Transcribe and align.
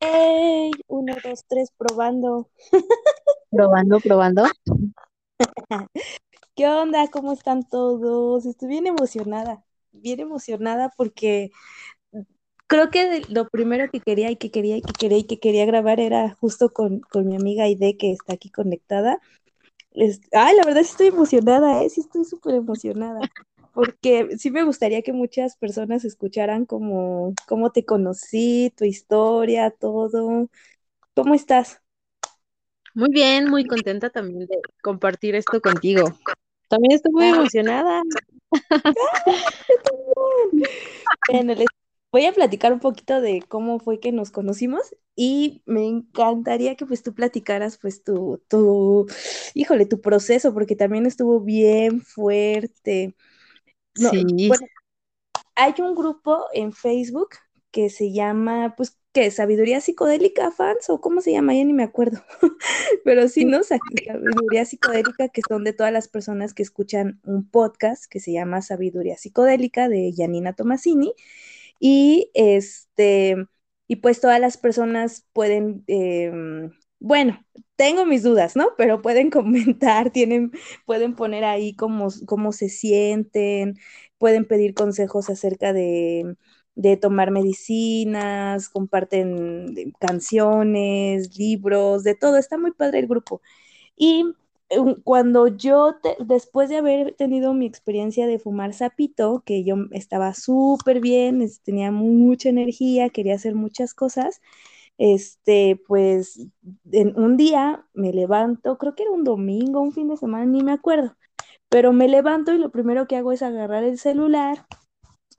¡Ey! 0.00 0.70
Uno, 0.88 1.14
dos, 1.24 1.44
tres, 1.48 1.70
probando. 1.76 2.50
Probando, 3.50 4.00
probando. 4.00 4.44
¿Qué 6.56 6.66
onda? 6.68 7.08
¿Cómo 7.10 7.32
están 7.32 7.64
todos? 7.68 8.46
Estoy 8.46 8.68
bien 8.68 8.86
emocionada, 8.86 9.64
bien 9.92 10.20
emocionada 10.20 10.92
porque 10.96 11.50
creo 12.66 12.90
que 12.90 13.22
lo 13.28 13.48
primero 13.48 13.90
que 13.90 14.00
quería 14.00 14.30
y 14.30 14.36
que 14.36 14.50
quería 14.50 14.76
y 14.76 14.82
que 14.82 14.92
quería 14.92 15.18
y 15.18 15.24
que 15.24 15.40
quería 15.40 15.66
grabar 15.66 16.00
era 16.00 16.36
justo 16.40 16.72
con, 16.72 17.00
con 17.00 17.26
mi 17.26 17.36
amiga 17.36 17.64
Aide 17.64 17.96
que 17.96 18.12
está 18.12 18.34
aquí 18.34 18.50
conectada. 18.50 19.20
Es, 19.92 20.20
ay, 20.32 20.56
la 20.56 20.64
verdad 20.64 20.82
sí 20.82 20.90
estoy 20.90 21.06
emocionada, 21.08 21.82
¿eh? 21.82 21.90
Sí 21.90 22.02
estoy 22.02 22.24
súper 22.24 22.54
emocionada. 22.56 23.20
Porque 23.78 24.36
sí 24.38 24.50
me 24.50 24.64
gustaría 24.64 25.02
que 25.02 25.12
muchas 25.12 25.56
personas 25.56 26.04
escucharan 26.04 26.66
como 26.66 27.32
cómo 27.46 27.70
te 27.70 27.84
conocí, 27.84 28.74
tu 28.76 28.84
historia, 28.84 29.70
todo. 29.70 30.50
¿Cómo 31.14 31.34
estás? 31.36 31.80
Muy 32.92 33.10
bien, 33.12 33.48
muy 33.48 33.64
contenta 33.64 34.10
también 34.10 34.48
de 34.48 34.58
compartir 34.82 35.36
esto 35.36 35.60
contigo. 35.60 36.06
También 36.68 36.90
estoy 36.90 37.12
muy 37.12 37.26
emocionada. 37.26 38.02
Bueno, 41.30 41.54
les 41.54 41.66
voy 42.10 42.26
a 42.26 42.32
platicar 42.32 42.72
un 42.72 42.80
poquito 42.80 43.20
de 43.20 43.44
cómo 43.48 43.78
fue 43.78 44.00
que 44.00 44.10
nos 44.10 44.32
conocimos 44.32 44.96
y 45.14 45.62
me 45.66 45.86
encantaría 45.86 46.74
que 46.74 46.84
pues 46.86 47.04
tú 47.04 47.14
platicaras 47.14 47.78
pues 47.78 48.02
tu, 48.02 48.42
tu, 48.48 49.06
híjole, 49.54 49.86
tu 49.86 50.00
proceso, 50.00 50.52
porque 50.52 50.74
también 50.74 51.06
estuvo 51.06 51.40
bien 51.40 52.00
fuerte. 52.00 53.14
No, 53.98 54.12
Sí, 54.12 54.24
bueno, 54.46 54.66
hay 55.56 55.74
un 55.80 55.94
grupo 55.94 56.46
en 56.52 56.72
Facebook 56.72 57.30
que 57.70 57.90
se 57.90 58.12
llama, 58.12 58.74
pues, 58.76 58.98
¿qué? 59.12 59.30
¿Sabiduría 59.30 59.80
psicodélica 59.80 60.50
fans? 60.52 60.90
¿O 60.90 61.00
cómo 61.00 61.20
se 61.20 61.32
llama? 61.32 61.54
Ya 61.54 61.64
ni 61.64 61.72
me 61.74 61.84
acuerdo. 61.84 62.22
Pero 63.04 63.28
sí, 63.28 63.44
¿no? 63.44 63.62
Sa- 63.64 63.82
Sabiduría 64.06 64.64
psicodélica, 64.64 65.28
que 65.28 65.42
son 65.48 65.64
de 65.64 65.72
todas 65.74 65.92
las 65.92 66.08
personas 66.08 66.54
que 66.54 66.62
escuchan 66.62 67.20
un 67.24 67.48
podcast 67.50 68.06
que 68.06 68.20
se 68.20 68.32
llama 68.32 68.62
Sabiduría 68.62 69.16
psicodélica 69.18 69.88
de 69.88 70.12
Janina 70.16 70.54
Tomasini. 70.54 71.14
Y 71.80 72.30
este, 72.34 73.36
y 73.88 73.96
pues 73.96 74.20
todas 74.20 74.40
las 74.40 74.56
personas 74.58 75.26
pueden, 75.32 75.84
em, 75.86 76.72
bueno, 77.00 77.44
tengo 77.78 78.06
mis 78.06 78.22
dudas, 78.24 78.56
¿no? 78.56 78.70
Pero 78.78 79.02
pueden 79.02 79.30
comentar, 79.32 80.10
tienen, 80.12 80.52
pueden 80.86 81.16
poner 81.16 81.44
ahí 81.44 81.74
cómo, 81.76 82.08
cómo 82.26 82.52
se 82.52 82.68
sienten, 82.70 83.78
pueden 84.18 84.46
pedir 84.46 84.74
consejos 84.74 85.30
acerca 85.30 85.72
de, 85.72 86.36
de 86.76 86.98
tomar 86.98 87.32
medicinas, 87.32 88.68
comparten 88.70 89.94
canciones, 90.00 91.38
libros, 91.38 92.04
de 92.04 92.16
todo. 92.16 92.38
Está 92.38 92.58
muy 92.58 92.72
padre 92.72 93.00
el 93.00 93.08
grupo. 93.08 93.42
Y 93.96 94.24
eh, 94.70 94.76
cuando 95.04 95.48
yo, 95.48 95.96
te- 96.02 96.16
después 96.20 96.68
de 96.68 96.78
haber 96.78 97.14
tenido 97.14 97.54
mi 97.54 97.66
experiencia 97.66 98.26
de 98.26 98.38
fumar 98.38 98.74
sapito, 98.74 99.42
que 99.46 99.64
yo 99.64 99.76
estaba 99.92 100.34
súper 100.34 101.00
bien, 101.00 101.46
tenía 101.64 101.90
mucha 101.92 102.48
energía, 102.50 103.10
quería 103.10 103.34
hacer 103.36 103.54
muchas 103.54 103.94
cosas, 103.94 104.40
este, 104.98 105.80
pues 105.86 106.46
en 106.92 107.18
un 107.18 107.36
día 107.36 107.86
me 107.94 108.12
levanto, 108.12 108.78
creo 108.78 108.94
que 108.94 109.04
era 109.04 109.12
un 109.12 109.24
domingo, 109.24 109.80
un 109.80 109.92
fin 109.92 110.08
de 110.08 110.16
semana, 110.16 110.44
ni 110.44 110.62
me 110.62 110.72
acuerdo, 110.72 111.16
pero 111.68 111.92
me 111.92 112.08
levanto 112.08 112.52
y 112.52 112.58
lo 112.58 112.70
primero 112.70 113.06
que 113.06 113.16
hago 113.16 113.32
es 113.32 113.42
agarrar 113.42 113.84
el 113.84 113.98
celular, 113.98 114.66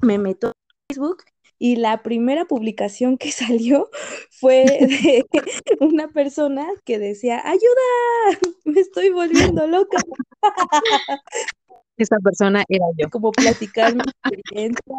me 0.02 0.18
meto 0.18 0.50
a 0.50 0.54
Facebook 0.90 1.24
y 1.60 1.76
la 1.76 2.02
primera 2.02 2.46
publicación 2.46 3.18
que 3.18 3.32
salió 3.32 3.90
fue 4.32 4.66
de 4.66 5.26
una 5.82 6.08
persona 6.08 6.66
que 6.86 6.98
decía, 6.98 7.42
ayuda, 7.46 8.40
me 8.66 8.80
estoy 8.80 9.10
volviendo 9.10 9.68
loca, 9.68 9.98
esa 11.98 12.18
persona 12.24 12.64
era 12.70 12.86
yo. 12.98 13.10
como 13.10 13.32
platicar 13.32 13.94
mi 13.94 14.02
experiencia. 14.02 14.96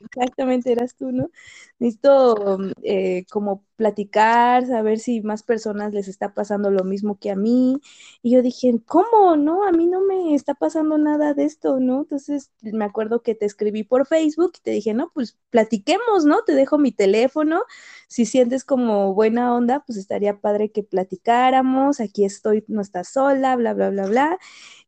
Exactamente, 0.00 0.72
eras 0.72 0.96
tú, 0.96 1.12
¿no? 1.12 1.30
Necesito 1.78 2.58
eh, 2.82 3.24
como 3.30 3.64
platicar, 3.82 4.64
saber 4.64 5.00
si 5.00 5.22
más 5.22 5.42
personas 5.42 5.92
les 5.92 6.06
está 6.06 6.34
pasando 6.34 6.70
lo 6.70 6.84
mismo 6.84 7.18
que 7.18 7.32
a 7.32 7.36
mí. 7.36 7.80
Y 8.22 8.30
yo 8.30 8.40
dije, 8.40 8.72
¿cómo? 8.86 9.34
No, 9.36 9.66
a 9.66 9.72
mí 9.72 9.86
no 9.86 10.00
me 10.02 10.36
está 10.36 10.54
pasando 10.54 10.98
nada 10.98 11.34
de 11.34 11.42
esto, 11.42 11.80
¿no? 11.80 12.02
Entonces 12.02 12.52
me 12.60 12.84
acuerdo 12.84 13.22
que 13.22 13.34
te 13.34 13.44
escribí 13.44 13.82
por 13.82 14.06
Facebook 14.06 14.52
y 14.58 14.62
te 14.62 14.70
dije, 14.70 14.94
no, 14.94 15.10
pues 15.12 15.36
platiquemos, 15.50 16.24
¿no? 16.24 16.44
Te 16.44 16.54
dejo 16.54 16.78
mi 16.78 16.92
teléfono. 16.92 17.64
Si 18.06 18.24
sientes 18.24 18.62
como 18.64 19.14
buena 19.14 19.52
onda, 19.52 19.82
pues 19.84 19.98
estaría 19.98 20.38
padre 20.40 20.70
que 20.70 20.84
platicáramos. 20.84 21.98
Aquí 21.98 22.24
estoy, 22.24 22.64
no 22.68 22.82
estás 22.82 23.08
sola, 23.08 23.56
bla, 23.56 23.74
bla, 23.74 23.90
bla, 23.90 24.06
bla. 24.06 24.38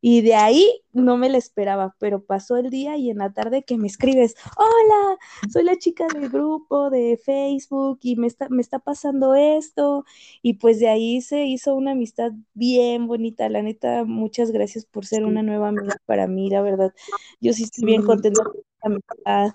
Y 0.01 0.21
de 0.21 0.35
ahí 0.35 0.83
no 0.93 1.17
me 1.17 1.31
la 1.31 1.39
esperaba, 1.39 1.97
pero 1.99 2.23
pasó 2.23 2.57
el 2.59 2.71
día 2.71 2.97
y 2.97 3.11
en 3.11 3.19
la 3.19 3.33
tarde 3.33 3.65
que 3.65 3.79
me 3.79 3.87
escribes, 3.87 4.37
hola, 4.57 5.19
soy 5.51 5.65
la 5.65 5.77
chica 5.79 6.07
del 6.13 6.29
grupo 6.29 6.91
de 6.91 7.19
Facebook 7.25 7.99
y 8.03 8.17
me 8.17 8.27
está, 8.27 8.49
me 8.51 8.61
está 8.61 8.79
pasando 8.85 9.35
esto. 9.35 10.05
Y 10.43 10.55
pues 10.55 10.79
de 10.79 10.89
ahí 10.89 11.21
se 11.21 11.47
hizo 11.47 11.75
una 11.75 11.93
amistad 11.93 12.33
bien 12.55 13.07
bonita. 13.07 13.49
La 13.49 13.63
neta, 13.63 14.05
muchas 14.05 14.51
gracias 14.51 14.87
por 14.87 15.07
ser 15.07 15.25
una 15.25 15.43
nueva 15.43 15.69
amiga 15.69 15.97
para 16.07 16.27
mí, 16.27 16.51
la 16.51 16.63
verdad. 16.63 16.95
Yo 17.41 17.53
sí 17.53 17.65
estoy 17.65 17.87
bien 17.87 18.03
contenta 18.03 18.45
con 18.45 18.57
esta 18.59 18.87
amistad. 18.87 19.55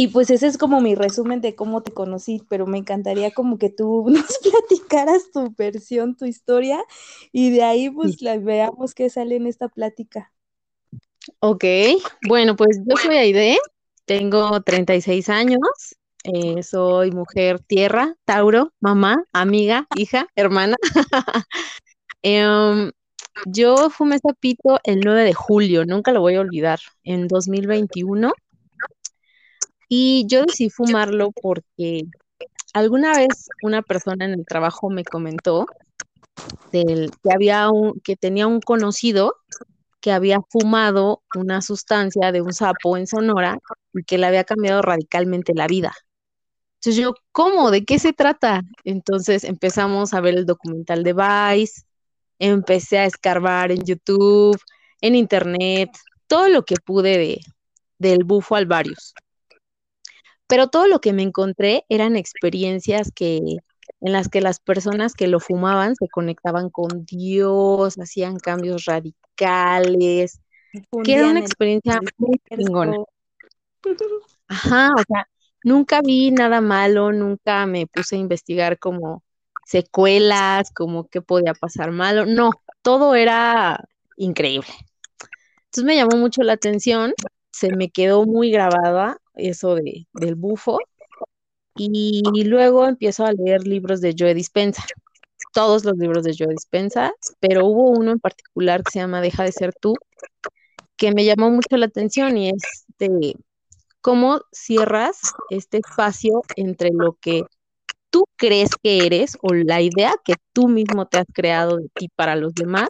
Y 0.00 0.06
pues 0.06 0.30
ese 0.30 0.46
es 0.46 0.58
como 0.58 0.80
mi 0.80 0.94
resumen 0.94 1.40
de 1.40 1.56
cómo 1.56 1.82
te 1.82 1.90
conocí, 1.90 2.40
pero 2.48 2.68
me 2.68 2.78
encantaría 2.78 3.32
como 3.32 3.58
que 3.58 3.68
tú 3.68 4.06
nos 4.08 4.38
platicaras 4.38 5.32
tu 5.32 5.52
versión, 5.58 6.16
tu 6.16 6.24
historia, 6.24 6.84
y 7.32 7.50
de 7.50 7.64
ahí 7.64 7.90
pues 7.90 8.22
la, 8.22 8.38
veamos 8.38 8.94
qué 8.94 9.10
sale 9.10 9.34
en 9.34 9.48
esta 9.48 9.68
plática. 9.68 10.32
Ok, 11.40 11.64
bueno, 12.28 12.54
pues 12.54 12.80
yo 12.86 12.96
soy 12.96 13.16
Aide, 13.16 13.58
tengo 14.04 14.60
36 14.62 15.28
años, 15.28 15.58
eh, 16.24 16.62
soy 16.62 17.10
mujer 17.10 17.60
tierra, 17.60 18.14
Tauro, 18.24 18.72
mamá, 18.80 19.24
amiga, 19.32 19.86
hija, 19.96 20.26
hermana. 20.34 20.76
Em, 22.22 22.90
yo 23.46 23.90
fumé 23.90 24.18
sapito 24.18 24.80
el 24.84 25.00
9 25.00 25.22
de 25.24 25.34
julio, 25.34 25.84
nunca 25.86 26.12
lo 26.12 26.20
voy 26.20 26.34
a 26.34 26.40
olvidar, 26.40 26.80
en 27.04 27.28
2021. 27.28 28.32
Y 29.88 30.26
yo 30.28 30.42
decidí 30.44 30.70
fumarlo 30.70 31.30
porque 31.32 32.02
alguna 32.74 33.14
vez 33.16 33.48
una 33.62 33.82
persona 33.82 34.24
en 34.24 34.32
el 34.32 34.44
trabajo 34.46 34.90
me 34.90 35.04
comentó 35.04 35.66
que 36.72 37.08
había 37.32 37.70
un, 37.70 38.00
que 38.00 38.16
tenía 38.16 38.46
un 38.46 38.60
conocido 38.60 39.34
que 40.00 40.12
había 40.12 40.40
fumado 40.50 41.22
una 41.34 41.60
sustancia 41.62 42.32
de 42.32 42.40
un 42.40 42.52
sapo 42.52 42.96
en 42.96 43.06
Sonora 43.06 43.58
y 43.92 44.04
que 44.04 44.18
le 44.18 44.26
había 44.26 44.44
cambiado 44.44 44.82
radicalmente 44.82 45.54
la 45.54 45.66
vida. 45.66 45.92
Entonces 46.78 47.02
yo, 47.02 47.14
¿cómo? 47.32 47.72
¿De 47.72 47.84
qué 47.84 47.98
se 47.98 48.12
trata? 48.12 48.62
Entonces 48.84 49.42
empezamos 49.42 50.14
a 50.14 50.20
ver 50.20 50.36
el 50.36 50.46
documental 50.46 51.02
de 51.02 51.12
Vice, 51.12 51.82
empecé 52.38 52.98
a 52.98 53.06
escarbar 53.06 53.72
en 53.72 53.82
YouTube, 53.84 54.60
en 55.00 55.16
Internet, 55.16 55.90
todo 56.28 56.48
lo 56.48 56.64
que 56.64 56.76
pude 56.76 57.18
de, 57.18 57.40
del 57.98 58.22
bufo 58.22 58.54
alvarius. 58.54 59.12
Pero 60.46 60.68
todo 60.68 60.86
lo 60.86 61.00
que 61.00 61.12
me 61.12 61.22
encontré 61.22 61.84
eran 61.88 62.16
experiencias 62.16 63.10
que, 63.12 63.38
en 64.00 64.12
las 64.12 64.28
que 64.28 64.40
las 64.40 64.60
personas 64.60 65.14
que 65.14 65.26
lo 65.26 65.40
fumaban 65.40 65.96
se 65.96 66.08
conectaban 66.08 66.70
con 66.70 67.04
Dios, 67.04 67.98
hacían 67.98 68.38
cambios 68.38 68.84
radicales, 68.84 70.40
que 71.02 71.14
era 71.14 71.28
una 71.28 71.40
experiencia 71.40 72.00
muy 72.18 72.40
chingona. 72.48 72.98
Ajá, 74.46 74.92
o 74.96 75.02
sea, 75.06 75.28
nunca 75.64 76.00
vi 76.02 76.30
nada 76.30 76.60
malo, 76.60 77.12
nunca 77.12 77.66
me 77.66 77.86
puse 77.86 78.16
a 78.16 78.18
investigar 78.18 78.78
como 78.78 79.22
secuelas, 79.66 80.70
como 80.72 81.08
qué 81.08 81.20
podía 81.22 81.54
pasar 81.54 81.92
malo. 81.92 82.26
No, 82.26 82.50
todo 82.82 83.14
era 83.14 83.84
increíble. 84.16 84.68
Entonces 85.66 85.84
me 85.84 85.96
llamó 85.96 86.16
mucho 86.16 86.42
la 86.42 86.54
atención, 86.54 87.12
se 87.52 87.70
me 87.76 87.90
quedó 87.90 88.24
muy 88.24 88.50
grabada 88.50 89.18
eso 89.34 89.74
de, 89.74 90.06
del 90.14 90.34
bufo 90.34 90.78
y 91.74 92.44
luego 92.44 92.86
empiezo 92.86 93.24
a 93.24 93.32
leer 93.32 93.66
libros 93.66 94.00
de 94.00 94.14
Joe 94.18 94.34
Dispenza, 94.34 94.84
todos 95.52 95.84
los 95.84 95.96
libros 95.96 96.24
de 96.24 96.34
Joe 96.36 96.48
Dispenza, 96.48 97.12
pero 97.40 97.66
hubo 97.66 97.90
uno 97.90 98.12
en 98.12 98.20
particular 98.20 98.82
que 98.82 98.92
se 98.92 98.98
llama 99.00 99.20
Deja 99.20 99.44
de 99.44 99.52
ser 99.52 99.74
tú, 99.74 99.94
que 100.96 101.12
me 101.12 101.24
llamó 101.24 101.50
mucho 101.50 101.76
la 101.76 101.86
atención 101.86 102.36
y 102.36 102.50
es 102.50 102.86
de 102.98 103.36
cómo 104.00 104.40
cierras 104.52 105.20
este 105.50 105.78
espacio 105.78 106.42
entre 106.56 106.90
lo 106.92 107.14
que 107.20 107.42
tú 108.10 108.24
crees 108.36 108.70
que 108.82 109.06
eres 109.06 109.36
o 109.42 109.54
la 109.54 109.80
idea 109.80 110.14
que 110.24 110.34
tú 110.52 110.68
mismo 110.68 111.06
te 111.06 111.18
has 111.18 111.26
creado 111.32 111.76
de 111.76 111.88
ti 111.94 112.08
para 112.14 112.36
los 112.36 112.54
demás, 112.54 112.88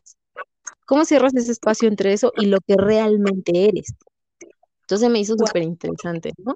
cómo 0.87 1.05
cierras 1.05 1.35
ese 1.35 1.53
espacio 1.53 1.89
entre 1.89 2.13
eso 2.13 2.33
y 2.37 2.47
lo 2.47 2.59
que 2.61 2.77
realmente 2.77 3.69
eres. 3.69 3.95
Entonces 4.83 5.11
me 5.11 5.21
hizo 5.21 5.35
súper 5.37 5.63
interesante, 5.63 6.33
¿no? 6.39 6.53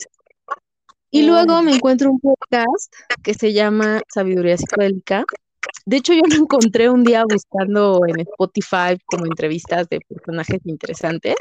Y 1.10 1.24
luego 1.24 1.60
me 1.60 1.74
encuentro 1.74 2.10
un 2.10 2.18
podcast 2.18 2.90
que 3.22 3.34
se 3.34 3.52
llama 3.52 4.00
Sabiduría 4.08 4.56
Psicodélica. 4.56 5.24
De 5.84 5.98
hecho, 5.98 6.14
yo 6.14 6.22
lo 6.26 6.36
encontré 6.36 6.88
un 6.88 7.04
día 7.04 7.24
buscando 7.28 8.00
en 8.08 8.20
Spotify 8.20 8.96
como 9.04 9.26
entrevistas 9.26 9.86
de 9.90 10.00
personajes 10.00 10.60
interesantes. 10.64 11.34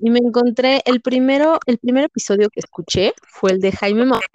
Y 0.00 0.10
me 0.10 0.18
encontré 0.18 0.82
el 0.84 1.00
primero, 1.00 1.58
el 1.66 1.78
primer 1.78 2.04
episodio 2.04 2.48
que 2.50 2.60
escuché 2.60 3.12
fue 3.28 3.52
el 3.52 3.60
de 3.60 3.72
Jaime 3.72 4.04
Maussan. 4.04 4.30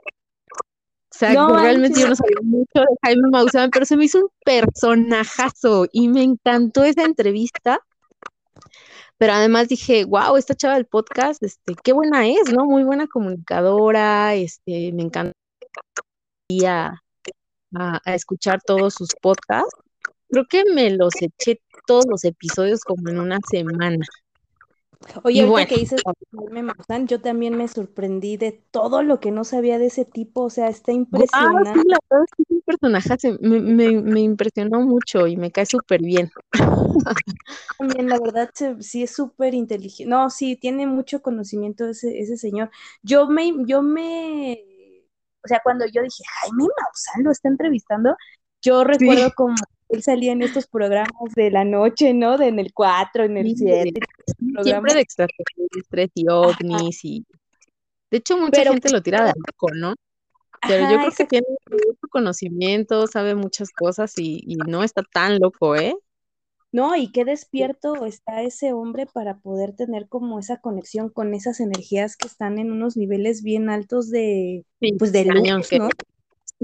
O 1.11 1.17
sea, 1.17 1.47
realmente 1.47 2.01
yo 2.01 2.09
no 2.09 2.15
sabía 2.15 2.37
mucho 2.43 2.67
de 2.73 2.95
Jaime 3.03 3.29
Maussan, 3.31 3.69
pero 3.69 3.85
se 3.85 3.95
me 3.95 4.05
hizo 4.05 4.19
un 4.19 4.29
personajazo 4.43 5.87
y 5.91 6.09
me 6.09 6.23
encantó 6.23 6.83
esa 6.83 7.03
entrevista 7.03 7.79
pero 9.17 9.33
además 9.33 9.69
dije, 9.69 10.05
wow, 10.05 10.35
esta 10.35 10.55
chava 10.55 10.75
del 10.75 10.87
podcast, 10.87 11.41
este, 11.43 11.75
qué 11.83 11.93
buena 11.93 12.27
es, 12.27 12.51
¿no? 12.53 12.65
Muy 12.65 12.83
buena 12.83 13.07
comunicadora, 13.07 14.35
este, 14.35 14.91
me 14.91 15.03
encanta 15.03 15.33
a, 16.65 17.01
a, 17.73 18.15
escuchar 18.15 18.61
todos 18.65 18.93
sus 18.95 19.09
podcasts. 19.21 19.73
Creo 20.29 20.45
que 20.49 20.65
me 20.65 20.89
los 20.91 21.13
eché 21.21 21.61
todos 21.87 22.05
los 22.09 22.23
episodios 22.25 22.81
como 22.81 23.09
en 23.09 23.19
una 23.19 23.39
semana. 23.49 24.05
Oye, 25.23 25.45
bueno, 25.45 25.67
que 25.67 25.77
dices 25.77 26.01
yo 27.07 27.21
también 27.21 27.57
me 27.57 27.67
sorprendí 27.67 28.37
de 28.37 28.51
todo 28.71 29.03
lo 29.03 29.19
que 29.19 29.31
no 29.31 29.43
sabía 29.43 29.79
de 29.79 29.87
ese 29.87 30.05
tipo, 30.05 30.41
o 30.43 30.49
sea, 30.49 30.67
está 30.67 30.91
impresionante. 30.91 31.69
Ah, 31.69 31.73
sí, 31.73 31.87
la 31.87 31.97
verdad 32.09 32.25
es 32.27 32.45
que 32.47 32.53
un 32.53 32.61
personaje 32.61 33.37
me, 33.41 33.59
me, 33.59 34.01
me, 34.01 34.19
impresionó 34.21 34.81
mucho 34.81 35.27
y 35.27 35.37
me 35.37 35.51
cae 35.51 35.65
súper 35.65 36.01
bien. 36.01 36.31
También, 37.77 38.09
la 38.09 38.19
verdad, 38.19 38.49
sí 38.79 39.03
es 39.03 39.15
súper 39.15 39.53
inteligente. 39.53 40.09
No, 40.09 40.29
sí, 40.29 40.55
tiene 40.55 40.87
mucho 40.87 41.21
conocimiento 41.21 41.87
ese, 41.87 42.19
ese 42.19 42.37
señor. 42.37 42.69
Yo 43.01 43.27
me, 43.27 43.53
yo 43.65 43.81
me, 43.81 44.63
o 45.43 45.47
sea, 45.47 45.61
cuando 45.63 45.85
yo 45.85 46.01
dije, 46.01 46.23
Jaime 46.41 46.63
Maussan 46.63 47.23
lo 47.23 47.31
está 47.31 47.49
entrevistando, 47.49 48.15
yo 48.61 48.83
recuerdo 48.83 49.31
como 49.35 49.55
él 49.89 50.03
salía 50.03 50.31
en 50.31 50.41
estos 50.41 50.67
programas 50.67 51.33
de 51.35 51.51
la 51.51 51.63
noche, 51.63 52.13
¿no? 52.13 52.37
De 52.37 52.47
en 52.47 52.59
el 52.59 52.73
4, 52.73 53.23
en 53.23 53.37
el 53.37 53.55
7. 53.55 53.93
Siempre 54.63 54.93
de 54.93 55.01
extraterrestres 55.01 56.09
y 56.13 56.27
ovnis 56.29 57.05
y... 57.05 57.25
De 58.11 58.17
hecho, 58.17 58.37
mucha 58.37 58.63
gente 58.63 58.91
lo 58.91 59.01
tira 59.01 59.25
de 59.25 59.33
loco, 59.35 59.73
¿no? 59.73 59.95
Pero 60.67 60.89
yo 60.89 60.97
creo 60.97 61.11
que 61.11 61.25
tiene 61.25 61.47
mucho 61.69 62.07
conocimiento, 62.09 63.07
sabe 63.07 63.35
muchas 63.35 63.71
cosas 63.71 64.17
y, 64.17 64.41
y 64.45 64.55
no 64.55 64.83
está 64.83 65.03
tan 65.03 65.39
loco, 65.39 65.75
¿eh? 65.75 65.95
No, 66.71 66.95
y 66.95 67.11
qué 67.11 67.23
despierto 67.23 68.05
está 68.05 68.41
ese 68.41 68.73
hombre 68.73 69.05
para 69.05 69.37
poder 69.37 69.73
tener 69.75 70.09
como 70.09 70.39
esa 70.39 70.57
conexión 70.57 71.09
con 71.09 71.33
esas 71.33 71.59
energías 71.61 72.17
que 72.17 72.27
están 72.27 72.59
en 72.59 72.71
unos 72.71 72.97
niveles 72.97 73.43
bien 73.43 73.69
altos 73.69 74.09
de, 74.09 74.65
pues 74.99 75.11
de 75.13 75.23
luz, 75.25 75.71
¿no? 75.71 75.89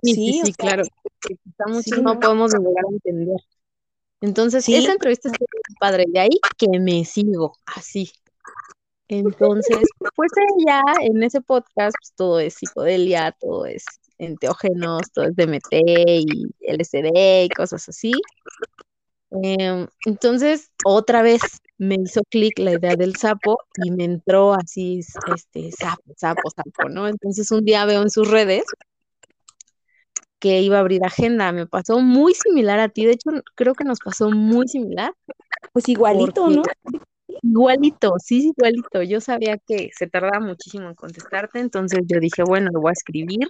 Sí, 0.04 0.42
sí, 0.44 0.54
claro. 0.54 0.84
Quizá 1.22 1.68
muchos 1.68 2.02
no 2.02 2.20
podemos 2.20 2.54
llegar 2.54 2.86
a 2.86 2.94
entender. 2.94 3.38
Entonces, 4.22 4.68
esa 4.70 4.94
entrevista 4.94 5.30
es 5.30 5.76
padre. 5.80 6.06
De 6.08 6.20
ahí 6.20 6.40
que 6.58 6.80
me 6.80 7.04
sigo, 7.06 7.58
así. 7.66 8.12
Entonces, 9.08 9.80
pues 10.16 10.32
ella, 10.58 10.82
en 11.02 11.22
ese 11.24 11.42
podcast, 11.42 11.96
pues 12.00 12.14
todo 12.16 12.40
es 12.40 12.54
psicodelia, 12.54 13.36
todo 13.40 13.66
es 13.66 13.84
enteógenos, 14.20 15.02
todo 15.12 15.26
es 15.26 15.36
DMT 15.36 15.74
y 15.74 16.26
LSD 16.62 17.44
y 17.46 17.50
cosas 17.50 17.90
así. 17.90 18.14
Em, 19.32 19.88
entonces, 20.06 20.72
otra 20.86 21.22
vez 21.22 21.42
me 21.78 21.96
hizo 21.96 22.22
clic 22.30 22.60
la 22.60 22.74
idea 22.74 22.96
del 22.96 23.16
sapo 23.16 23.58
y 23.84 23.92
me 23.92 24.04
entró 24.04 24.54
así, 24.54 25.02
este, 25.34 25.72
sapo, 25.72 26.14
sapo, 26.16 26.50
sapo, 26.50 26.90
¿no? 26.90 27.08
Entonces, 27.08 27.50
un 27.52 27.66
día 27.66 27.86
veo 27.86 28.02
en 28.02 28.10
sus 28.10 28.30
redes 28.30 28.64
que 30.42 30.60
iba 30.60 30.78
a 30.78 30.80
abrir 30.82 31.06
agenda. 31.06 31.54
Me 31.54 31.68
pasó 31.68 32.00
muy 32.00 32.34
similar 32.34 32.80
a 32.80 32.90
ti, 32.90 33.06
de 33.06 33.14
hecho 33.14 33.30
creo 33.56 33.74
que 33.76 33.86
nos 33.86 34.00
pasó 34.00 34.30
muy 34.32 34.68
similar. 34.68 35.14
Pues 35.72 35.88
igualito, 35.88 36.50
¿no? 36.50 36.64
Igualito, 37.44 38.16
sí, 38.18 38.52
igualito. 38.58 39.04
Yo 39.04 39.22
sabía 39.22 39.58
que 39.58 39.92
se 39.96 40.08
tardaba 40.08 40.40
muchísimo 40.42 40.90
en 40.90 40.96
contestarte, 40.96 41.60
entonces 41.60 42.02
yo 42.08 42.20
dije, 42.20 42.44
bueno, 42.44 42.70
lo 42.74 42.82
voy 42.82 42.90
a 42.90 42.94
escribir. 42.94 43.48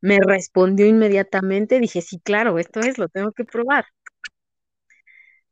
Me 0.00 0.18
respondió 0.18 0.86
inmediatamente, 0.86 1.78
dije, 1.78 2.00
sí, 2.00 2.18
claro, 2.18 2.58
esto 2.58 2.80
es, 2.80 2.98
lo 2.98 3.08
tengo 3.08 3.32
que 3.32 3.44
probar. 3.44 3.84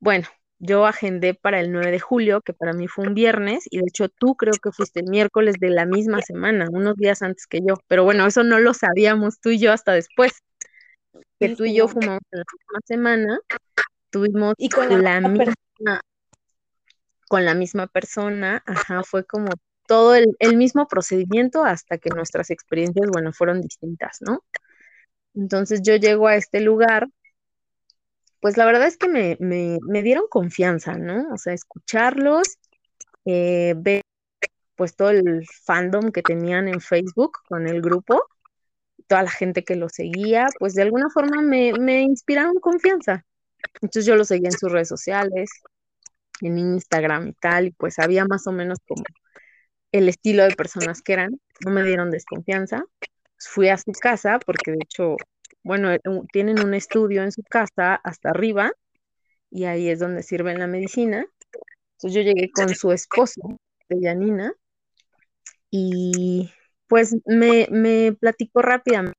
Bueno, 0.00 0.26
yo 0.58 0.86
agendé 0.86 1.34
para 1.34 1.60
el 1.60 1.70
9 1.70 1.90
de 1.90 2.00
julio, 2.00 2.40
que 2.40 2.52
para 2.52 2.72
mí 2.72 2.88
fue 2.88 3.06
un 3.06 3.14
viernes, 3.14 3.64
y 3.70 3.78
de 3.78 3.84
hecho 3.88 4.08
tú 4.08 4.36
creo 4.36 4.54
que 4.62 4.72
fuiste 4.72 5.00
el 5.00 5.06
miércoles 5.08 5.56
de 5.60 5.70
la 5.70 5.86
misma 5.86 6.20
semana, 6.22 6.68
unos 6.70 6.96
días 6.96 7.22
antes 7.22 7.46
que 7.46 7.60
yo, 7.60 7.74
pero 7.88 8.04
bueno, 8.04 8.26
eso 8.26 8.42
no 8.42 8.58
lo 8.58 8.74
sabíamos 8.74 9.38
tú 9.40 9.50
y 9.50 9.58
yo 9.58 9.72
hasta 9.72 9.92
después 9.92 10.32
que 11.42 11.56
tú 11.56 11.64
y 11.64 11.74
yo 11.74 11.88
fumamos 11.88 12.22
en 12.30 12.38
la 12.38 12.44
misma 12.52 12.80
semana, 12.84 13.40
tuvimos 14.10 14.54
y 14.58 14.68
con 14.68 15.02
la, 15.02 15.20
misma, 15.20 16.00
con 17.28 17.44
la 17.44 17.54
misma 17.54 17.86
persona, 17.88 18.62
ajá, 18.66 19.02
fue 19.02 19.24
como 19.24 19.50
todo 19.86 20.14
el, 20.14 20.56
mismo 20.56 20.86
procedimiento 20.86 21.64
hasta 21.64 21.98
que 21.98 22.10
nuestras 22.10 22.50
experiencias, 22.50 23.08
bueno, 23.12 23.32
fueron 23.32 23.60
distintas, 23.60 24.18
¿no? 24.20 24.44
Entonces 25.34 25.82
yo 25.82 25.96
llego 25.96 26.28
a 26.28 26.36
este 26.36 26.60
lugar, 26.60 27.08
pues 28.40 28.56
la 28.56 28.64
verdad 28.64 28.86
es 28.86 28.96
que 28.96 29.08
me, 29.08 29.36
me, 29.40 30.02
dieron 30.02 30.26
confianza, 30.30 30.96
¿no? 30.96 31.32
O 31.32 31.38
sea, 31.38 31.52
escucharlos, 31.52 32.58
eh, 33.24 33.74
ver 33.76 34.02
pues 34.76 34.96
todo 34.96 35.10
el 35.10 35.46
fandom 35.64 36.12
que 36.12 36.22
tenían 36.22 36.68
en 36.68 36.80
Facebook 36.80 37.38
con 37.48 37.68
el 37.68 37.82
grupo, 37.82 38.24
toda 39.12 39.24
la 39.24 39.30
gente 39.30 39.62
que 39.62 39.76
lo 39.76 39.90
seguía, 39.90 40.46
pues 40.58 40.72
de 40.72 40.80
alguna 40.80 41.10
forma 41.10 41.42
me, 41.42 41.74
me 41.74 42.00
inspiraron 42.00 42.54
confianza. 42.60 43.26
Entonces 43.74 44.06
yo 44.06 44.16
lo 44.16 44.24
seguía 44.24 44.48
en 44.48 44.58
sus 44.58 44.72
redes 44.72 44.88
sociales, 44.88 45.50
en 46.40 46.56
Instagram 46.56 47.28
y 47.28 47.32
tal, 47.34 47.66
y 47.66 47.70
pues 47.72 47.98
había 47.98 48.24
más 48.24 48.46
o 48.46 48.52
menos 48.52 48.78
como 48.88 49.04
el 49.92 50.08
estilo 50.08 50.44
de 50.44 50.54
personas 50.54 51.02
que 51.02 51.12
eran, 51.12 51.38
no 51.62 51.70
me 51.70 51.82
dieron 51.82 52.10
desconfianza. 52.10 52.86
Fui 53.36 53.68
a 53.68 53.76
su 53.76 53.92
casa 53.92 54.38
porque 54.38 54.70
de 54.70 54.78
hecho, 54.82 55.16
bueno, 55.62 55.90
tienen 56.32 56.64
un 56.64 56.72
estudio 56.72 57.22
en 57.22 57.32
su 57.32 57.42
casa 57.42 57.96
hasta 57.96 58.30
arriba 58.30 58.72
y 59.50 59.64
ahí 59.64 59.90
es 59.90 59.98
donde 59.98 60.22
sirven 60.22 60.58
la 60.58 60.68
medicina. 60.68 61.26
Entonces 61.98 62.14
yo 62.14 62.22
llegué 62.22 62.50
con 62.50 62.70
su 62.70 62.92
esposo, 62.92 63.42
de 63.90 64.00
Yanina, 64.00 64.54
y 65.70 66.50
pues 66.92 67.16
me, 67.24 67.68
me 67.70 68.12
platicó 68.12 68.60
rápidamente. 68.60 69.18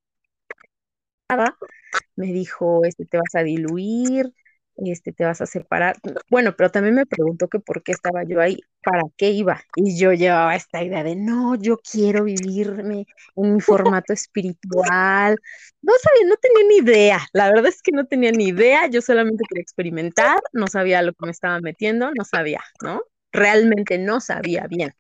Me 2.15 2.27
dijo, 2.27 2.86
este, 2.86 3.05
te 3.05 3.17
vas 3.17 3.36
a 3.36 3.43
diluir, 3.43 4.33
este, 4.77 5.13
te 5.13 5.25
vas 5.25 5.41
a 5.41 5.45
separar. 5.45 5.97
Bueno, 6.29 6.55
pero 6.55 6.71
también 6.71 6.95
me 6.95 7.05
preguntó 7.05 7.47
que 7.47 7.59
por 7.59 7.83
qué 7.83 7.91
estaba 7.91 8.24
yo 8.24 8.39
ahí, 8.41 8.59
para 8.83 9.01
qué 9.17 9.31
iba. 9.31 9.62
Y 9.75 9.97
yo 10.00 10.13
llevaba 10.13 10.55
esta 10.55 10.83
idea 10.83 11.03
de, 11.03 11.15
no, 11.15 11.55
yo 11.55 11.79
quiero 11.79 12.24
vivirme 12.25 13.05
en 13.36 13.55
mi 13.55 13.62
formato 13.62 14.13
espiritual. 14.13 15.38
No 15.81 15.93
sabía, 16.01 16.27
no 16.29 16.36
tenía 16.38 16.67
ni 16.69 16.77
idea. 16.77 17.19
La 17.33 17.47
verdad 17.50 17.67
es 17.67 17.81
que 17.81 17.91
no 17.91 18.05
tenía 18.05 18.31
ni 18.31 18.45
idea. 18.50 18.88
Yo 18.88 19.01
solamente 19.01 19.43
quería 19.50 19.62
experimentar, 19.62 20.39
no 20.53 20.67
sabía 20.67 21.01
lo 21.01 21.13
que 21.13 21.25
me 21.25 21.31
estaba 21.31 21.59
metiendo, 21.62 22.12
no 22.13 22.24
sabía, 22.25 22.62
¿no? 22.81 23.01
Realmente 23.31 23.97
no 23.97 24.21
sabía 24.21 24.67
bien. 24.67 24.93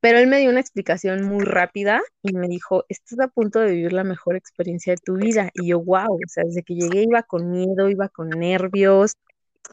Pero 0.00 0.18
él 0.18 0.28
me 0.28 0.38
dio 0.38 0.50
una 0.50 0.60
explicación 0.60 1.24
muy 1.24 1.44
rápida 1.44 2.00
y 2.22 2.32
me 2.34 2.48
dijo, 2.48 2.84
estás 2.88 3.18
a 3.20 3.28
punto 3.28 3.60
de 3.60 3.72
vivir 3.72 3.92
la 3.92 4.04
mejor 4.04 4.36
experiencia 4.36 4.92
de 4.92 4.98
tu 4.98 5.16
vida. 5.16 5.50
Y 5.54 5.68
yo, 5.68 5.80
wow, 5.80 6.14
o 6.14 6.28
sea, 6.28 6.44
desde 6.44 6.62
que 6.62 6.74
llegué 6.74 7.02
iba 7.02 7.22
con 7.24 7.50
miedo, 7.50 7.88
iba 7.88 8.08
con 8.08 8.28
nervios, 8.30 9.14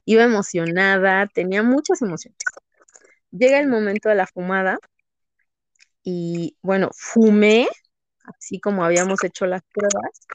iba 0.05 0.24
emocionada, 0.24 1.27
tenía 1.34 1.63
muchas 1.63 2.01
emociones. 2.01 2.38
Llega 3.32 3.60
el 3.60 3.67
momento 3.67 4.10
de 4.10 4.15
la 4.15 4.27
fumada 4.27 4.79
y 6.03 6.58
bueno, 6.62 6.89
fumé, 6.96 7.67
así 8.25 8.60
como 8.60 8.84
habíamos 8.86 9.24
hecho 9.24 9.46
las 9.46 9.62
pruebas. 9.74 10.27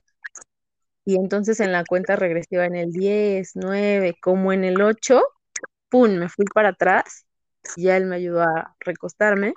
Y 1.04 1.16
entonces 1.16 1.60
en 1.60 1.72
la 1.72 1.84
cuenta 1.84 2.16
regresiva 2.16 2.66
en 2.66 2.76
el 2.76 2.92
10, 2.92 3.52
9, 3.54 4.16
como 4.22 4.52
en 4.52 4.64
el 4.64 4.80
8, 4.82 5.22
¡pum! 5.88 6.10
Me 6.16 6.28
fui 6.28 6.44
para 6.54 6.70
atrás 6.70 7.26
ya 7.76 7.96
él 7.96 8.06
me 8.06 8.16
ayudó 8.16 8.42
a 8.42 8.76
recostarme 8.80 9.54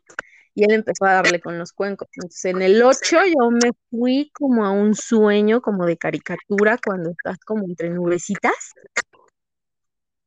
y 0.55 0.63
él 0.65 0.71
empezó 0.71 1.05
a 1.05 1.13
darle 1.13 1.39
con 1.39 1.57
los 1.57 1.73
cuencos. 1.73 2.07
Entonces 2.15 2.45
en 2.45 2.61
el 2.61 2.81
8 2.83 3.17
yo 3.25 3.49
me 3.51 3.71
fui 3.89 4.31
como 4.33 4.65
a 4.65 4.71
un 4.71 4.95
sueño, 4.95 5.61
como 5.61 5.85
de 5.85 5.97
caricatura, 5.97 6.77
cuando 6.83 7.11
estás 7.11 7.39
como 7.39 7.65
entre 7.65 7.89
nubecitas. 7.89 8.73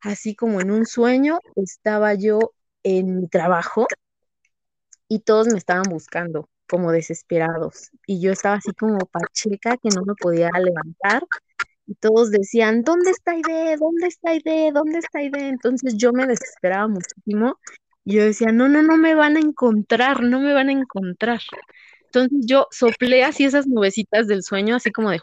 Así 0.00 0.34
como 0.34 0.60
en 0.60 0.70
un 0.70 0.86
sueño 0.86 1.40
estaba 1.56 2.14
yo 2.14 2.38
en 2.82 3.20
mi 3.20 3.28
trabajo 3.28 3.86
y 5.08 5.20
todos 5.20 5.48
me 5.48 5.58
estaban 5.58 5.84
buscando 5.88 6.48
como 6.68 6.92
desesperados. 6.92 7.90
Y 8.06 8.20
yo 8.20 8.32
estaba 8.32 8.56
así 8.56 8.72
como 8.72 8.98
pacheca 8.98 9.76
que 9.76 9.88
no 9.94 10.02
me 10.04 10.14
podía 10.14 10.50
levantar 10.58 11.22
y 11.86 11.94
todos 11.94 12.30
decían, 12.30 12.82
¿dónde 12.82 13.10
está 13.10 13.36
Ide? 13.36 13.76
¿Dónde 13.76 14.08
está 14.08 14.34
Ide? 14.34 14.72
¿Dónde 14.72 14.98
está 14.98 15.22
Ide? 15.22 15.48
Entonces 15.48 15.96
yo 15.96 16.12
me 16.12 16.26
desesperaba 16.26 16.88
muchísimo 16.88 17.58
y 18.04 18.14
yo 18.14 18.24
decía, 18.24 18.48
no, 18.52 18.68
no, 18.68 18.82
no 18.82 18.96
me 18.96 19.14
van 19.14 19.36
a 19.36 19.40
encontrar, 19.40 20.22
no 20.22 20.40
me 20.40 20.52
van 20.52 20.68
a 20.68 20.72
encontrar. 20.72 21.40
Entonces 22.06 22.46
yo 22.46 22.66
soplé 22.70 23.24
así 23.24 23.44
esas 23.44 23.66
nubecitas 23.66 24.26
del 24.26 24.42
sueño, 24.42 24.76
así 24.76 24.90
como 24.90 25.10
de... 25.10 25.20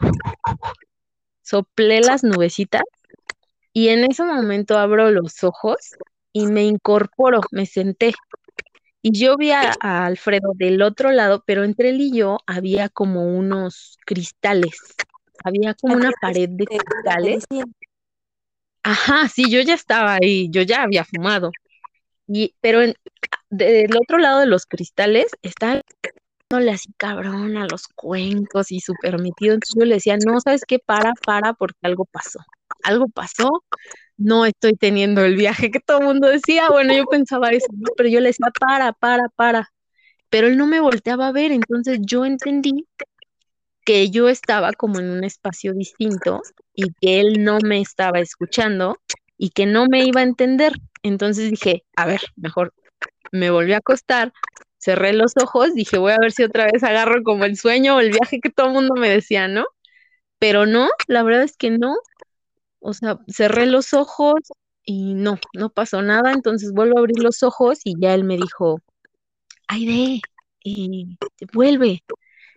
Soplé 1.42 2.00
las 2.00 2.24
nubecitas 2.24 2.82
y 3.72 3.88
en 3.88 4.04
ese 4.04 4.22
momento 4.22 4.78
abro 4.78 5.10
los 5.10 5.44
ojos 5.44 5.76
y 6.32 6.46
me 6.46 6.64
incorporo, 6.64 7.40
me 7.50 7.66
senté. 7.66 8.14
Y 9.02 9.18
yo 9.18 9.36
vi 9.36 9.50
a, 9.50 9.74
Alfredo 9.80 10.52
del 10.54 10.80
otro 10.80 11.10
lado, 11.10 11.42
pero 11.46 11.64
entre 11.64 11.90
él 11.90 12.00
y 12.00 12.16
yo 12.16 12.38
había 12.46 12.88
como 12.88 13.26
unos 13.36 13.98
cristales. 14.06 14.78
Había 15.44 15.74
como 15.74 15.94
una 15.94 16.10
pared 16.20 16.48
de 16.48 16.66
cristales. 16.66 17.44
Ajá, 18.82 19.28
sí, 19.28 19.50
yo 19.50 19.60
ya 19.60 19.74
estaba 19.74 20.14
ahí, 20.14 20.48
yo 20.50 20.62
ya 20.62 20.82
había 20.82 21.04
fumado. 21.04 21.52
Y, 22.26 22.54
pero 22.60 22.82
en, 22.82 22.94
del 23.50 23.96
otro 23.96 24.18
lado 24.18 24.40
de 24.40 24.46
los 24.46 24.66
cristales 24.66 25.26
está 25.42 25.80
así 26.70 26.92
cabrón 26.96 27.56
a 27.56 27.66
los 27.66 27.88
cuencos 27.88 28.70
y 28.70 28.80
súper 28.80 29.20
metido. 29.20 29.54
Entonces 29.54 29.74
yo 29.78 29.84
le 29.84 29.96
decía, 29.96 30.16
no, 30.24 30.40
¿sabes 30.40 30.62
qué? 30.66 30.78
Para, 30.78 31.12
para, 31.24 31.54
porque 31.54 31.78
algo 31.82 32.04
pasó. 32.04 32.40
Algo 32.82 33.08
pasó, 33.08 33.64
no 34.16 34.46
estoy 34.46 34.74
teniendo 34.74 35.24
el 35.24 35.36
viaje 35.36 35.70
que 35.70 35.80
todo 35.80 36.00
el 36.00 36.06
mundo 36.06 36.28
decía. 36.28 36.68
Bueno, 36.70 36.94
yo 36.94 37.06
pensaba 37.06 37.50
eso, 37.50 37.66
pero 37.96 38.08
yo 38.08 38.20
le 38.20 38.28
decía, 38.28 38.46
para, 38.60 38.92
para, 38.92 39.28
para. 39.30 39.70
Pero 40.30 40.48
él 40.48 40.56
no 40.56 40.66
me 40.66 40.80
volteaba 40.80 41.28
a 41.28 41.32
ver, 41.32 41.52
entonces 41.52 41.98
yo 42.02 42.24
entendí 42.24 42.86
que 43.84 44.10
yo 44.10 44.28
estaba 44.28 44.72
como 44.72 44.98
en 44.98 45.10
un 45.10 45.24
espacio 45.24 45.74
distinto 45.74 46.42
y 46.74 46.92
que 47.00 47.20
él 47.20 47.44
no 47.44 47.58
me 47.60 47.80
estaba 47.80 48.20
escuchando 48.20 48.98
y 49.36 49.50
que 49.50 49.66
no 49.66 49.86
me 49.86 50.04
iba 50.04 50.20
a 50.20 50.24
entender. 50.24 50.72
Entonces 51.02 51.50
dije, 51.50 51.84
a 51.96 52.06
ver, 52.06 52.20
mejor 52.36 52.72
me 53.32 53.50
volví 53.50 53.72
a 53.74 53.78
acostar, 53.78 54.32
cerré 54.78 55.12
los 55.12 55.32
ojos, 55.42 55.74
dije, 55.74 55.98
voy 55.98 56.12
a 56.12 56.18
ver 56.20 56.32
si 56.32 56.44
otra 56.44 56.66
vez 56.66 56.82
agarro 56.82 57.22
como 57.22 57.44
el 57.44 57.56
sueño 57.56 57.96
o 57.96 58.00
el 58.00 58.10
viaje 58.10 58.40
que 58.40 58.50
todo 58.50 58.68
el 58.68 58.72
mundo 58.74 58.94
me 58.94 59.08
decía, 59.08 59.48
¿no? 59.48 59.64
Pero 60.38 60.66
no, 60.66 60.88
la 61.08 61.22
verdad 61.22 61.42
es 61.42 61.56
que 61.56 61.70
no. 61.70 61.96
O 62.80 62.92
sea, 62.94 63.18
cerré 63.28 63.66
los 63.66 63.94
ojos 63.94 64.34
y 64.84 65.14
no, 65.14 65.38
no 65.54 65.70
pasó 65.70 66.02
nada. 66.02 66.32
Entonces 66.32 66.72
vuelvo 66.72 66.98
a 66.98 67.00
abrir 67.00 67.18
los 67.22 67.42
ojos 67.42 67.80
y 67.84 67.94
ya 68.00 68.14
él 68.14 68.24
me 68.24 68.36
dijo, 68.36 68.80
Aide, 69.68 70.20
y 70.62 71.18
vuelve. 71.52 72.02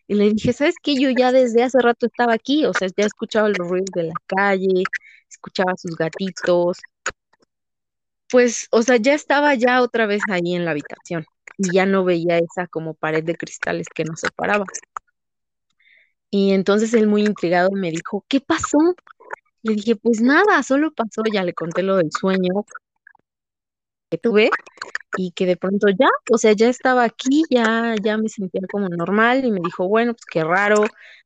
Y 0.07 0.15
le 0.15 0.33
dije, 0.33 0.53
¿sabes 0.53 0.75
qué? 0.81 0.95
Yo 0.95 1.09
ya 1.11 1.31
desde 1.31 1.63
hace 1.63 1.79
rato 1.81 2.05
estaba 2.05 2.33
aquí, 2.33 2.65
o 2.65 2.73
sea, 2.73 2.87
ya 2.95 3.05
escuchaba 3.05 3.49
los 3.49 3.57
ruidos 3.57 3.89
de 3.93 4.03
la 4.03 4.13
calle, 4.25 4.83
escuchaba 5.29 5.75
sus 5.77 5.95
gatitos. 5.95 6.77
Pues, 8.29 8.67
o 8.71 8.81
sea, 8.83 8.97
ya 8.97 9.13
estaba 9.13 9.53
ya 9.55 9.81
otra 9.81 10.05
vez 10.05 10.21
ahí 10.29 10.55
en 10.55 10.65
la 10.65 10.71
habitación 10.71 11.25
y 11.57 11.71
ya 11.73 11.85
no 11.85 12.03
veía 12.03 12.37
esa 12.37 12.67
como 12.67 12.93
pared 12.93 13.23
de 13.23 13.35
cristales 13.35 13.87
que 13.93 14.03
nos 14.03 14.19
separaba. 14.19 14.65
Y 16.29 16.51
entonces 16.51 16.93
él 16.93 17.07
muy 17.07 17.23
intrigado 17.25 17.69
me 17.71 17.91
dijo, 17.91 18.23
¿qué 18.27 18.41
pasó? 18.41 18.77
Le 19.63 19.75
dije, 19.75 19.95
pues 19.95 20.21
nada, 20.21 20.63
solo 20.63 20.91
pasó, 20.93 21.23
ya 21.31 21.43
le 21.43 21.53
conté 21.53 21.83
lo 21.83 21.97
del 21.97 22.11
sueño 22.11 22.65
que 24.09 24.17
tuve 24.17 24.49
y 25.17 25.31
que 25.31 25.45
de 25.45 25.57
pronto 25.57 25.87
ya, 25.89 26.09
o 26.31 26.37
sea, 26.37 26.53
ya 26.53 26.69
estaba 26.69 27.03
aquí, 27.03 27.43
ya, 27.49 27.95
ya 28.03 28.17
me 28.17 28.29
sentía 28.29 28.61
como 28.71 28.89
normal 28.89 29.45
y 29.45 29.51
me 29.51 29.59
dijo, 29.63 29.87
bueno, 29.87 30.13
pues 30.13 30.25
qué 30.25 30.43
raro, 30.43 30.83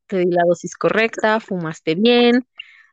te 0.08 0.20
di 0.20 0.32
la 0.32 0.44
dosis 0.48 0.76
correcta, 0.76 1.40
fumaste 1.40 1.96
bien. 1.96 2.48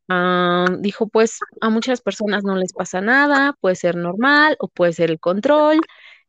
Ah, 0.08 0.66
dijo, 0.80 1.08
pues 1.08 1.38
a 1.60 1.70
muchas 1.70 2.00
personas 2.00 2.44
no 2.44 2.56
les 2.56 2.72
pasa 2.72 3.00
nada, 3.00 3.54
puede 3.60 3.76
ser 3.76 3.96
normal 3.96 4.56
o 4.60 4.68
puede 4.68 4.92
ser 4.94 5.10
el 5.10 5.20
control. 5.20 5.80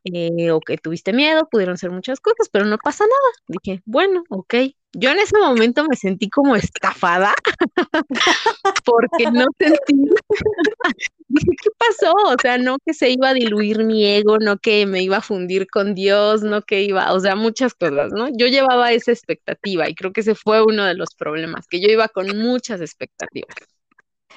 Eh, 0.04 0.50
o 0.50 0.60
que 0.60 0.78
tuviste 0.78 1.12
miedo, 1.12 1.48
pudieron 1.50 1.76
ser 1.76 1.90
muchas 1.90 2.20
cosas, 2.20 2.48
pero 2.50 2.64
no 2.64 2.78
pasa 2.78 3.04
nada. 3.04 3.32
Dije, 3.48 3.82
bueno, 3.84 4.24
ok. 4.30 4.54
Yo 4.92 5.10
en 5.10 5.20
ese 5.20 5.38
momento 5.38 5.84
me 5.88 5.96
sentí 5.96 6.28
como 6.28 6.56
estafada 6.56 7.32
porque 8.84 9.30
no 9.30 9.46
sentí, 9.56 9.94
¿qué 11.28 11.70
pasó? 11.78 12.12
O 12.26 12.34
sea, 12.42 12.58
no 12.58 12.76
que 12.84 12.92
se 12.92 13.10
iba 13.10 13.28
a 13.28 13.34
diluir 13.34 13.84
mi 13.84 14.04
ego, 14.04 14.38
no 14.38 14.58
que 14.58 14.86
me 14.86 15.02
iba 15.02 15.18
a 15.18 15.22
fundir 15.22 15.68
con 15.68 15.94
Dios, 15.94 16.42
no 16.42 16.62
que 16.62 16.82
iba, 16.82 17.12
o 17.12 17.20
sea, 17.20 17.36
muchas 17.36 17.74
cosas, 17.74 18.12
¿no? 18.12 18.28
Yo 18.36 18.48
llevaba 18.48 18.92
esa 18.92 19.12
expectativa 19.12 19.88
y 19.88 19.94
creo 19.94 20.12
que 20.12 20.22
ese 20.22 20.34
fue 20.34 20.64
uno 20.64 20.84
de 20.84 20.94
los 20.94 21.14
problemas, 21.16 21.68
que 21.68 21.80
yo 21.80 21.88
iba 21.88 22.08
con 22.08 22.36
muchas 22.36 22.80
expectativas. 22.80 23.54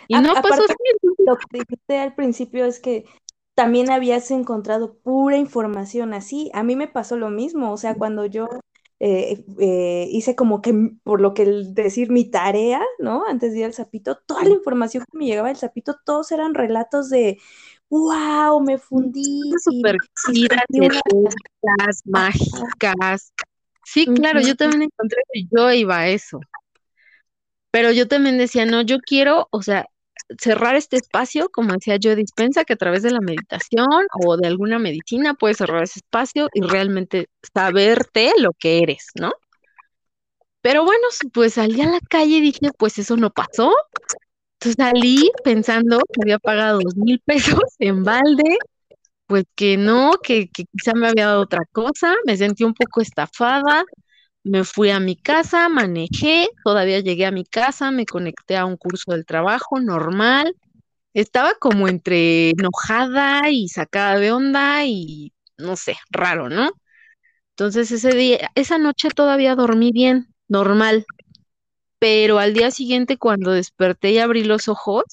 Y 0.07 0.15
no 0.15 0.33
pasó 0.33 0.63
así. 0.65 0.73
Lo 1.25 1.37
que 1.37 1.59
dijiste 1.59 1.97
al 1.97 2.13
principio 2.13 2.65
es 2.65 2.79
que 2.79 3.05
también 3.55 3.89
habías 3.89 4.29
encontrado 4.31 4.95
pura 4.95 5.37
información 5.37 6.13
así. 6.13 6.51
A 6.53 6.63
mí 6.63 6.75
me 6.75 6.87
pasó 6.87 7.17
lo 7.17 7.29
mismo, 7.29 7.71
o 7.71 7.77
sea, 7.77 7.95
cuando 7.95 8.25
yo 8.25 8.47
eh, 9.05 9.43
eh, 9.59 10.07
hice 10.11 10.33
como 10.33 10.61
que, 10.61 10.73
por 11.03 11.19
lo 11.19 11.33
que 11.33 11.45
decir 11.45 12.09
mi 12.09 12.23
tarea, 12.23 12.81
¿no? 12.99 13.25
Antes 13.27 13.51
de 13.51 13.59
ir 13.59 13.65
al 13.65 13.73
sapito, 13.73 14.15
toda 14.25 14.45
la 14.45 14.51
información 14.51 15.03
que 15.11 15.17
me 15.17 15.25
llegaba 15.25 15.49
del 15.49 15.57
sapito, 15.57 15.97
todos 16.05 16.31
eran 16.31 16.53
relatos 16.53 17.09
de, 17.09 17.37
wow, 17.89 18.61
me 18.61 18.77
fundí. 18.77 19.51
Súper 19.61 19.97
mágicas. 22.05 23.33
Sí, 23.83 24.05
claro, 24.05 24.39
yo 24.39 24.55
también 24.55 24.83
encontré 24.83 25.21
que 25.33 25.47
yo 25.51 25.69
iba 25.73 25.97
a 25.99 26.07
eso. 26.07 26.39
Pero 27.71 27.91
yo 27.91 28.07
también 28.07 28.37
decía, 28.37 28.65
no, 28.65 28.83
yo 28.83 28.99
quiero, 28.99 29.49
o 29.51 29.61
sea, 29.61 29.85
cerrar 30.39 30.75
este 30.75 30.97
espacio, 30.97 31.49
como 31.49 31.73
decía 31.73 31.97
yo, 31.97 32.15
dispensa 32.15 32.65
que 32.65 32.73
a 32.73 32.77
través 32.77 33.03
de 33.03 33.11
la 33.11 33.19
meditación 33.21 34.07
o 34.25 34.37
de 34.37 34.47
alguna 34.47 34.79
medicina 34.79 35.33
puedes 35.33 35.57
cerrar 35.57 35.83
ese 35.83 35.99
espacio 35.99 36.49
y 36.53 36.61
realmente 36.61 37.27
saberte 37.53 38.33
lo 38.37 38.51
que 38.57 38.79
eres, 38.79 39.07
¿no? 39.19 39.33
Pero 40.61 40.83
bueno, 40.85 41.07
pues 41.33 41.55
salí 41.55 41.81
a 41.81 41.89
la 41.89 41.99
calle 42.09 42.37
y 42.37 42.41
dije, 42.41 42.69
pues 42.77 42.97
eso 42.97 43.17
no 43.17 43.29
pasó. 43.31 43.73
Entonces 44.59 44.75
salí 44.77 45.31
pensando 45.43 45.99
que 45.99 46.21
había 46.23 46.39
pagado 46.39 46.79
dos 46.83 46.95
mil 46.95 47.19
pesos 47.25 47.59
en 47.79 48.03
balde, 48.03 48.57
pues 49.27 49.45
que 49.55 49.77
no, 49.77 50.13
que, 50.23 50.49
que 50.49 50.65
quizá 50.65 50.93
me 50.95 51.07
había 51.09 51.27
dado 51.27 51.41
otra 51.41 51.65
cosa, 51.71 52.15
me 52.25 52.37
sentí 52.37 52.63
un 52.63 52.73
poco 52.73 53.01
estafada, 53.01 53.83
me 54.43 54.63
fui 54.63 54.89
a 54.89 54.99
mi 54.99 55.15
casa, 55.15 55.69
manejé, 55.69 56.49
todavía 56.63 56.99
llegué 56.99 57.25
a 57.25 57.31
mi 57.31 57.45
casa, 57.45 57.91
me 57.91 58.05
conecté 58.05 58.57
a 58.57 58.65
un 58.65 58.77
curso 58.77 59.11
del 59.11 59.25
trabajo 59.25 59.79
normal. 59.79 60.55
Estaba 61.13 61.53
como 61.59 61.87
entre 61.87 62.51
enojada 62.51 63.49
y 63.49 63.67
sacada 63.69 64.19
de 64.19 64.31
onda 64.31 64.85
y 64.85 65.33
no 65.57 65.75
sé, 65.75 65.95
raro, 66.11 66.49
¿no? 66.49 66.71
Entonces 67.51 67.91
ese 67.91 68.13
día, 68.15 68.51
esa 68.55 68.77
noche 68.77 69.09
todavía 69.09 69.55
dormí 69.55 69.91
bien, 69.91 70.27
normal. 70.47 71.05
Pero 71.99 72.39
al 72.39 72.53
día 72.53 72.71
siguiente 72.71 73.17
cuando 73.17 73.51
desperté 73.51 74.11
y 74.11 74.19
abrí 74.19 74.43
los 74.43 74.67
ojos, 74.67 75.03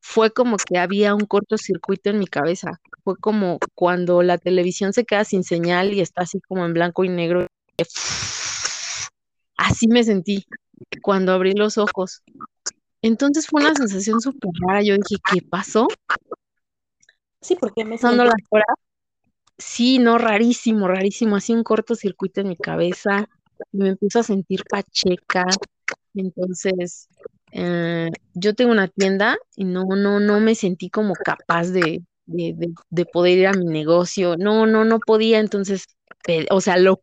fue 0.00 0.32
como 0.32 0.56
que 0.56 0.78
había 0.78 1.14
un 1.14 1.26
cortocircuito 1.26 2.10
en 2.10 2.18
mi 2.18 2.26
cabeza. 2.26 2.80
Fue 3.04 3.16
como 3.16 3.58
cuando 3.74 4.22
la 4.22 4.38
televisión 4.38 4.92
se 4.92 5.04
queda 5.04 5.24
sin 5.24 5.44
señal 5.44 5.92
y 5.92 6.00
está 6.00 6.22
así 6.22 6.40
como 6.40 6.64
en 6.66 6.72
blanco 6.74 7.04
y 7.04 7.08
negro. 7.08 7.46
Así 9.56 9.88
me 9.88 10.04
sentí 10.04 10.44
cuando 11.02 11.32
abrí 11.32 11.52
los 11.52 11.78
ojos. 11.78 12.22
Entonces 13.02 13.46
fue 13.46 13.62
una 13.62 13.74
sensación 13.74 14.20
súper 14.20 14.50
rara. 14.66 14.82
Yo 14.82 14.94
dije, 14.96 15.16
¿qué 15.32 15.42
pasó? 15.42 15.88
Sí, 17.40 17.56
porque 17.58 17.84
me 17.84 17.98
siento... 17.98 18.24
las 18.24 18.34
horas. 18.50 18.66
Sí, 19.58 19.98
no, 19.98 20.18
rarísimo, 20.18 20.88
rarísimo. 20.88 21.36
Así 21.36 21.52
un 21.52 21.62
cortocircuito 21.62 22.40
en 22.40 22.48
mi 22.48 22.56
cabeza. 22.56 23.28
Y 23.72 23.78
me 23.78 23.90
empiezo 23.90 24.20
a 24.20 24.24
sentir 24.24 24.62
pacheca. 24.68 25.46
Entonces, 26.14 27.08
eh, 27.52 28.10
yo 28.34 28.54
tengo 28.54 28.72
una 28.72 28.88
tienda 28.88 29.38
y 29.54 29.64
no, 29.64 29.84
no, 29.84 30.20
no 30.20 30.40
me 30.40 30.54
sentí 30.54 30.90
como 30.90 31.14
capaz 31.14 31.70
de, 31.70 32.02
de, 32.26 32.74
de, 32.90 33.06
poder 33.06 33.38
ir 33.38 33.46
a 33.46 33.52
mi 33.52 33.66
negocio. 33.66 34.36
No, 34.36 34.66
no, 34.66 34.84
no 34.84 34.98
podía. 34.98 35.38
Entonces, 35.38 35.86
o 36.50 36.60
sea, 36.60 36.76
lo, 36.76 37.00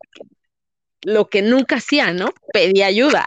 lo 1.03 1.29
que 1.29 1.41
nunca 1.41 1.77
hacía, 1.77 2.13
¿no? 2.13 2.29
Pedí 2.53 2.81
ayuda. 2.81 3.25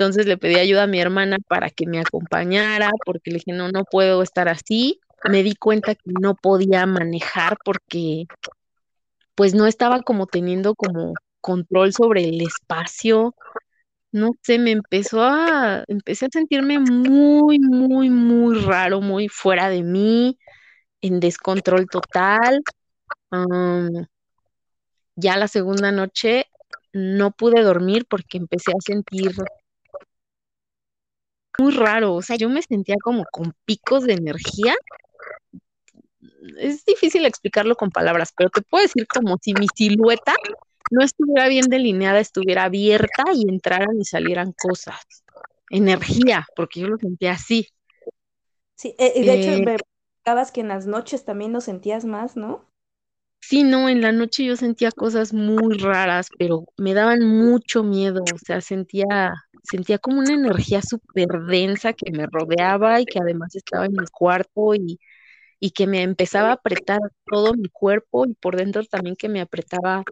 Entonces 0.00 0.26
le 0.26 0.38
pedí 0.38 0.56
ayuda 0.56 0.84
a 0.84 0.86
mi 0.86 0.98
hermana 0.98 1.36
para 1.46 1.68
que 1.68 1.86
me 1.86 2.00
acompañara, 2.00 2.90
porque 3.04 3.30
le 3.30 3.36
dije, 3.36 3.52
no, 3.52 3.70
no 3.70 3.84
puedo 3.84 4.22
estar 4.22 4.48
así. 4.48 4.98
Me 5.28 5.42
di 5.42 5.54
cuenta 5.54 5.94
que 5.94 6.10
no 6.20 6.34
podía 6.34 6.86
manejar 6.86 7.58
porque 7.64 8.24
pues 9.34 9.54
no 9.54 9.66
estaba 9.66 10.00
como 10.02 10.26
teniendo 10.26 10.74
como 10.74 11.14
control 11.40 11.92
sobre 11.92 12.24
el 12.28 12.40
espacio. 12.40 13.34
No 14.12 14.32
sé, 14.42 14.58
me 14.58 14.70
empezó 14.72 15.22
a, 15.22 15.84
empecé 15.88 16.26
a 16.26 16.28
sentirme 16.32 16.78
muy, 16.78 17.58
muy, 17.58 18.10
muy 18.10 18.58
raro, 18.60 19.00
muy 19.00 19.28
fuera 19.28 19.68
de 19.68 19.82
mí, 19.82 20.38
en 21.02 21.20
descontrol 21.20 21.86
total. 21.90 22.62
ya 25.16 25.36
la 25.36 25.48
segunda 25.48 25.92
noche 25.92 26.46
no 26.92 27.30
pude 27.30 27.62
dormir 27.62 28.06
porque 28.08 28.38
empecé 28.38 28.72
a 28.72 28.80
sentir 28.80 29.32
muy 31.58 31.72
raro, 31.72 32.14
o 32.14 32.22
sea, 32.22 32.36
yo 32.36 32.48
me 32.48 32.62
sentía 32.62 32.96
como 33.02 33.24
con 33.30 33.54
picos 33.64 34.04
de 34.04 34.14
energía. 34.14 34.74
Es 36.58 36.84
difícil 36.84 37.26
explicarlo 37.26 37.76
con 37.76 37.90
palabras, 37.90 38.32
pero 38.36 38.50
te 38.50 38.62
puedo 38.62 38.82
decir 38.82 39.06
como 39.06 39.36
si 39.42 39.52
mi 39.54 39.66
silueta 39.74 40.34
no 40.90 41.04
estuviera 41.04 41.48
bien 41.48 41.66
delineada, 41.66 42.18
estuviera 42.18 42.64
abierta 42.64 43.24
y 43.34 43.48
entraran 43.48 44.00
y 44.00 44.04
salieran 44.04 44.52
cosas. 44.52 45.00
Energía, 45.70 46.46
porque 46.56 46.80
yo 46.80 46.88
lo 46.88 46.96
sentía 46.96 47.32
así. 47.32 47.68
Sí, 48.74 48.94
eh, 48.98 49.12
y 49.16 49.24
de 49.24 49.34
hecho, 49.34 49.62
me 49.62 49.74
explicabas 49.74 50.52
que 50.52 50.62
en 50.62 50.68
las 50.68 50.86
noches 50.86 51.24
también 51.24 51.52
lo 51.52 51.60
sentías 51.60 52.04
más, 52.04 52.36
¿no? 52.36 52.69
Sí, 53.40 53.64
no, 53.64 53.88
en 53.88 54.00
la 54.02 54.12
noche 54.12 54.44
yo 54.44 54.56
sentía 54.56 54.92
cosas 54.92 55.32
muy 55.32 55.76
raras, 55.78 56.28
pero 56.38 56.64
me 56.76 56.94
daban 56.94 57.20
mucho 57.26 57.82
miedo, 57.82 58.32
o 58.34 58.38
sea, 58.38 58.60
sentía, 58.60 59.06
sentía 59.62 59.98
como 59.98 60.20
una 60.20 60.34
energía 60.34 60.82
súper 60.82 61.28
densa 61.48 61.92
que 61.92 62.12
me 62.12 62.26
rodeaba 62.26 63.00
y 63.00 63.06
que 63.06 63.18
además 63.20 63.54
estaba 63.56 63.86
en 63.86 63.92
mi 63.92 64.06
cuarto 64.12 64.74
y, 64.74 65.00
y 65.60 65.72
que 65.72 65.86
me 65.86 66.02
empezaba 66.02 66.50
a 66.50 66.52
apretar 66.54 67.00
todo 67.26 67.54
mi 67.54 67.68
cuerpo 67.70 68.26
y 68.26 68.34
por 68.34 68.56
dentro 68.56 68.84
también 68.84 69.16
que 69.16 69.28
me 69.30 69.40
apretaba 69.42 70.04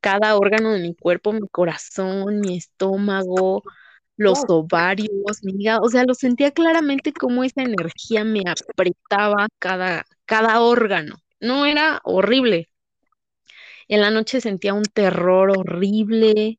cada 0.00 0.36
órgano 0.38 0.72
de 0.72 0.80
mi 0.80 0.94
cuerpo, 0.96 1.32
mi 1.32 1.48
corazón, 1.50 2.40
mi 2.40 2.58
estómago, 2.58 3.64
los 4.16 4.44
ovarios, 4.48 5.10
mi 5.44 5.54
hígado, 5.62 5.82
o 5.84 5.88
sea, 5.90 6.04
lo 6.04 6.14
sentía 6.14 6.52
claramente 6.52 7.12
como 7.12 7.44
esa 7.44 7.62
energía 7.62 8.24
me 8.24 8.42
apretaba 8.46 9.48
cada, 9.58 10.04
cada 10.26 10.60
órgano. 10.62 11.16
No 11.40 11.66
era 11.66 12.00
horrible. 12.04 12.68
En 13.88 14.00
la 14.00 14.10
noche 14.10 14.40
sentía 14.40 14.74
un 14.74 14.84
terror 14.84 15.50
horrible, 15.56 16.58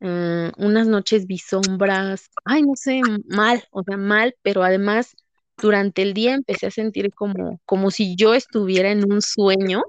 mm, 0.00 0.48
unas 0.58 0.86
noches 0.86 1.26
vi 1.26 1.38
sombras, 1.38 2.30
ay, 2.44 2.62
no 2.62 2.76
sé, 2.76 3.00
mal, 3.26 3.64
o 3.70 3.82
sea, 3.82 3.96
mal, 3.96 4.36
pero 4.42 4.62
además 4.62 5.16
durante 5.58 6.02
el 6.02 6.14
día 6.14 6.34
empecé 6.34 6.66
a 6.66 6.70
sentir 6.70 7.12
como, 7.14 7.60
como 7.66 7.90
si 7.90 8.16
yo 8.16 8.34
estuviera 8.34 8.90
en 8.90 9.10
un 9.10 9.22
sueño, 9.22 9.82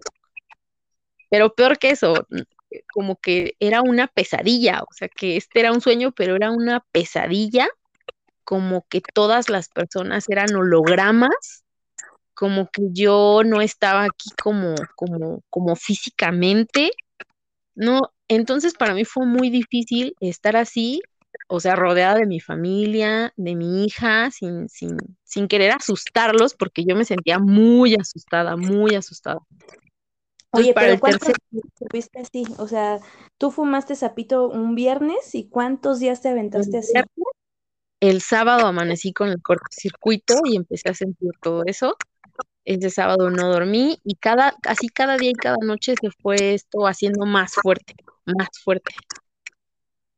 pero 1.30 1.54
peor 1.54 1.78
que 1.78 1.92
eso, 1.92 2.28
como 2.94 3.18
que 3.18 3.56
era 3.60 3.82
una 3.82 4.08
pesadilla, 4.08 4.84
o 4.84 4.94
sea, 4.94 5.10
que 5.10 5.38
este 5.38 5.60
era 5.62 5.72
un 5.72 5.82
sueño, 5.82 6.12
pero 6.12 6.36
era 6.36 6.51
una 6.51 6.82
pesadilla, 6.92 7.68
como 8.44 8.86
que 8.90 9.01
todas 9.13 9.50
las 9.50 9.70
personas 9.70 10.25
eran 10.30 10.54
hologramas, 10.56 11.63
como 12.42 12.72
que 12.72 12.82
yo 12.92 13.44
no 13.46 13.62
estaba 13.62 14.06
aquí 14.06 14.32
como, 14.42 14.74
como, 14.96 15.44
como 15.52 15.76
físicamente, 15.76 16.90
no, 17.76 18.00
entonces 18.28 18.74
para 18.74 18.96
mí 18.96 19.06
fue 19.06 19.28
muy 19.28 19.52
difícil 19.52 20.16
estar 20.22 20.56
así, 20.56 21.04
o 21.48 21.60
sea, 21.60 21.76
rodeada 21.76 22.16
de 22.16 22.26
mi 22.26 22.40
familia, 22.40 23.32
de 23.38 23.56
mi 23.56 23.86
hija, 23.86 24.32
sin, 24.32 24.68
sin, 24.70 24.98
sin 25.24 25.48
querer 25.48 25.70
asustarlos, 25.70 26.56
porque 26.56 26.84
yo 26.84 26.96
me 26.96 27.06
sentía 27.06 27.38
muy 27.38 27.94
asustada, 27.94 28.58
muy 28.58 28.96
asustada. 28.96 29.38
Oye, 30.50 30.74
pero 30.74 31.00
¿cuántos 31.00 31.34
días 31.52 31.66
estuviste 31.80 32.22
así? 32.22 32.44
O 32.58 32.68
sea, 32.68 32.98
tú 33.38 33.52
fumaste 33.52 33.96
sapito 33.96 34.50
un 34.50 34.74
viernes 34.74 35.36
y 35.36 35.48
¿cuántos 35.48 36.00
días 36.00 36.24
te 36.24 36.30
aventaste 36.30 36.80
así? 36.80 36.94
El 38.00 38.20
sábado 38.22 38.66
amanecí 38.66 39.14
con 39.14 39.30
el 39.30 39.44
cortocircuito 39.44 40.42
y 40.46 40.56
empecé 40.56 40.90
a 40.90 40.96
sentir 40.96 41.30
todo 41.40 41.62
eso. 41.68 41.96
Ese 42.64 42.90
sábado 42.90 43.30
no 43.30 43.52
dormí 43.52 43.98
y 44.04 44.16
cada, 44.16 44.56
así 44.68 44.90
cada 44.90 45.18
día 45.18 45.32
y 45.32 45.34
cada 45.34 45.58
noche 45.64 45.96
se 46.00 46.12
fue 46.12 46.54
esto 46.54 46.88
haciendo 46.88 47.26
más 47.26 47.54
fuerte, 47.54 47.96
más 48.26 48.50
fuerte. 48.64 48.94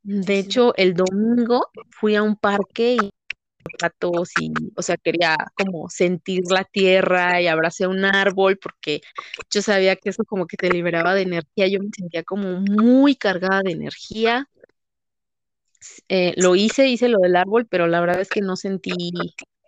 De 0.04 0.38
hecho, 0.38 0.76
el 0.76 0.94
domingo 0.94 1.68
fui 1.90 2.16
a 2.16 2.24
un 2.24 2.36
parque 2.36 2.98
y 3.02 3.10
gatos 3.82 4.32
y, 4.40 4.52
o 4.76 4.82
sea, 4.82 4.98
quería 4.98 5.38
como 5.56 5.90
sentir 5.90 6.44
la 6.50 6.66
tierra 6.66 7.42
y 7.42 7.48
abracé 7.48 7.88
un 7.88 8.04
árbol 8.06 8.58
porque 8.62 9.02
yo 9.50 9.62
sabía 9.62 9.96
que 9.96 10.10
eso 10.10 10.24
como 10.26 10.46
que 10.48 10.58
te 10.58 10.70
liberaba 10.70 11.16
de 11.16 11.22
energía, 11.22 11.68
yo 11.68 11.80
me 11.80 11.90
sentía 11.96 12.24
como 12.24 12.60
muy 12.60 13.16
cargada 13.16 13.62
de 13.64 13.72
energía. 13.72 14.50
Eh, 16.10 16.34
lo 16.38 16.56
hice, 16.56 16.88
hice 16.88 17.08
lo 17.10 17.20
del 17.20 17.36
árbol, 17.36 17.68
pero 17.70 17.88
la 17.88 18.00
verdad 18.02 18.22
es 18.22 18.30
que 18.30 18.42
no 18.42 18.56
sentí, 18.56 18.92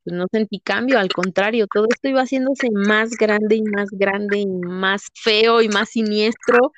pues, 0.06 0.16
no 0.16 0.28
sentí 0.32 0.60
cambio, 0.60 1.00
al 1.00 1.10
contrario, 1.10 1.68
todo 1.72 1.88
esto 1.92 2.08
iba 2.08 2.22
haciéndose 2.22 2.70
más 2.72 3.12
grande 3.12 3.56
y 3.58 3.64
más 3.64 3.90
grande 3.92 4.40
y 4.40 4.46
más 4.46 5.08
feo 5.16 5.62
y 5.62 5.68
más 5.68 5.90
siniestro 5.90 6.72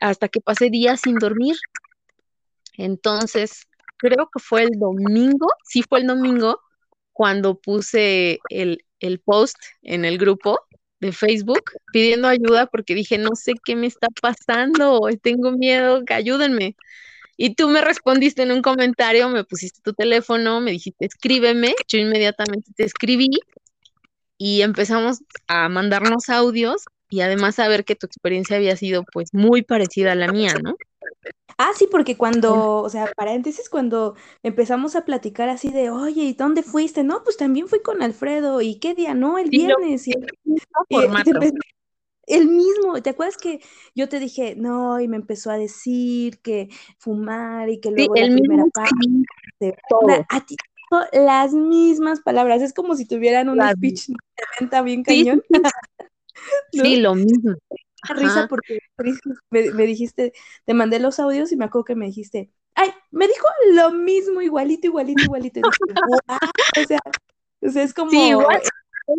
hasta 0.00 0.28
que 0.28 0.40
pasé 0.40 0.70
días 0.70 1.00
sin 1.00 1.16
dormir. 1.16 1.56
Entonces, 2.76 3.66
creo 3.98 4.28
que 4.32 4.40
fue 4.40 4.64
el 4.64 4.78
domingo, 4.78 5.48
sí 5.64 5.82
fue 5.82 6.00
el 6.00 6.06
domingo, 6.06 6.60
cuando 7.20 7.60
puse 7.60 8.38
el, 8.48 8.82
post 9.24 9.56
en 9.82 10.06
el 10.06 10.16
grupo 10.16 10.58
de 11.00 11.12
Facebook 11.12 11.62
pidiendo 11.92 12.28
ayuda 12.28 12.66
porque 12.66 12.94
dije, 12.94 13.18
no 13.18 13.34
sé 13.34 13.52
qué 13.62 13.76
me 13.76 13.86
está 13.86 14.08
pasando, 14.22 15.00
tengo 15.22 15.52
miedo, 15.52 16.02
que 16.06 16.14
ayúdenme. 16.14 16.76
Y 17.42 17.54
tú 17.54 17.70
me 17.70 17.80
respondiste 17.80 18.42
en 18.42 18.52
un 18.52 18.60
comentario, 18.60 19.30
me 19.30 19.44
pusiste 19.44 19.80
tu 19.82 19.94
teléfono, 19.94 20.60
me 20.60 20.72
dijiste, 20.72 21.06
escríbeme, 21.06 21.74
yo 21.88 21.96
inmediatamente 21.96 22.70
te 22.76 22.84
escribí 22.84 23.30
y 24.36 24.60
empezamos 24.60 25.20
a 25.48 25.70
mandarnos 25.70 26.28
audios 26.28 26.84
y 27.08 27.22
además 27.22 27.58
a 27.58 27.66
ver 27.66 27.86
que 27.86 27.96
tu 27.96 28.04
experiencia 28.04 28.56
había 28.58 28.76
sido 28.76 29.04
pues 29.10 29.32
muy 29.32 29.62
parecida 29.62 30.12
a 30.12 30.16
la 30.16 30.30
mía, 30.30 30.52
¿no? 30.62 30.74
Ah, 31.56 31.70
sí, 31.74 31.88
porque 31.90 32.18
cuando, 32.18 32.82
o 32.82 32.90
sea, 32.90 33.10
paréntesis, 33.16 33.70
cuando 33.70 34.16
empezamos 34.42 34.94
a 34.94 35.06
platicar 35.06 35.48
así 35.48 35.70
de, 35.70 35.88
oye, 35.88 36.24
¿y 36.24 36.34
dónde 36.34 36.62
fuiste? 36.62 37.04
No, 37.04 37.24
pues 37.24 37.38
también 37.38 37.68
fui 37.68 37.80
con 37.80 38.02
Alfredo, 38.02 38.60
¿y 38.60 38.74
qué 38.74 38.94
día? 38.94 39.14
No, 39.14 39.38
el 39.38 39.48
viernes. 39.48 40.06
Y, 40.08 40.12
el 42.30 42.48
mismo, 42.48 43.00
¿te 43.02 43.10
acuerdas 43.10 43.36
que 43.36 43.60
yo 43.94 44.08
te 44.08 44.18
dije, 44.18 44.54
no, 44.56 45.00
y 45.00 45.08
me 45.08 45.16
empezó 45.16 45.50
a 45.50 45.58
decir 45.58 46.40
que 46.40 46.68
fumar 46.98 47.68
y 47.68 47.80
que 47.80 47.90
luego 47.90 48.14
la 48.14 48.26
primera 48.26 48.64
parte, 48.72 49.76
todo. 49.88 50.26
A 50.28 50.44
ti, 50.44 50.56
las 51.12 51.52
mismas 51.52 52.20
palabras, 52.20 52.62
es 52.62 52.72
como 52.72 52.94
si 52.94 53.06
tuvieran 53.06 53.48
un 53.48 53.60
speech 53.60 54.08
de 54.08 54.14
venta 54.58 54.82
bien 54.82 55.02
cañón. 55.02 55.42
Sí, 56.72 56.96
lo 56.96 57.14
mismo 57.14 57.54
risa 58.08 58.46
porque 58.48 58.78
me, 59.50 59.86
dijiste, 59.86 60.32
te 60.64 60.74
mandé 60.74 60.98
los 61.00 61.18
audios 61.20 61.52
y 61.52 61.56
me 61.56 61.66
acuerdo 61.66 61.84
que 61.84 61.94
me 61.94 62.06
dijiste, 62.06 62.50
ay, 62.74 62.90
me 63.10 63.26
dijo 63.26 63.46
lo 63.72 63.92
mismo, 63.92 64.40
igualito, 64.40 64.86
igualito, 64.86 65.22
igualito. 65.22 65.60
o, 65.60 66.84
sea, 66.86 67.00
o 67.60 67.70
sea, 67.70 67.82
es 67.82 67.94
como 67.94 68.10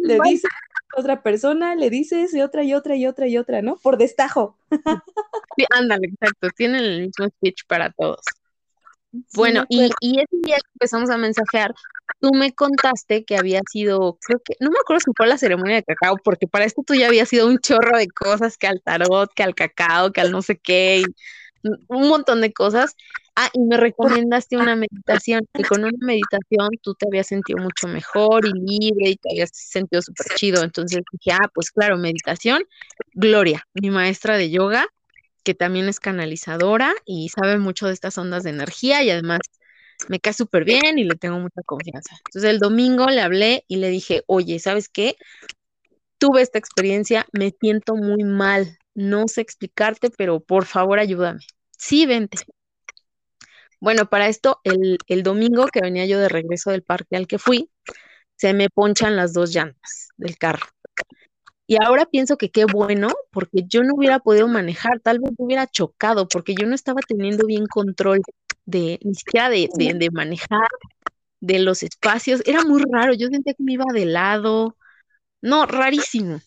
le 0.03 0.19
dices 0.23 0.45
a 0.45 0.70
otra 0.95 1.23
persona, 1.23 1.75
le 1.75 1.89
dices 1.89 2.33
y 2.33 2.41
otra 2.41 2.63
y 2.63 2.73
otra 2.73 2.95
y 2.95 3.07
otra 3.07 3.27
y 3.27 3.37
otra, 3.37 3.61
¿no? 3.61 3.77
Por 3.77 3.97
destajo. 3.97 4.57
sí, 5.57 5.65
ándale, 5.69 6.07
exacto, 6.07 6.49
tienen 6.55 6.83
el 6.83 7.01
mismo 7.01 7.27
speech 7.27 7.65
para 7.67 7.91
todos. 7.91 8.21
Bueno, 9.33 9.65
y, 9.67 9.89
y, 9.99 10.19
ese 10.19 10.37
día 10.43 10.55
que 10.55 10.71
empezamos 10.75 11.09
a 11.09 11.17
mensajear, 11.17 11.73
tú 12.21 12.31
me 12.33 12.53
contaste 12.53 13.25
que 13.25 13.35
había 13.35 13.59
sido, 13.69 14.17
creo 14.25 14.39
que, 14.43 14.55
no 14.61 14.69
me 14.69 14.79
acuerdo 14.79 15.01
si 15.01 15.11
fue 15.17 15.27
la 15.27 15.37
ceremonia 15.37 15.75
de 15.75 15.83
cacao, 15.83 16.15
porque 16.23 16.47
para 16.47 16.63
esto 16.63 16.81
tú 16.85 16.93
ya 16.93 17.07
había 17.07 17.25
sido 17.25 17.47
un 17.47 17.59
chorro 17.59 17.97
de 17.97 18.07
cosas, 18.07 18.57
que 18.57 18.67
al 18.67 18.81
tarot, 18.81 19.29
que 19.33 19.43
al 19.43 19.53
cacao, 19.53 20.13
que 20.13 20.21
al 20.21 20.31
no 20.31 20.41
sé 20.41 20.57
qué, 20.57 21.03
un 21.63 22.07
montón 22.07 22.41
de 22.41 22.53
cosas. 22.53 22.95
Ah, 23.35 23.49
y 23.53 23.61
me 23.61 23.77
recomendaste 23.77 24.57
una 24.57 24.75
meditación, 24.75 25.47
que 25.53 25.63
con 25.63 25.83
una 25.85 25.97
meditación 26.05 26.69
tú 26.81 26.93
te 26.95 27.07
habías 27.07 27.27
sentido 27.27 27.59
mucho 27.59 27.87
mejor 27.87 28.45
y 28.45 28.51
libre 28.51 29.11
y 29.11 29.15
te 29.15 29.29
habías 29.31 29.51
sentido 29.53 30.01
súper 30.01 30.27
chido. 30.35 30.63
Entonces 30.63 31.01
dije, 31.13 31.31
ah, 31.31 31.49
pues 31.53 31.71
claro, 31.71 31.97
meditación. 31.97 32.63
Gloria, 33.13 33.65
mi 33.73 33.89
maestra 33.89 34.37
de 34.37 34.51
yoga, 34.51 34.85
que 35.43 35.53
también 35.53 35.87
es 35.87 35.99
canalizadora 35.99 36.93
y 37.05 37.29
sabe 37.29 37.57
mucho 37.57 37.87
de 37.87 37.93
estas 37.93 38.17
ondas 38.17 38.43
de 38.43 38.49
energía 38.49 39.01
y 39.03 39.09
además 39.09 39.39
me 40.09 40.19
cae 40.19 40.33
súper 40.33 40.65
bien 40.65 40.99
y 40.99 41.03
le 41.03 41.15
tengo 41.15 41.39
mucha 41.39 41.61
confianza. 41.65 42.15
Entonces 42.25 42.49
el 42.49 42.59
domingo 42.59 43.05
le 43.07 43.21
hablé 43.21 43.63
y 43.67 43.77
le 43.77 43.89
dije, 43.89 44.23
oye, 44.27 44.59
¿sabes 44.59 44.89
qué? 44.89 45.15
Tuve 46.17 46.41
esta 46.41 46.59
experiencia, 46.59 47.25
me 47.31 47.51
siento 47.59 47.95
muy 47.95 48.23
mal, 48.23 48.77
no 48.93 49.27
sé 49.27 49.41
explicarte, 49.41 50.09
pero 50.09 50.39
por 50.39 50.65
favor 50.65 50.99
ayúdame. 50.99 51.39
Sí, 51.77 52.05
vente. 52.05 52.37
Bueno, 53.81 54.07
para 54.09 54.27
esto, 54.29 54.61
el, 54.63 54.97
el 55.07 55.23
domingo 55.23 55.67
que 55.67 55.81
venía 55.81 56.05
yo 56.05 56.19
de 56.19 56.29
regreso 56.29 56.71
del 56.71 56.83
parque 56.83 57.17
al 57.17 57.27
que 57.27 57.39
fui, 57.39 57.69
se 58.37 58.53
me 58.53 58.69
ponchan 58.69 59.15
las 59.15 59.33
dos 59.33 59.53
llantas 59.53 60.09
del 60.17 60.37
carro. 60.37 60.67
Y 61.67 61.77
ahora 61.81 62.05
pienso 62.05 62.37
que 62.37 62.51
qué 62.51 62.65
bueno, 62.65 63.09
porque 63.31 63.63
yo 63.67 63.83
no 63.83 63.93
hubiera 63.95 64.19
podido 64.19 64.47
manejar, 64.47 64.99
tal 64.99 65.19
vez 65.19 65.31
hubiera 65.37 65.67
chocado, 65.67 66.27
porque 66.27 66.53
yo 66.59 66.67
no 66.67 66.75
estaba 66.75 66.99
teniendo 67.07 67.45
bien 67.47 67.65
control 67.67 68.19
de, 68.65 68.99
ni 69.03 69.15
siquiera 69.15 69.49
de, 69.49 69.69
de, 69.77 70.09
manejar, 70.11 70.67
de 71.41 71.59
los 71.59 71.83
espacios. 71.83 72.41
Era 72.45 72.63
muy 72.63 72.83
raro, 72.91 73.13
yo 73.13 73.27
sentía 73.29 73.53
que 73.55 73.63
me 73.63 73.73
iba 73.73 73.85
de 73.93 74.05
lado. 74.05 74.77
No, 75.41 75.65
rarísimo. 75.67 76.41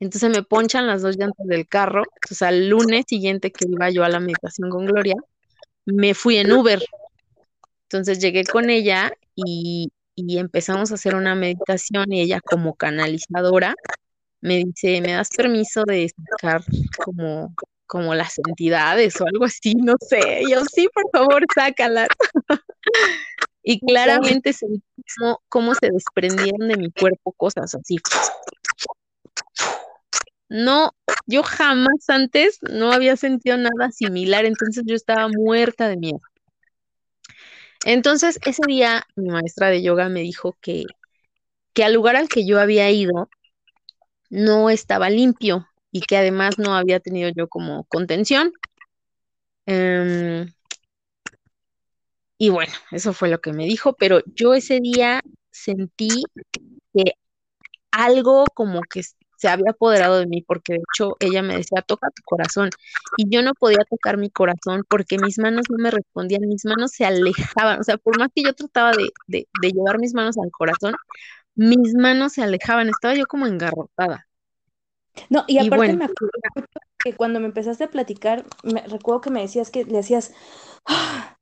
Entonces 0.00 0.30
me 0.30 0.42
ponchan 0.42 0.86
las 0.86 1.02
dos 1.02 1.16
llantas 1.16 1.46
del 1.46 1.66
carro. 1.68 2.02
Entonces 2.16 2.42
al 2.42 2.68
lunes 2.68 3.04
siguiente 3.08 3.52
que 3.52 3.66
iba 3.68 3.90
yo 3.90 4.04
a 4.04 4.08
la 4.08 4.20
meditación 4.20 4.70
con 4.70 4.86
Gloria, 4.86 5.14
me 5.84 6.14
fui 6.14 6.38
en 6.38 6.52
Uber. 6.52 6.82
Entonces 7.84 8.18
llegué 8.18 8.44
con 8.44 8.70
ella 8.70 9.12
y, 9.34 9.90
y 10.14 10.38
empezamos 10.38 10.90
a 10.90 10.94
hacer 10.94 11.14
una 11.14 11.34
meditación 11.34 12.12
y 12.12 12.22
ella 12.22 12.40
como 12.40 12.74
canalizadora 12.74 13.74
me 14.40 14.56
dice, 14.58 15.00
¿me 15.00 15.12
das 15.12 15.30
permiso 15.30 15.84
de 15.84 16.10
sacar 16.30 16.62
como, 17.04 17.54
como 17.86 18.14
las 18.14 18.38
entidades 18.38 19.20
o 19.20 19.26
algo 19.26 19.44
así, 19.44 19.74
no 19.74 19.94
sé. 20.00 20.42
Yo 20.50 20.62
sí, 20.64 20.88
por 20.92 21.04
favor, 21.12 21.44
sácalas. 21.54 22.08
y 23.62 23.78
claramente 23.80 24.52
sentí 24.52 24.82
cómo, 25.48 25.74
se 25.74 25.90
desprendieron 25.90 26.68
de 26.68 26.76
mi 26.76 26.90
cuerpo 26.90 27.32
cosas 27.32 27.74
así. 27.74 27.98
No, 30.52 30.94
yo 31.26 31.42
jamás 31.42 32.08
antes 32.08 32.58
no 32.60 32.92
había 32.92 33.16
sentido 33.16 33.56
nada 33.56 33.90
similar, 33.90 34.44
entonces 34.44 34.84
yo 34.86 34.94
estaba 34.94 35.26
muerta 35.28 35.88
de 35.88 35.96
miedo. 35.96 36.20
Entonces, 37.86 38.38
ese 38.44 38.60
día 38.68 39.06
mi 39.16 39.30
maestra 39.30 39.70
de 39.70 39.82
yoga 39.82 40.10
me 40.10 40.20
dijo 40.20 40.54
que, 40.60 40.84
que 41.72 41.84
al 41.84 41.94
lugar 41.94 42.16
al 42.16 42.28
que 42.28 42.44
yo 42.46 42.60
había 42.60 42.90
ido 42.90 43.30
no 44.28 44.68
estaba 44.68 45.08
limpio 45.08 45.66
y 45.90 46.02
que 46.02 46.18
además 46.18 46.58
no 46.58 46.74
había 46.74 47.00
tenido 47.00 47.30
yo 47.34 47.48
como 47.48 47.84
contención. 47.84 48.52
Em, 49.64 50.52
y 52.36 52.50
bueno, 52.50 52.74
eso 52.90 53.14
fue 53.14 53.30
lo 53.30 53.40
que 53.40 53.54
me 53.54 53.64
dijo, 53.64 53.94
pero 53.94 54.20
yo 54.26 54.52
ese 54.52 54.80
día 54.80 55.22
sentí 55.50 56.24
que 56.92 57.14
algo 57.90 58.44
como 58.54 58.82
que 58.82 59.02
se 59.42 59.48
había 59.48 59.72
apoderado 59.72 60.20
de 60.20 60.26
mí, 60.28 60.40
porque 60.42 60.74
de 60.74 60.78
hecho 60.78 61.16
ella 61.18 61.42
me 61.42 61.56
decía, 61.56 61.82
toca 61.82 62.10
tu 62.10 62.22
corazón, 62.24 62.70
y 63.16 63.28
yo 63.28 63.42
no 63.42 63.54
podía 63.54 63.84
tocar 63.90 64.16
mi 64.16 64.30
corazón 64.30 64.84
porque 64.88 65.18
mis 65.18 65.36
manos 65.40 65.66
no 65.68 65.82
me 65.82 65.90
respondían, 65.90 66.42
mis 66.42 66.64
manos 66.64 66.92
se 66.92 67.04
alejaban, 67.04 67.80
o 67.80 67.82
sea, 67.82 67.96
por 67.96 68.16
más 68.20 68.28
que 68.32 68.44
yo 68.44 68.54
trataba 68.54 68.92
de, 68.92 69.10
de, 69.26 69.48
de 69.60 69.70
llevar 69.72 69.98
mis 69.98 70.14
manos 70.14 70.38
al 70.38 70.52
corazón, 70.52 70.94
mis 71.56 71.92
manos 71.94 72.34
se 72.34 72.44
alejaban, 72.44 72.88
estaba 72.88 73.16
yo 73.16 73.26
como 73.26 73.48
engarrotada. 73.48 74.28
No, 75.28 75.44
y 75.48 75.58
aparte 75.58 75.92
me 75.94 76.04
acuerdo 76.04 76.38
que 77.02 77.16
cuando 77.16 77.40
me 77.40 77.46
empezaste 77.46 77.82
a 77.82 77.90
platicar, 77.90 78.44
me, 78.62 78.82
recuerdo 78.82 79.22
que 79.22 79.30
me 79.30 79.40
decías 79.40 79.72
que 79.72 79.84
le 79.84 79.98
hacías 79.98 80.32
ah, 80.86 81.36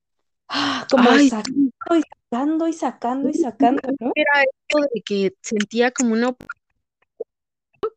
ah, 0.49 0.87
como 0.91 1.05
sacando 1.05 1.19
y 1.19 2.03
sacando 2.03 2.67
y 2.67 2.73
sacando 2.73 3.29
y 3.29 3.35
sacando, 3.35 3.83
¿no? 4.01 4.13
Era 4.15 4.41
esto 4.41 4.89
de 4.95 5.03
que 5.03 5.35
sentía 5.43 5.91
como 5.91 6.15
una 6.15 6.35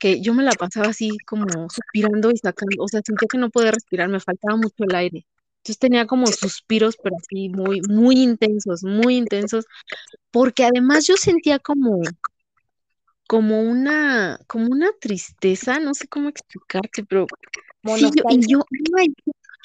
que 0.04 0.20
yo 0.20 0.34
me 0.34 0.44
la 0.44 0.52
pasaba 0.52 0.88
así 0.88 1.12
como 1.26 1.48
suspirando 1.70 2.30
y 2.30 2.36
sacando, 2.36 2.84
o 2.84 2.90
sea, 2.90 3.00
sentía 3.06 3.26
que 3.32 3.38
no 3.38 3.50
podía 3.50 3.72
respirar, 3.72 4.10
me 4.10 4.20
faltaba 4.20 4.58
mucho 4.58 4.84
el 4.84 4.94
aire. 4.94 5.26
Entonces 5.60 5.80
tenía 5.80 6.06
como 6.06 6.28
suspiros, 6.28 6.98
pero 7.02 7.16
así 7.16 7.48
muy, 7.48 7.80
muy 7.88 8.22
intensos, 8.22 8.84
muy 8.84 9.16
intensos, 9.16 9.64
porque 10.30 10.66
además 10.66 11.08
yo 11.08 11.16
sentía 11.16 11.58
como, 11.58 12.02
como 13.30 13.62
una, 13.62 14.42
como 14.46 14.66
una 14.66 14.92
tristeza, 15.00 15.80
no 15.80 15.94
sé 15.94 16.10
cómo 16.10 16.28
explicarte, 16.28 17.06
pero 17.06 17.26
sí, 17.96 18.12
y 18.30 18.46
yo, 18.46 18.60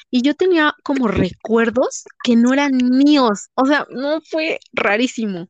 y 0.08 0.22
yo 0.22 0.34
tenía 0.34 0.72
como 0.84 1.08
recuerdos 1.08 2.04
que 2.22 2.36
no 2.36 2.52
eran 2.52 2.76
míos, 2.76 3.48
o 3.56 3.66
sea, 3.66 3.88
no 3.90 4.20
fue 4.20 4.60
rarísimo. 4.72 5.48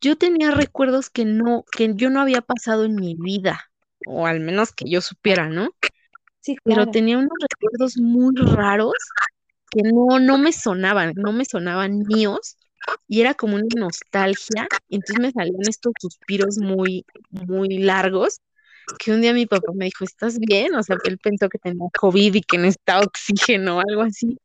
Yo 0.00 0.18
tenía 0.18 0.50
recuerdos 0.50 1.08
que 1.08 1.24
no, 1.24 1.64
que 1.70 1.92
yo 1.94 2.10
no 2.10 2.20
había 2.20 2.40
pasado 2.40 2.84
en 2.84 2.96
mi 2.96 3.14
vida, 3.14 3.70
o 4.06 4.26
al 4.26 4.40
menos 4.40 4.72
que 4.72 4.88
yo 4.88 5.00
supiera, 5.00 5.48
¿no? 5.48 5.70
Sí, 6.40 6.56
Pero 6.64 6.90
tenía 6.90 7.16
unos 7.16 7.32
recuerdos 7.50 7.96
muy 7.96 8.34
raros 8.36 8.94
que 9.70 9.82
no, 9.82 10.20
no 10.20 10.38
me 10.38 10.52
sonaban, 10.52 11.14
no 11.16 11.32
me 11.32 11.44
sonaban 11.44 12.00
míos, 12.06 12.58
y 13.08 13.22
era 13.22 13.34
como 13.34 13.56
una 13.56 13.66
nostalgia, 13.76 14.68
y 14.88 14.96
entonces 14.96 15.20
me 15.20 15.32
salían 15.32 15.62
estos 15.68 15.92
suspiros 16.00 16.58
muy, 16.58 17.04
muy 17.30 17.78
largos, 17.78 18.40
que 18.98 19.12
un 19.12 19.22
día 19.22 19.32
mi 19.32 19.46
papá 19.46 19.72
me 19.74 19.86
dijo, 19.86 20.04
¿estás 20.04 20.38
bien? 20.38 20.74
O 20.74 20.82
sea, 20.82 20.96
él 21.04 21.18
pensó 21.18 21.48
que 21.48 21.58
tenía 21.58 21.88
COVID 21.98 22.34
y 22.34 22.42
que 22.42 22.58
necesitaba 22.58 23.04
oxígeno 23.04 23.78
o 23.78 23.82
algo 23.88 24.02
así, 24.02 24.38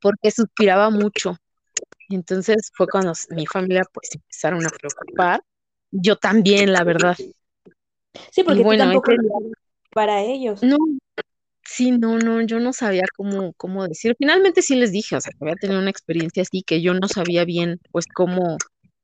porque 0.00 0.30
suspiraba 0.30 0.90
mucho. 0.90 1.36
Entonces 2.10 2.70
fue 2.74 2.86
cuando 2.86 3.12
mi 3.30 3.46
familia 3.46 3.82
pues 3.92 4.10
empezaron 4.14 4.64
a 4.64 4.70
preocupar, 4.70 5.42
yo 5.90 6.16
también, 6.16 6.72
la 6.72 6.84
verdad. 6.84 7.16
Sí, 8.30 8.42
porque 8.42 8.62
bueno, 8.62 8.84
tampoco 8.84 9.12
para 9.92 10.22
ellos. 10.22 10.62
No, 10.62 10.76
Sí, 11.70 11.90
no, 11.92 12.18
no, 12.18 12.40
yo 12.40 12.60
no 12.60 12.72
sabía 12.72 13.04
cómo, 13.14 13.52
cómo 13.52 13.86
decir. 13.86 14.16
Finalmente 14.18 14.62
sí 14.62 14.74
les 14.74 14.90
dije, 14.90 15.16
o 15.16 15.20
sea, 15.20 15.32
que 15.32 15.38
había 15.42 15.54
tenido 15.54 15.80
una 15.80 15.90
experiencia 15.90 16.42
así 16.42 16.62
que 16.62 16.80
yo 16.80 16.94
no 16.94 17.08
sabía 17.08 17.44
bien, 17.44 17.78
pues, 17.92 18.06
cómo, 18.12 18.56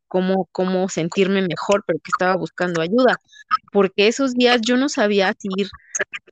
cómo, 0.09 0.49
cómo 0.51 0.89
sentirme 0.89 1.43
mejor, 1.43 1.85
pero 1.87 1.99
que 1.99 2.11
estaba 2.11 2.37
buscando 2.37 2.81
ayuda. 2.81 3.17
Porque 3.71 4.09
esos 4.09 4.33
días 4.33 4.63
yo 4.63 4.79
no 4.79 4.89
sabía 4.89 5.35
si 5.39 5.49
ir 5.57 5.69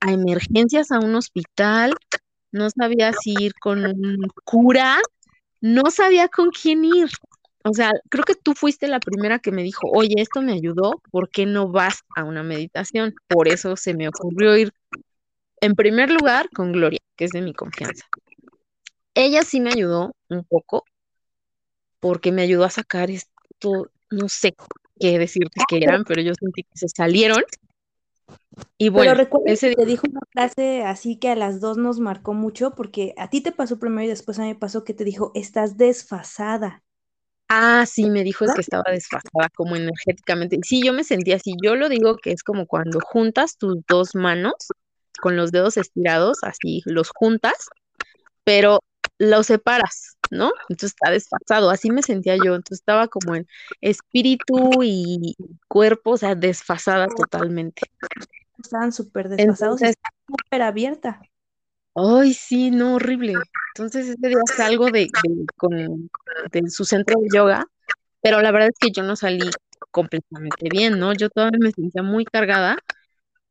a 0.01 0.11
emergencias 0.11 0.91
a 0.91 0.99
un 0.99 1.15
hospital, 1.15 1.93
no 2.51 2.69
sabía 2.71 3.13
si 3.13 3.35
ir 3.39 3.53
con 3.61 3.85
un 3.85 4.17
cura, 4.43 4.97
no 5.61 5.91
sabía 5.91 6.29
con 6.29 6.49
quién 6.49 6.83
ir. 6.83 7.09
O 7.65 7.73
sea, 7.73 7.91
creo 8.09 8.25
que 8.25 8.35
tú 8.35 8.53
fuiste 8.53 8.87
la 8.87 8.99
primera 8.99 9.39
que 9.39 9.51
me 9.51 9.63
dijo, 9.63 9.87
oye, 9.89 10.15
esto 10.17 10.41
me 10.41 10.53
ayudó, 10.53 11.01
¿por 11.11 11.29
qué 11.29 11.45
no 11.45 11.69
vas 11.69 12.01
a 12.15 12.23
una 12.25 12.43
meditación? 12.43 13.15
Por 13.27 13.47
eso 13.47 13.77
se 13.77 13.93
me 13.93 14.09
ocurrió 14.09 14.57
ir 14.57 14.73
en 15.61 15.75
primer 15.75 16.11
lugar, 16.11 16.49
con 16.49 16.73
Gloria, 16.73 16.99
que 17.15 17.23
es 17.23 17.31
de 17.31 17.41
mi 17.41 17.53
confianza. 17.53 18.05
Ella 19.15 19.43
sí 19.43 19.61
me 19.61 19.71
ayudó 19.71 20.13
un 20.27 20.43
poco, 20.43 20.83
porque 22.01 22.33
me 22.33 22.41
ayudó 22.41 22.65
a 22.65 22.69
sacar 22.69 23.09
esto, 23.09 23.89
no 24.11 24.27
sé 24.27 24.53
qué 24.99 25.17
decirte 25.17 25.61
que 25.69 25.77
eran, 25.77 26.03
pero 26.03 26.21
yo 26.21 26.33
sentí 26.37 26.63
que 26.63 26.77
se 26.77 26.89
salieron. 26.89 27.43
Y 28.77 28.89
bueno, 28.89 29.13
pero 29.15 29.43
ese 29.45 29.67
día... 29.67 29.77
te 29.77 29.85
dijo 29.85 30.05
una 30.09 30.19
frase 30.33 30.83
así 30.83 31.17
que 31.17 31.29
a 31.29 31.35
las 31.35 31.61
dos 31.61 31.77
nos 31.77 31.99
marcó 32.01 32.33
mucho, 32.33 32.75
porque 32.75 33.13
a 33.17 33.29
ti 33.29 33.39
te 33.39 33.53
pasó 33.53 33.79
primero 33.79 34.03
y 34.03 34.09
después 34.09 34.39
a 34.39 34.41
mí 34.41 34.49
me 34.49 34.55
pasó 34.55 34.83
que 34.83 34.93
te 34.93 35.05
dijo, 35.05 35.31
estás 35.33 35.77
desfasada. 35.77 36.83
Ah, 37.49 37.85
sí, 37.85 38.09
me 38.09 38.23
dijo 38.23 38.45
que 38.53 38.61
estaba 38.61 38.91
desfasada 38.91 39.49
como 39.55 39.75
energéticamente. 39.75 40.57
Sí, 40.63 40.81
yo 40.83 40.93
me 40.93 41.03
sentía 41.03 41.35
así. 41.35 41.55
Yo 41.61 41.75
lo 41.75 41.89
digo 41.89 42.17
que 42.17 42.31
es 42.31 42.43
como 42.43 42.65
cuando 42.65 42.99
juntas 42.99 43.57
tus 43.57 43.77
dos 43.87 44.15
manos 44.15 44.53
con 45.21 45.35
los 45.35 45.51
dedos 45.51 45.77
estirados, 45.77 46.39
así 46.43 46.81
los 46.85 47.09
juntas, 47.13 47.67
pero 48.43 48.79
los 49.19 49.47
separas, 49.47 50.17
¿no? 50.31 50.51
Entonces 50.69 50.95
está 50.99 51.11
desfasado, 51.11 51.69
así 51.69 51.91
me 51.91 52.01
sentía 52.01 52.35
yo, 52.35 52.55
entonces 52.55 52.79
estaba 52.79 53.07
como 53.07 53.35
en 53.35 53.47
espíritu 53.81 54.81
y 54.83 55.35
cuerpo, 55.67 56.11
o 56.11 56.17
sea, 56.17 56.35
desfasada 56.35 57.07
totalmente. 57.07 57.83
Estaban 58.61 58.91
súper 58.91 59.29
desfasados, 59.29 59.79
súper 60.27 60.61
abierta. 60.61 61.21
Ay, 61.95 62.33
sí, 62.33 62.71
no, 62.71 62.95
horrible. 62.95 63.33
Entonces 63.75 64.07
ese 64.07 64.27
día 64.27 64.37
salgo 64.55 64.89
de, 64.89 65.01
de, 65.23 65.45
con, 65.57 66.09
de 66.51 66.69
su 66.69 66.85
centro 66.85 67.19
de 67.21 67.27
yoga, 67.33 67.65
pero 68.21 68.41
la 68.41 68.51
verdad 68.51 68.69
es 68.69 68.79
que 68.79 68.91
yo 68.91 69.03
no 69.03 69.15
salí 69.15 69.41
completamente 69.91 70.69
bien, 70.71 70.99
¿no? 70.99 71.13
Yo 71.13 71.29
todavía 71.29 71.59
me 71.61 71.71
sentía 71.71 72.03
muy 72.03 72.25
cargada 72.25 72.77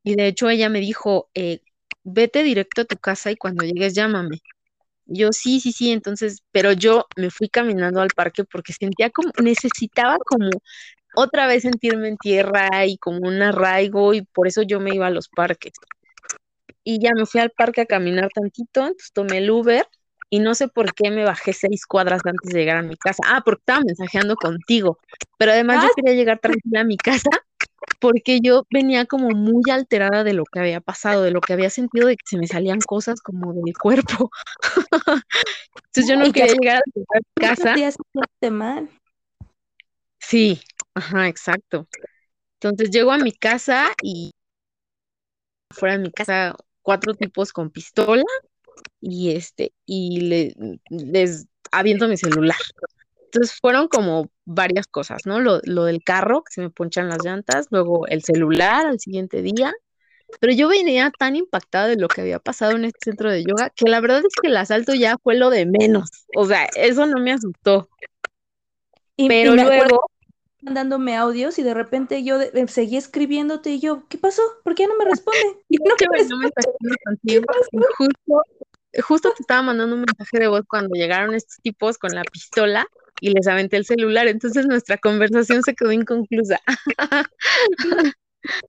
y 0.04 0.16
de 0.16 0.28
hecho 0.28 0.50
ella 0.50 0.68
me 0.68 0.80
dijo, 0.80 1.30
eh, 1.34 1.60
vete 2.04 2.42
directo 2.42 2.82
a 2.82 2.84
tu 2.86 2.96
casa 2.98 3.30
y 3.30 3.36
cuando 3.36 3.64
llegues 3.64 3.94
llámame. 3.94 4.40
Yo 5.06 5.32
sí, 5.32 5.60
sí, 5.60 5.72
sí, 5.72 5.92
entonces, 5.92 6.42
pero 6.52 6.72
yo 6.72 7.06
me 7.16 7.30
fui 7.30 7.48
caminando 7.48 8.00
al 8.00 8.10
parque 8.16 8.44
porque 8.44 8.72
sentía 8.72 9.10
como, 9.10 9.32
necesitaba 9.42 10.18
como 10.26 10.50
otra 11.16 11.46
vez 11.46 11.62
sentirme 11.62 12.08
en 12.08 12.16
tierra 12.18 12.86
y 12.86 12.98
como 12.98 13.20
un 13.28 13.42
arraigo 13.42 14.14
y 14.14 14.22
por 14.22 14.48
eso 14.48 14.62
yo 14.62 14.80
me 14.80 14.94
iba 14.94 15.06
a 15.08 15.10
los 15.10 15.28
parques. 15.28 15.72
Y 16.84 16.98
ya 17.00 17.10
me 17.14 17.26
fui 17.26 17.40
al 17.40 17.50
parque 17.50 17.82
a 17.82 17.86
caminar 17.86 18.28
tantito, 18.34 18.80
entonces 18.80 19.12
tomé 19.12 19.38
el 19.38 19.50
Uber 19.50 19.86
y 20.30 20.40
no 20.40 20.54
sé 20.54 20.66
por 20.68 20.94
qué 20.94 21.10
me 21.10 21.24
bajé 21.24 21.52
seis 21.52 21.84
cuadras 21.86 22.22
antes 22.24 22.52
de 22.52 22.58
llegar 22.58 22.78
a 22.78 22.82
mi 22.82 22.96
casa. 22.96 23.22
Ah, 23.26 23.42
porque 23.44 23.60
estaba 23.60 23.82
mensajeando 23.84 24.34
contigo, 24.34 24.98
pero 25.38 25.52
además 25.52 25.82
yo 25.82 25.88
ah. 25.88 25.92
quería 25.94 26.14
llegar 26.14 26.38
tranquila 26.38 26.80
a 26.80 26.84
mi 26.84 26.96
casa 26.96 27.28
porque 28.00 28.40
yo 28.40 28.66
venía 28.70 29.04
como 29.06 29.28
muy 29.30 29.70
alterada 29.70 30.24
de 30.24 30.32
lo 30.32 30.44
que 30.44 30.60
había 30.60 30.80
pasado, 30.80 31.22
de 31.22 31.32
lo 31.32 31.40
que 31.40 31.52
había 31.52 31.70
sentido 31.70 32.08
de 32.08 32.16
que 32.16 32.24
se 32.24 32.38
me 32.38 32.46
salían 32.46 32.80
cosas 32.80 33.20
como 33.20 33.52
del 33.52 33.76
cuerpo. 33.76 34.30
Entonces 35.86 36.08
yo 36.08 36.16
no 36.16 36.32
quería 36.32 36.54
llegar 36.54 36.78
a 36.78 36.82
mi 36.96 37.04
casa. 37.34 37.74
mal. 38.50 38.88
Sí, 40.18 40.62
ajá, 40.94 41.28
exacto. 41.28 41.86
Entonces 42.60 42.90
llego 42.90 43.12
a 43.12 43.18
mi 43.18 43.32
casa 43.32 43.92
y 44.02 44.30
fuera 45.70 45.96
de 45.96 46.04
mi 46.04 46.10
casa 46.10 46.54
cuatro 46.82 47.14
tipos 47.14 47.52
con 47.52 47.70
pistola 47.70 48.24
y 49.00 49.32
este 49.32 49.72
y 49.86 50.20
le, 50.22 50.54
les 50.90 51.46
aviento 51.70 52.08
mi 52.08 52.16
celular. 52.16 52.56
Entonces 53.24 53.58
fueron 53.58 53.88
como 53.88 54.30
varias 54.44 54.86
cosas, 54.86 55.22
¿no? 55.24 55.40
Lo, 55.40 55.60
del 55.84 56.02
carro, 56.04 56.42
que 56.44 56.52
se 56.52 56.60
me 56.60 56.70
ponchan 56.70 57.08
las 57.08 57.24
llantas, 57.24 57.66
luego 57.70 58.06
el 58.06 58.22
celular 58.22 58.86
al 58.86 59.00
siguiente 59.00 59.40
día. 59.40 59.72
Pero 60.40 60.52
yo 60.52 60.68
venía 60.68 61.10
tan 61.18 61.36
impactada 61.36 61.88
de 61.88 61.96
lo 61.96 62.08
que 62.08 62.20
había 62.20 62.38
pasado 62.38 62.72
en 62.72 62.84
este 62.86 63.10
centro 63.10 63.30
de 63.30 63.44
yoga 63.44 63.70
que 63.74 63.88
la 63.88 64.00
verdad 64.00 64.18
es 64.18 64.34
que 64.40 64.48
el 64.48 64.56
asalto 64.56 64.94
ya 64.94 65.16
fue 65.22 65.36
lo 65.36 65.50
de 65.50 65.66
menos. 65.66 66.10
O 66.36 66.46
sea, 66.46 66.66
eso 66.74 67.06
no 67.06 67.20
me 67.20 67.32
asustó. 67.32 67.88
Pero 69.16 69.54
luego. 69.54 70.11
Mandándome 70.62 71.16
audios 71.16 71.58
y 71.58 71.62
de 71.62 71.74
repente 71.74 72.24
yo 72.24 72.38
de- 72.38 72.66
seguí 72.68 72.96
escribiéndote 72.96 73.70
y 73.70 73.80
yo, 73.80 74.04
¿qué 74.08 74.18
pasó? 74.18 74.42
¿Por 74.64 74.74
qué 74.74 74.86
no 74.86 74.96
me 74.96 75.04
responde? 75.04 75.38
Y 75.68 75.76
no 75.78 75.94
que 75.98 76.06
me 76.10 76.22
me 76.22 76.96
contigo 77.04 77.44
justo, 77.98 78.42
justo 79.02 79.32
te 79.36 79.42
estaba 79.42 79.62
mandando 79.62 79.96
un 79.96 80.02
mensaje 80.02 80.38
de 80.38 80.48
voz 80.48 80.62
cuando 80.68 80.94
llegaron 80.94 81.34
estos 81.34 81.58
tipos 81.62 81.98
con 81.98 82.12
la 82.14 82.22
pistola 82.24 82.86
y 83.20 83.30
les 83.30 83.46
aventé 83.46 83.76
el 83.76 83.84
celular, 83.84 84.26
entonces 84.26 84.66
nuestra 84.66 84.98
conversación 84.98 85.62
se 85.62 85.74
quedó 85.74 85.92
inconclusa. 85.92 86.60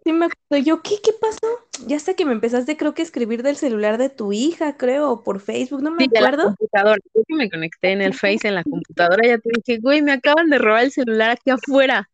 Sí 0.03 0.13
me 0.13 0.25
acuerdo. 0.25 0.65
Yo, 0.65 0.81
¿qué? 0.81 0.95
¿Qué 1.03 1.11
pasó? 1.19 1.67
Ya 1.87 1.95
hasta 1.97 2.13
que 2.13 2.25
me 2.25 2.33
empezaste, 2.33 2.77
creo 2.77 2.93
que 2.93 3.01
escribir 3.01 3.43
del 3.43 3.55
celular 3.55 3.97
de 3.97 4.09
tu 4.09 4.31
hija, 4.33 4.77
creo, 4.77 5.09
o 5.11 5.23
por 5.23 5.39
Facebook, 5.39 5.81
no 5.81 5.91
me 5.91 6.03
Sí, 6.03 6.09
de 6.09 6.21
la 6.21 6.27
acuerdo. 6.29 6.47
computadora. 6.49 6.99
Yo 7.15 7.23
que 7.27 7.35
me 7.35 7.49
conecté 7.49 7.91
en 7.91 8.01
el 8.01 8.13
Face, 8.13 8.47
en 8.47 8.55
la 8.55 8.63
computadora, 8.63 9.27
ya 9.27 9.37
te 9.37 9.49
dije, 9.55 9.79
güey, 9.81 10.01
me 10.01 10.11
acaban 10.11 10.49
de 10.49 10.57
robar 10.59 10.83
el 10.83 10.91
celular 10.91 11.31
aquí 11.31 11.49
afuera. 11.49 12.09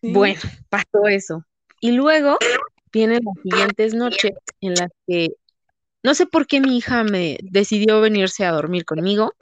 Sí. 0.00 0.12
Bueno, 0.12 0.40
pasó 0.68 1.06
eso. 1.08 1.44
Y 1.80 1.92
luego 1.92 2.38
vienen 2.92 3.20
las 3.24 3.42
siguientes 3.42 3.94
noches 3.94 4.32
en 4.60 4.74
las 4.74 4.90
que 5.06 5.30
no 6.02 6.14
sé 6.14 6.26
por 6.26 6.46
qué 6.46 6.60
mi 6.60 6.76
hija 6.76 7.02
me 7.04 7.38
decidió 7.42 8.00
venirse 8.00 8.44
a 8.44 8.52
dormir 8.52 8.84
conmigo. 8.84 9.32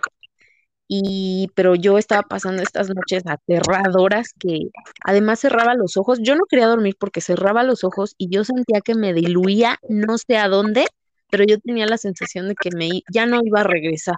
Y, 0.87 1.49
pero 1.55 1.75
yo 1.75 1.99
estaba 1.99 2.23
pasando 2.23 2.63
estas 2.63 2.89
noches 2.91 3.23
aterradoras 3.27 4.33
que 4.39 4.69
además 5.03 5.41
cerraba 5.41 5.75
los 5.75 5.97
ojos. 5.97 6.19
Yo 6.23 6.35
no 6.37 6.45
quería 6.49 6.67
dormir 6.67 6.97
porque 6.99 7.21
cerraba 7.21 7.63
los 7.63 7.85
ojos 7.85 8.15
y 8.19 8.29
yo 8.29 8.45
sentía 8.45 8.81
que 8.81 8.95
me 8.95 9.15
diluía 9.15 9.79
no 9.89 10.19
sé 10.19 10.37
a 10.37 10.49
dónde, 10.49 10.87
pero 11.31 11.45
yo 11.45 11.59
tenía 11.59 11.87
la 11.87 11.99
sensación 11.99 12.49
de 12.49 12.55
que 12.55 12.71
me 12.77 13.03
ya 13.13 13.27
no 13.27 13.41
iba 13.45 13.61
a 13.61 13.65
regresar. 13.65 14.17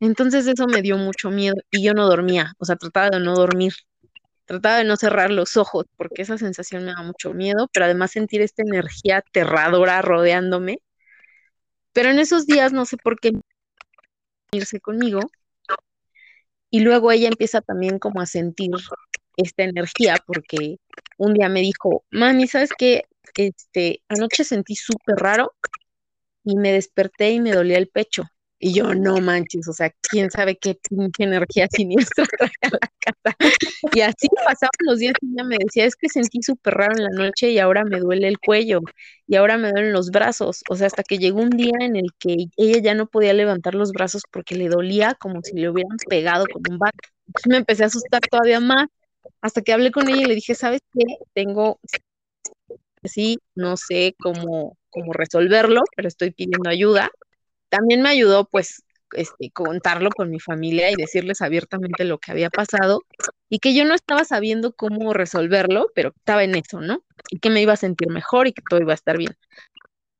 Entonces 0.00 0.46
eso 0.46 0.66
me 0.66 0.82
dio 0.82 0.98
mucho 0.98 1.30
miedo 1.30 1.56
y 1.70 1.82
yo 1.82 1.94
no 1.94 2.06
dormía, 2.06 2.52
o 2.58 2.64
sea, 2.66 2.76
trataba 2.76 3.10
de 3.10 3.20
no 3.20 3.34
dormir, 3.34 3.72
trataba 4.46 4.78
de 4.78 4.84
no 4.84 4.96
cerrar 4.96 5.30
los 5.30 5.56
ojos 5.56 5.86
porque 5.96 6.22
esa 6.22 6.38
sensación 6.38 6.84
me 6.84 6.92
da 6.92 7.02
mucho 7.02 7.32
miedo, 7.34 7.68
pero 7.72 7.86
además 7.86 8.12
sentir 8.12 8.42
esta 8.42 8.62
energía 8.62 9.18
aterradora 9.18 10.02
rodeándome. 10.02 10.78
Pero 11.92 12.10
en 12.10 12.18
esos 12.18 12.46
días 12.46 12.72
no 12.72 12.84
sé 12.84 12.96
por 12.98 13.18
qué 13.18 13.32
irse 14.52 14.80
conmigo 14.80 15.20
y 16.76 16.80
luego 16.80 17.10
ella 17.10 17.28
empieza 17.28 17.62
también 17.62 17.98
como 17.98 18.20
a 18.20 18.26
sentir 18.26 18.70
esta 19.38 19.62
energía 19.64 20.16
porque 20.26 20.76
un 21.16 21.32
día 21.32 21.48
me 21.48 21.60
dijo, 21.62 22.04
mami, 22.10 22.46
¿sabes 22.48 22.70
qué? 22.76 23.04
Este, 23.34 24.02
anoche 24.08 24.44
sentí 24.44 24.74
súper 24.76 25.16
raro 25.16 25.54
y 26.44 26.56
me 26.56 26.72
desperté 26.72 27.30
y 27.32 27.40
me 27.40 27.52
dolía 27.52 27.78
el 27.78 27.88
pecho. 27.88 28.24
Y 28.58 28.72
yo, 28.72 28.94
no 28.94 29.18
manches, 29.20 29.68
o 29.68 29.72
sea, 29.74 29.92
quién 30.00 30.30
sabe 30.30 30.56
qué 30.56 30.78
energía 31.18 31.68
siniestra 31.70 32.24
trae 32.38 32.50
a 32.62 32.68
la 32.70 32.78
casa. 33.00 33.36
Y 33.94 34.00
así 34.00 34.28
pasaban 34.34 34.70
los 34.80 34.98
días 34.98 35.14
y 35.20 35.32
ella 35.32 35.44
me 35.44 35.56
decía, 35.58 35.84
es 35.84 35.94
que 35.96 36.08
sentí 36.08 36.42
súper 36.42 36.74
raro 36.74 36.94
en 36.96 37.04
la 37.04 37.10
noche 37.10 37.50
y 37.50 37.58
ahora 37.58 37.84
me 37.84 38.00
duele 38.00 38.28
el 38.28 38.38
cuello 38.38 38.80
y 39.26 39.36
ahora 39.36 39.58
me 39.58 39.70
duelen 39.72 39.92
los 39.92 40.10
brazos. 40.10 40.62
O 40.70 40.76
sea, 40.76 40.86
hasta 40.86 41.02
que 41.02 41.18
llegó 41.18 41.40
un 41.40 41.50
día 41.50 41.74
en 41.80 41.96
el 41.96 42.08
que 42.18 42.46
ella 42.56 42.80
ya 42.82 42.94
no 42.94 43.06
podía 43.06 43.34
levantar 43.34 43.74
los 43.74 43.92
brazos 43.92 44.22
porque 44.32 44.54
le 44.56 44.68
dolía 44.68 45.14
como 45.20 45.42
si 45.42 45.54
le 45.56 45.68
hubieran 45.70 45.96
pegado 46.08 46.46
con 46.46 46.62
un 46.70 46.78
bat. 46.78 46.94
Me 47.48 47.58
empecé 47.58 47.84
a 47.84 47.86
asustar 47.88 48.20
todavía 48.30 48.60
más 48.60 48.86
hasta 49.42 49.62
que 49.62 49.72
hablé 49.72 49.90
con 49.92 50.08
ella 50.08 50.22
y 50.22 50.24
le 50.26 50.34
dije, 50.34 50.54
¿sabes 50.54 50.80
qué? 50.94 51.04
Tengo 51.34 51.78
sí, 53.04 53.38
no 53.54 53.76
sé 53.76 54.14
cómo, 54.18 54.76
cómo 54.90 55.12
resolverlo, 55.12 55.82
pero 55.96 56.08
estoy 56.08 56.30
pidiendo 56.32 56.68
ayuda. 56.68 57.10
También 57.76 58.02
me 58.02 58.10
ayudó, 58.10 58.46
pues, 58.46 58.82
este, 59.12 59.50
contarlo 59.50 60.10
con 60.10 60.30
mi 60.30 60.40
familia 60.40 60.90
y 60.90 60.94
decirles 60.96 61.42
abiertamente 61.42 62.04
lo 62.04 62.18
que 62.18 62.32
había 62.32 62.50
pasado 62.50 63.02
y 63.48 63.58
que 63.60 63.74
yo 63.74 63.84
no 63.84 63.94
estaba 63.94 64.24
sabiendo 64.24 64.74
cómo 64.74 65.12
resolverlo, 65.12 65.88
pero 65.94 66.12
estaba 66.16 66.42
en 66.44 66.56
eso, 66.56 66.80
¿no? 66.80 67.02
Y 67.30 67.38
que 67.38 67.50
me 67.50 67.62
iba 67.62 67.72
a 67.74 67.76
sentir 67.76 68.08
mejor 68.08 68.46
y 68.48 68.52
que 68.52 68.62
todo 68.68 68.80
iba 68.80 68.92
a 68.92 68.94
estar 68.94 69.16
bien. 69.16 69.34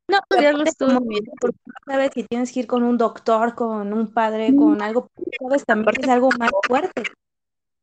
No, 0.09 0.19
Pues 0.29 0.41
aparte 0.43 0.71
estuve 0.71 0.95
como 0.95 1.09
viendo. 1.09 1.33
porque 1.41 1.59
sabes 1.87 2.11
si 2.15 2.23
tienes 2.25 2.53
que 2.53 2.61
ir 2.61 2.67
con 2.67 2.83
un 2.85 2.97
doctor, 2.97 3.55
con 3.55 3.93
un 3.93 4.07
padre, 4.13 4.55
con 4.55 4.81
algo, 4.81 5.09
sabes 5.41 5.65
también 5.65 5.95
que 5.95 6.03
es 6.03 6.09
algo 6.09 6.31
más 6.39 6.51
fuerte. 6.67 7.03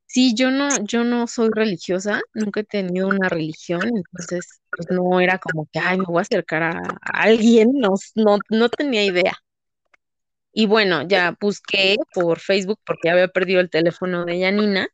Sí, 0.06 0.36
yo 0.36 0.52
no, 0.52 0.70
yo 0.86 1.04
no 1.04 1.26
soy 1.26 1.50
religiosa, 1.52 2.22
nunca 2.36 2.60
he 2.60 2.64
tenido 2.64 3.08
una 3.08 3.30
religión, 3.30 3.82
entonces 3.84 4.62
pues 4.70 4.88
no 4.92 5.20
era 5.20 5.40
como 5.40 5.68
que, 5.72 5.80
ay, 5.80 5.98
me 5.98 6.06
voy 6.06 6.20
a 6.20 6.22
acercar 6.22 6.62
a, 6.64 6.70
a 7.02 7.24
alguien, 7.24 7.72
no, 7.74 7.96
no, 8.16 8.38
no 8.50 8.70
tenía 8.70 9.04
idea. 9.04 9.34
Y 10.54 10.68
bueno, 10.68 11.02
ya 11.08 11.36
busqué 11.42 11.98
por 12.14 12.40
Facebook 12.40 12.80
porque 12.86 13.08
ya 13.08 13.14
había 13.14 13.28
perdido 13.28 13.60
el 13.60 13.72
teléfono 13.72 14.24
de 14.24 14.40
Yanina. 14.40 14.88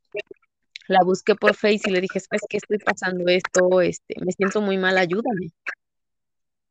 La 0.87 0.99
busqué 1.03 1.35
por 1.35 1.55
Face 1.55 1.81
y 1.85 1.91
le 1.91 2.01
dije, 2.01 2.19
¿sabes 2.19 2.41
qué? 2.49 2.57
Estoy 2.57 2.79
pasando 2.79 3.29
esto, 3.29 3.81
este, 3.81 4.15
me 4.25 4.31
siento 4.31 4.61
muy 4.61 4.77
mal, 4.77 4.97
ayúdame. 4.97 5.51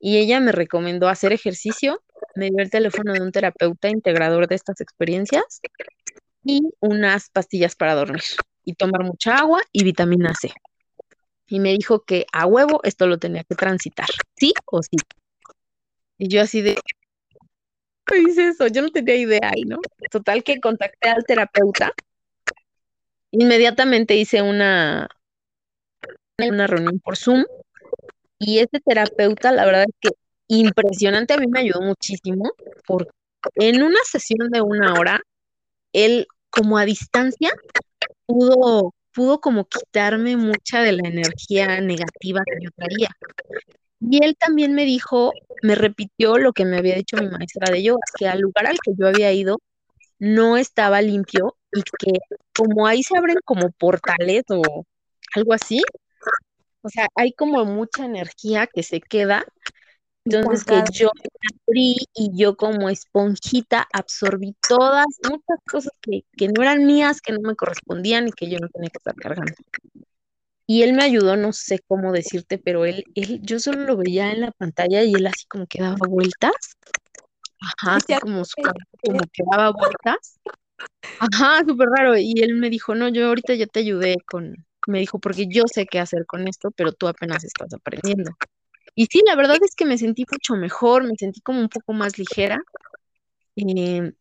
Y 0.00 0.16
ella 0.16 0.40
me 0.40 0.52
recomendó 0.52 1.08
hacer 1.08 1.32
ejercicio, 1.32 2.02
me 2.34 2.46
dio 2.46 2.60
el 2.60 2.70
teléfono 2.70 3.12
de 3.12 3.20
un 3.20 3.30
terapeuta 3.30 3.88
integrador 3.88 4.48
de 4.48 4.54
estas 4.54 4.80
experiencias 4.80 5.60
y 6.42 6.62
unas 6.80 7.30
pastillas 7.30 7.76
para 7.76 7.94
dormir 7.94 8.22
y 8.64 8.74
tomar 8.74 9.04
mucha 9.04 9.36
agua 9.36 9.60
y 9.70 9.84
vitamina 9.84 10.34
C. 10.34 10.52
Y 11.46 11.60
me 11.60 11.72
dijo 11.72 12.04
que 12.04 12.26
a 12.32 12.46
huevo 12.46 12.80
esto 12.84 13.06
lo 13.06 13.18
tenía 13.18 13.44
que 13.44 13.54
transitar, 13.54 14.08
sí 14.36 14.52
o 14.66 14.82
sí. 14.82 14.96
Y 16.16 16.28
yo 16.28 16.42
así 16.42 16.62
de, 16.62 16.76
¿qué 18.12 18.18
dice 18.18 18.48
eso? 18.48 18.66
Yo 18.66 18.82
no 18.82 18.90
tenía 18.90 19.16
idea 19.16 19.50
ahí, 19.54 19.62
¿no? 19.62 19.78
Total 20.10 20.42
que 20.42 20.60
contacté 20.60 21.08
al 21.08 21.24
terapeuta. 21.24 21.92
Inmediatamente 23.30 24.16
hice 24.16 24.42
una, 24.42 25.08
una 26.38 26.66
reunión 26.66 26.98
por 27.00 27.16
Zoom 27.16 27.44
y 28.38 28.60
este 28.60 28.80
terapeuta, 28.80 29.52
la 29.52 29.66
verdad 29.66 29.84
es 29.88 29.94
que 30.00 30.10
impresionante, 30.48 31.34
a 31.34 31.38
mí 31.38 31.46
me 31.46 31.60
ayudó 31.60 31.82
muchísimo 31.82 32.52
porque 32.86 33.10
en 33.56 33.82
una 33.82 33.98
sesión 34.04 34.48
de 34.50 34.62
una 34.62 34.94
hora, 34.94 35.20
él 35.92 36.26
como 36.50 36.78
a 36.78 36.84
distancia 36.84 37.50
pudo, 38.26 38.94
pudo 39.12 39.40
como 39.40 39.66
quitarme 39.66 40.36
mucha 40.36 40.80
de 40.82 40.92
la 40.92 41.08
energía 41.08 41.80
negativa 41.80 42.42
que 42.46 42.64
yo 42.64 42.70
traía. 42.74 43.08
Y 44.00 44.24
él 44.24 44.36
también 44.38 44.74
me 44.74 44.84
dijo, 44.84 45.32
me 45.62 45.74
repitió 45.74 46.38
lo 46.38 46.52
que 46.52 46.64
me 46.64 46.78
había 46.78 46.94
dicho 46.94 47.16
mi 47.16 47.28
maestra 47.28 47.72
de 47.72 47.82
yoga, 47.82 48.00
que 48.18 48.28
al 48.28 48.40
lugar 48.40 48.66
al 48.66 48.78
que 48.82 48.92
yo 48.96 49.08
había 49.08 49.32
ido 49.32 49.58
no 50.18 50.56
estaba 50.56 51.02
limpio 51.02 51.56
y 51.72 51.82
que 51.82 52.12
como 52.56 52.86
ahí 52.86 53.02
se 53.02 53.16
abren 53.16 53.38
como 53.44 53.70
portales 53.72 54.44
o 54.48 54.62
algo 55.34 55.52
así, 55.52 55.82
o 56.82 56.88
sea, 56.88 57.08
hay 57.14 57.32
como 57.32 57.64
mucha 57.64 58.04
energía 58.04 58.66
que 58.66 58.82
se 58.82 59.00
queda, 59.00 59.44
entonces 60.24 60.64
que 60.64 60.82
yo 60.92 61.10
abrí 61.66 61.96
y 62.14 62.30
yo 62.34 62.56
como 62.56 62.88
esponjita 62.88 63.86
absorbí 63.92 64.54
todas, 64.68 65.06
muchas 65.28 65.58
cosas 65.70 65.92
que, 66.00 66.24
que 66.36 66.48
no 66.48 66.62
eran 66.62 66.86
mías, 66.86 67.20
que 67.20 67.32
no 67.32 67.40
me 67.40 67.56
correspondían 67.56 68.28
y 68.28 68.32
que 68.32 68.50
yo 68.50 68.58
no 68.58 68.68
tenía 68.68 68.90
que 68.90 68.98
estar 68.98 69.14
cargando. 69.16 69.52
Y 70.70 70.82
él 70.82 70.92
me 70.92 71.02
ayudó, 71.02 71.34
no 71.36 71.54
sé 71.54 71.80
cómo 71.88 72.12
decirte, 72.12 72.58
pero 72.58 72.84
él, 72.84 73.02
él, 73.14 73.40
yo 73.42 73.58
solo 73.58 73.84
lo 73.84 73.96
veía 73.96 74.30
en 74.32 74.42
la 74.42 74.52
pantalla 74.52 75.02
y 75.02 75.14
él 75.14 75.26
así 75.26 75.46
como 75.48 75.66
que 75.66 75.80
daba 75.80 75.96
vueltas. 76.06 76.76
Ajá, 77.58 77.96
así 77.96 78.14
como 78.20 78.44
su 78.44 78.56
como 79.02 79.20
que 79.32 79.42
daba 79.50 79.72
vueltas. 79.72 80.38
Ajá, 81.18 81.64
súper 81.66 81.88
raro. 81.88 82.18
Y 82.18 82.34
él 82.42 82.54
me 82.56 82.68
dijo, 82.68 82.94
no, 82.94 83.08
yo 83.08 83.28
ahorita 83.28 83.54
ya 83.54 83.66
te 83.66 83.80
ayudé 83.80 84.16
con, 84.26 84.66
me 84.86 84.98
dijo, 84.98 85.18
porque 85.18 85.46
yo 85.48 85.64
sé 85.72 85.86
qué 85.86 86.00
hacer 86.00 86.26
con 86.26 86.46
esto, 86.46 86.70
pero 86.70 86.92
tú 86.92 87.08
apenas 87.08 87.44
estás 87.44 87.72
aprendiendo. 87.72 88.32
Y 88.94 89.06
sí, 89.06 89.22
la 89.24 89.36
verdad 89.36 89.56
es 89.62 89.74
que 89.74 89.86
me 89.86 89.96
sentí 89.96 90.26
mucho 90.30 90.54
mejor, 90.54 91.02
me 91.04 91.14
sentí 91.16 91.40
como 91.40 91.60
un 91.60 91.70
poco 91.70 91.94
más 91.94 92.18
ligera. 92.18 92.60
Eh, 93.56 94.12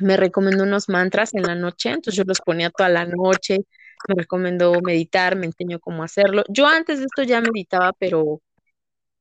me 0.00 0.16
recomendó 0.18 0.64
unos 0.64 0.90
mantras 0.90 1.32
en 1.32 1.44
la 1.44 1.54
noche, 1.54 1.88
entonces 1.88 2.14
yo 2.14 2.24
los 2.26 2.40
ponía 2.40 2.68
toda 2.68 2.90
la 2.90 3.06
noche, 3.06 3.60
me 4.08 4.14
recomendó 4.14 4.72
meditar, 4.82 5.36
me 5.36 5.46
enseñó 5.46 5.80
cómo 5.80 6.02
hacerlo. 6.04 6.44
Yo 6.48 6.66
antes 6.66 6.98
de 7.00 7.06
esto 7.06 7.22
ya 7.22 7.40
meditaba, 7.40 7.92
pero, 7.92 8.40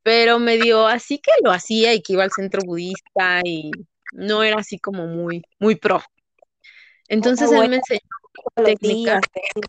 pero 0.04 0.40
me 0.40 0.58
dio 0.58 0.88
así 0.88 1.20
que 1.20 1.32
lo 1.44 1.52
hacía 1.52 1.94
y 1.94 2.02
que 2.02 2.14
iba 2.14 2.24
al 2.24 2.32
centro 2.32 2.62
budista 2.66 3.42
y 3.44 3.72
no 4.14 4.44
era 4.44 4.60
así 4.60 4.80
como 4.80 5.08
muy, 5.08 5.44
muy 5.60 5.76
pro. 5.76 6.02
Entonces 7.08 7.52
Ah, 7.52 7.52
él 7.52 7.58
bueno, 7.58 7.72
me 7.72 7.76
enseñó 7.78 8.02
todos 8.34 8.70
los 8.70 8.80
técnica. 8.80 9.20
días, 9.20 9.22
sí. 9.34 9.62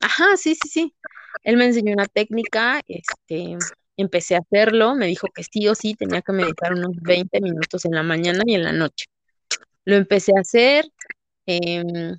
Ajá, 0.00 0.36
sí, 0.36 0.54
sí, 0.54 0.68
sí. 0.68 0.94
Él 1.42 1.56
me 1.56 1.66
enseñó 1.66 1.92
una 1.92 2.06
técnica, 2.06 2.80
este, 2.86 3.56
empecé 3.96 4.36
a 4.36 4.40
hacerlo, 4.40 4.94
me 4.94 5.06
dijo 5.06 5.28
que 5.34 5.42
sí 5.42 5.66
o 5.68 5.74
sí 5.74 5.94
tenía 5.94 6.22
que 6.22 6.32
meditar 6.32 6.72
unos 6.72 6.96
20 7.02 7.40
minutos 7.40 7.84
en 7.84 7.92
la 7.92 8.02
mañana 8.02 8.42
y 8.46 8.54
en 8.54 8.64
la 8.64 8.72
noche. 8.72 9.06
Lo 9.84 9.96
empecé 9.96 10.32
a 10.36 10.40
hacer 10.40 10.86
em, 11.46 12.16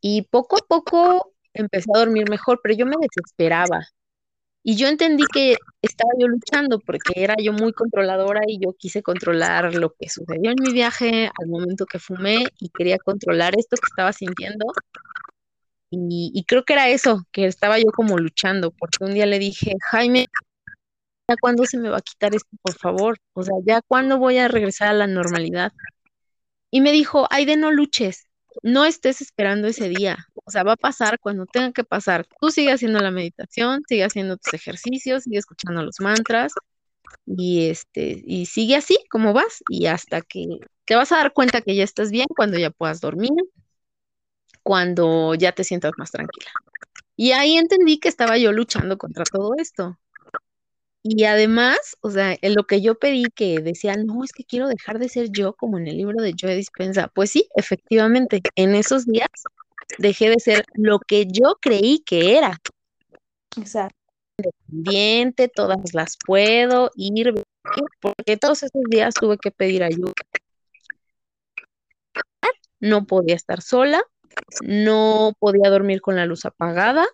y 0.00 0.22
poco 0.22 0.56
a 0.56 0.66
poco 0.66 1.32
empecé 1.54 1.90
a 1.94 1.98
dormir 1.98 2.28
mejor, 2.30 2.60
pero 2.62 2.74
yo 2.74 2.86
me 2.86 2.96
desesperaba. 3.00 3.80
Y 4.62 4.76
yo 4.76 4.88
entendí 4.88 5.24
que 5.32 5.56
estaba 5.82 6.10
yo 6.18 6.28
luchando 6.28 6.80
porque 6.80 7.12
era 7.16 7.34
yo 7.42 7.52
muy 7.52 7.72
controladora 7.72 8.40
y 8.46 8.58
yo 8.60 8.74
quise 8.78 9.02
controlar 9.02 9.74
lo 9.74 9.94
que 9.98 10.08
sucedió 10.10 10.50
en 10.50 10.56
mi 10.60 10.72
viaje 10.72 11.30
al 11.40 11.48
momento 11.48 11.86
que 11.86 11.98
fumé 11.98 12.44
y 12.58 12.68
quería 12.70 12.98
controlar 12.98 13.54
esto 13.58 13.76
que 13.76 13.86
estaba 13.90 14.12
sintiendo. 14.12 14.66
y, 15.90 16.44
creo 16.46 16.64
que 16.64 16.74
era 16.74 16.88
eso, 16.88 17.24
que 17.32 17.46
estaba 17.46 17.78
yo 17.78 17.86
como 17.94 18.18
luchando, 18.18 18.70
porque 18.72 19.04
un 19.04 19.14
día 19.14 19.26
le 19.26 19.38
dije, 19.38 19.74
Jaime, 19.90 20.28
¿ya 21.28 21.36
cuándo 21.40 21.64
se 21.64 21.78
me 21.78 21.88
va 21.90 21.98
a 21.98 22.02
quitar 22.02 22.34
esto, 22.34 22.50
por 22.62 22.74
favor? 22.74 23.18
O 23.34 23.42
sea, 23.42 23.54
¿ya 23.64 23.82
cuándo 23.82 24.18
voy 24.18 24.38
a 24.38 24.48
regresar 24.48 24.88
a 24.88 24.92
la 24.92 25.06
normalidad? 25.06 25.72
Y 26.70 26.80
me 26.80 26.92
dijo, 26.92 27.26
Aide, 27.30 27.56
no 27.56 27.70
luches, 27.72 28.29
no 28.62 28.84
estés 28.84 29.20
esperando 29.20 29.68
ese 29.68 29.88
día. 29.88 30.26
O 30.44 30.50
sea, 30.50 30.62
va 30.62 30.72
a 30.72 30.76
pasar 30.76 31.18
cuando 31.20 31.46
tenga 31.46 31.72
que 31.72 31.84
pasar. 31.84 32.26
Tú 32.40 32.50
sigue 32.50 32.72
haciendo 32.72 32.98
la 33.00 33.10
meditación, 33.10 33.82
sigue 33.88 34.04
haciendo 34.04 34.36
tus 34.36 34.54
ejercicios, 34.54 35.24
sigue 35.24 35.38
escuchando 35.38 35.82
los 35.82 36.00
mantras 36.00 36.52
y 37.26 37.68
este 37.68 38.22
y 38.24 38.46
sigue 38.46 38.76
así 38.76 38.98
como 39.10 39.32
vas 39.32 39.62
y 39.68 39.86
hasta 39.86 40.20
que 40.22 40.46
te 40.84 40.94
vas 40.96 41.12
a 41.12 41.16
dar 41.16 41.32
cuenta 41.32 41.60
que 41.62 41.74
ya 41.74 41.84
estás 41.84 42.10
bien 42.10 42.26
cuando 42.36 42.58
ya 42.58 42.70
puedas 42.70 43.00
dormir, 43.00 43.30
cuando 44.62 45.34
ya 45.34 45.52
te 45.52 45.64
sientas 45.64 45.92
más 45.96 46.10
tranquila. 46.10 46.50
Y 47.16 47.32
ahí 47.32 47.56
entendí 47.56 47.98
que 47.98 48.08
estaba 48.08 48.38
yo 48.38 48.52
luchando 48.52 48.98
contra 48.98 49.24
todo 49.24 49.54
esto. 49.58 49.98
Y 51.02 51.24
además, 51.24 51.96
o 52.02 52.10
sea, 52.10 52.36
en 52.42 52.54
lo 52.54 52.64
que 52.64 52.82
yo 52.82 52.98
pedí 52.98 53.24
que 53.34 53.60
decía, 53.60 53.96
no, 53.96 54.22
es 54.22 54.32
que 54.32 54.44
quiero 54.44 54.68
dejar 54.68 54.98
de 54.98 55.08
ser 55.08 55.30
yo, 55.30 55.54
como 55.54 55.78
en 55.78 55.86
el 55.86 55.96
libro 55.96 56.22
de 56.22 56.34
Joe 56.38 56.54
Dispensa. 56.54 57.08
Pues 57.08 57.30
sí, 57.30 57.48
efectivamente, 57.56 58.42
en 58.54 58.74
esos 58.74 59.06
días 59.06 59.30
dejé 59.98 60.28
de 60.28 60.38
ser 60.40 60.64
lo 60.74 60.98
que 60.98 61.26
yo 61.26 61.56
creí 61.60 62.00
que 62.00 62.36
era. 62.36 62.58
Exacto. 63.56 63.96
Independiente, 64.38 65.48
todas 65.48 65.94
las 65.94 66.16
puedo 66.24 66.90
ir, 66.96 67.32
porque 68.00 68.36
todos 68.36 68.62
esos 68.62 68.82
días 68.90 69.14
tuve 69.14 69.38
que 69.38 69.50
pedir 69.50 69.82
ayuda. 69.82 70.12
No 72.78 73.06
podía 73.06 73.36
estar 73.36 73.60
sola, 73.60 74.02
no 74.62 75.32
podía 75.38 75.68
dormir 75.70 76.00
con 76.00 76.16
la 76.16 76.24
luz 76.24 76.46
apagada, 76.46 77.06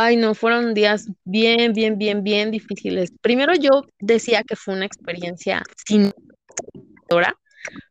Ay, 0.00 0.16
no, 0.16 0.32
fueron 0.36 0.74
días 0.74 1.08
bien, 1.24 1.72
bien, 1.72 1.98
bien, 1.98 2.22
bien 2.22 2.52
difíciles. 2.52 3.10
Primero 3.20 3.52
yo 3.54 3.82
decía 3.98 4.44
que 4.44 4.54
fue 4.54 4.74
una 4.74 4.86
experiencia 4.86 5.60
sin 5.88 6.12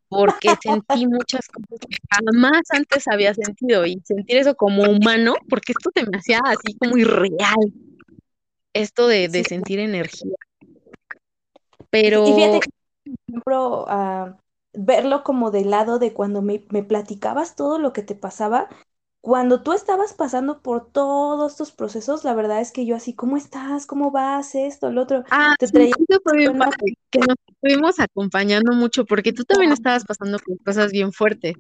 porque 0.08 0.56
sentí 0.64 1.06
muchas 1.06 1.46
cosas 1.50 1.86
que 1.90 1.98
jamás 2.10 2.62
antes 2.70 3.10
había 3.10 3.34
sentido 3.34 3.86
y 3.86 4.00
sentir 4.06 4.38
eso 4.38 4.56
como 4.56 4.84
humano, 4.84 5.36
porque 5.50 5.74
esto 5.74 5.90
se 5.94 6.10
me 6.10 6.18
hacía 6.18 6.40
así 6.46 6.78
como 6.78 6.96
irreal, 6.96 7.74
esto 8.72 9.08
de, 9.08 9.28
sentir 9.44 9.80
energía. 9.80 10.38
Pero... 11.90 12.26
Y 12.26 12.34
fíjate, 12.34 12.60
por 12.60 13.14
ejemplo, 13.28 13.86
ah, 13.90 14.38
verlo 14.72 15.26
como 15.26 15.52
del 15.52 15.72
lado 15.72 16.00
de 16.00 16.14
cuando 16.14 16.42
me, 16.42 16.64
me 16.70 16.84
platicabas 16.84 17.58
todo 17.58 17.80
lo 17.80 17.92
que 17.92 18.02
te 18.02 18.16
pasaba, 18.16 18.70
cuando 19.28 19.62
tú 19.62 19.74
estabas 19.74 20.14
pasando 20.14 20.62
por 20.62 20.90
todos 20.90 21.52
estos 21.52 21.74
procesos, 21.74 22.24
la 22.24 22.34
verdad 22.34 22.62
es 22.62 22.72
que 22.72 22.86
yo 22.86 22.96
así, 22.96 23.14
¿cómo 23.14 23.36
estás? 23.36 23.86
¿Cómo 23.86 24.10
vas? 24.10 24.56
Esto, 24.56 24.90
lo 24.90 25.02
otro. 25.02 25.26
Ah, 25.30 25.54
te 25.60 25.68
traía 25.68 25.94
que 27.12 27.20
nos 27.20 27.36
estuvimos 27.46 28.00
acompañando 28.00 28.72
mucho 28.72 29.04
porque 29.04 29.34
tú 29.34 29.44
también 29.44 29.74
estabas 29.74 30.06
pasando 30.06 30.40
por 30.40 30.58
cosas 30.64 30.94
bien 30.94 31.12
fuertes. 31.12 31.56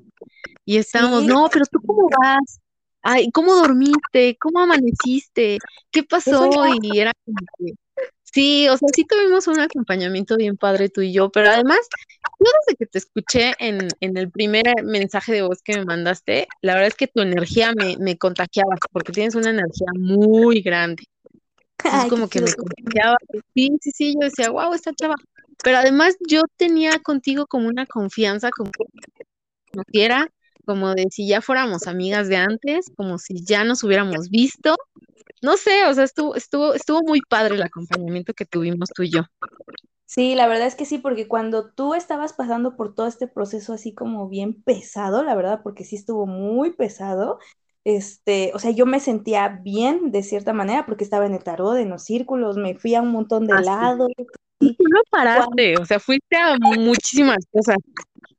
Y 0.63 0.77
estábamos, 0.77 1.25
no, 1.25 1.49
pero 1.51 1.65
tú 1.69 1.81
cómo 1.85 2.07
vas? 2.09 2.61
Ay, 3.01 3.29
¿cómo 3.31 3.53
dormiste? 3.53 4.37
¿Cómo 4.39 4.61
amaneciste? 4.61 5.57
¿Qué 5.91 6.03
pasó? 6.03 6.49
Y 6.81 6.99
era 6.99 7.11
como 7.25 7.37
que 7.57 7.73
Sí, 8.33 8.67
o 8.67 8.77
sea, 8.77 8.89
sí 8.93 9.05
tuvimos 9.05 9.47
un 9.47 9.59
acompañamiento 9.59 10.35
bien 10.37 10.57
padre 10.57 10.89
tú 10.89 11.01
y 11.01 11.13
yo, 11.13 11.29
pero 11.29 11.49
además, 11.49 11.79
yo 12.39 12.51
desde 12.65 12.77
que 12.77 12.85
te 12.85 12.97
escuché 12.97 13.53
en, 13.59 13.87
el 14.01 14.29
primer 14.31 14.65
mensaje 14.83 15.33
de 15.33 15.41
voz 15.41 15.61
que 15.63 15.77
me 15.77 15.85
mandaste, 15.85 16.47
la 16.61 16.73
verdad 16.73 16.89
es 16.89 16.95
que 16.95 17.07
tu 17.07 17.21
energía 17.21 17.73
me, 17.73 17.97
me 17.97 18.17
contagiaba, 18.17 18.75
porque 18.91 19.11
tienes 19.11 19.35
una 19.35 19.49
energía 19.49 19.87
muy 19.97 20.61
grande. 20.61 21.03
Es 21.83 22.09
como 22.09 22.27
que 22.27 22.41
me 22.41 22.53
contagiaba. 22.53 23.17
Sí, 23.53 23.71
sí, 23.81 23.91
sí, 23.91 24.13
yo 24.13 24.27
decía, 24.27 24.49
wow, 24.49 24.73
esta 24.73 24.93
chava. 24.93 25.15
Pero 25.63 25.77
además 25.77 26.17
yo 26.27 26.41
tenía 26.57 26.99
contigo 26.99 27.47
como 27.47 27.67
una 27.67 27.85
confianza, 27.85 28.49
como 28.51 28.71
no 29.73 29.83
quiera, 29.85 30.29
como 30.65 30.93
de 30.93 31.07
si 31.09 31.27
ya 31.27 31.41
fuéramos 31.41 31.87
amigas 31.87 32.27
de 32.27 32.35
antes, 32.35 32.91
como 32.95 33.17
si 33.17 33.43
ya 33.43 33.63
nos 33.63 33.83
hubiéramos 33.83 34.29
visto, 34.29 34.75
no 35.41 35.57
sé, 35.57 35.85
o 35.85 35.93
sea, 35.93 36.03
estuvo, 36.03 36.35
estuvo, 36.35 36.73
estuvo 36.73 37.01
muy 37.03 37.21
padre 37.21 37.55
el 37.55 37.61
acompañamiento 37.63 38.33
que 38.33 38.45
tuvimos 38.45 38.89
tú 38.89 39.03
y 39.03 39.11
yo. 39.11 39.21
Sí, 40.05 40.35
la 40.35 40.47
verdad 40.47 40.67
es 40.67 40.75
que 40.75 40.85
sí, 40.85 40.99
porque 40.99 41.27
cuando 41.27 41.69
tú 41.71 41.93
estabas 41.93 42.31
pasando 42.31 42.77
por 42.77 42.95
todo 42.95 43.07
este 43.07 43.27
proceso 43.27 43.73
así 43.73 43.93
como 43.93 44.29
bien 44.29 44.61
pesado, 44.63 45.21
la 45.21 45.35
verdad, 45.35 45.59
porque 45.63 45.83
sí 45.83 45.97
estuvo 45.97 46.25
muy 46.25 46.71
pesado, 46.71 47.39
este, 47.83 48.51
o 48.53 48.59
sea, 48.59 48.71
yo 48.71 48.85
me 48.85 49.01
sentía 49.01 49.59
bien 49.63 50.11
de 50.11 50.23
cierta 50.23 50.53
manera 50.53 50.85
porque 50.85 51.03
estaba 51.03 51.25
en 51.25 51.33
el 51.33 51.43
tarot, 51.43 51.77
en 51.77 51.89
los 51.89 52.03
círculos, 52.03 52.57
me 52.57 52.75
fui 52.75 52.95
a 52.95 53.01
un 53.01 53.11
montón 53.11 53.47
de 53.47 53.53
ah, 53.53 53.61
lados. 53.61 54.09
Y 54.59 54.75
tú 54.75 54.83
no 54.89 55.01
paraste, 55.09 55.77
o 55.77 55.85
sea, 55.85 55.99
fuiste 55.99 56.37
a 56.37 56.57
muchísimas 56.77 57.45
cosas. 57.51 57.77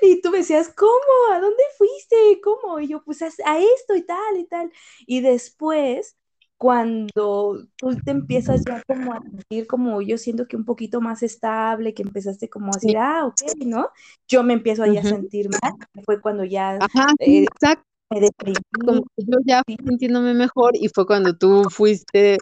Y 0.00 0.22
tú 0.22 0.30
me 0.30 0.38
decías, 0.38 0.72
¿cómo? 0.74 1.32
¿A 1.34 1.40
dónde 1.40 1.62
fuiste? 1.76 2.40
¿Cómo? 2.42 2.80
Y 2.80 2.88
yo, 2.88 3.02
pues 3.04 3.20
a, 3.20 3.26
a 3.44 3.58
esto 3.58 3.94
y 3.96 4.02
tal 4.02 4.38
y 4.38 4.46
tal. 4.46 4.72
Y 5.06 5.20
después 5.20 6.16
cuando 6.58 7.64
tú 7.76 7.96
te 8.04 8.10
empiezas 8.10 8.64
ya 8.66 8.82
como 8.84 9.14
a 9.14 9.22
sentir 9.22 9.68
como 9.68 10.02
yo 10.02 10.18
siento 10.18 10.48
que 10.48 10.56
un 10.56 10.64
poquito 10.64 11.00
más 11.00 11.22
estable, 11.22 11.94
que 11.94 12.02
empezaste 12.02 12.48
como 12.50 12.72
a 12.72 12.74
decir, 12.74 12.98
ah, 12.98 13.26
ok, 13.26 13.64
¿no? 13.64 13.90
Yo 14.26 14.42
me 14.42 14.54
empiezo 14.54 14.82
a 14.82 15.02
sentir 15.02 15.48
mal, 15.50 15.72
fue 16.04 16.20
cuando 16.20 16.44
ya 16.44 16.76
eh, 17.20 17.46
me 18.10 18.20
deprimí. 18.20 18.56
Como 18.84 19.02
que 19.02 19.24
yo 19.24 19.38
ya 19.46 19.62
fui 19.64 19.76
sintiéndome 19.86 20.34
mejor 20.34 20.72
y 20.74 20.88
fue 20.88 21.06
cuando 21.06 21.38
tú 21.38 21.62
fuiste 21.70 22.38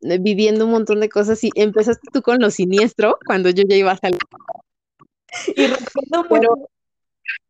eh, 0.00 0.18
viviendo 0.18 0.64
un 0.64 0.72
montón 0.72 0.98
de 0.98 1.08
cosas 1.08 1.42
y 1.44 1.50
empezaste 1.54 2.08
tú 2.12 2.22
con 2.22 2.40
lo 2.40 2.50
siniestro, 2.50 3.18
cuando 3.24 3.50
yo 3.50 3.62
ya 3.68 3.76
iba 3.76 3.92
a 3.92 3.96
salir. 3.96 4.18
Y 5.54 5.66
recuerdo 5.68 6.28
Pero... 6.28 6.68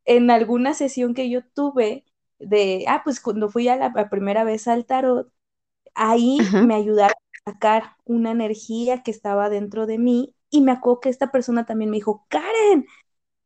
en 0.04 0.30
alguna 0.30 0.74
sesión 0.74 1.14
que 1.14 1.30
yo 1.30 1.40
tuve 1.54 2.04
de, 2.38 2.84
ah, 2.88 3.00
pues 3.04 3.20
cuando 3.20 3.48
fui 3.48 3.68
a 3.68 3.76
la 3.76 4.10
primera 4.10 4.44
vez 4.44 4.68
al 4.68 4.84
tarot, 4.84 5.30
ahí 5.94 6.56
me 6.60 6.74
ayudaron 6.74 7.14
a 7.46 7.52
sacar 7.52 7.96
una 8.04 8.30
energía 8.30 9.02
que 9.02 9.10
estaba 9.10 9.48
dentro 9.50 9.86
de 9.86 9.98
mí 9.98 10.34
y 10.50 10.60
me 10.60 10.72
acuerdo 10.72 11.00
que 11.00 11.08
esta 11.08 11.30
persona 11.32 11.66
también 11.66 11.90
me 11.90 11.96
dijo, 11.96 12.26
Karen, 12.28 12.86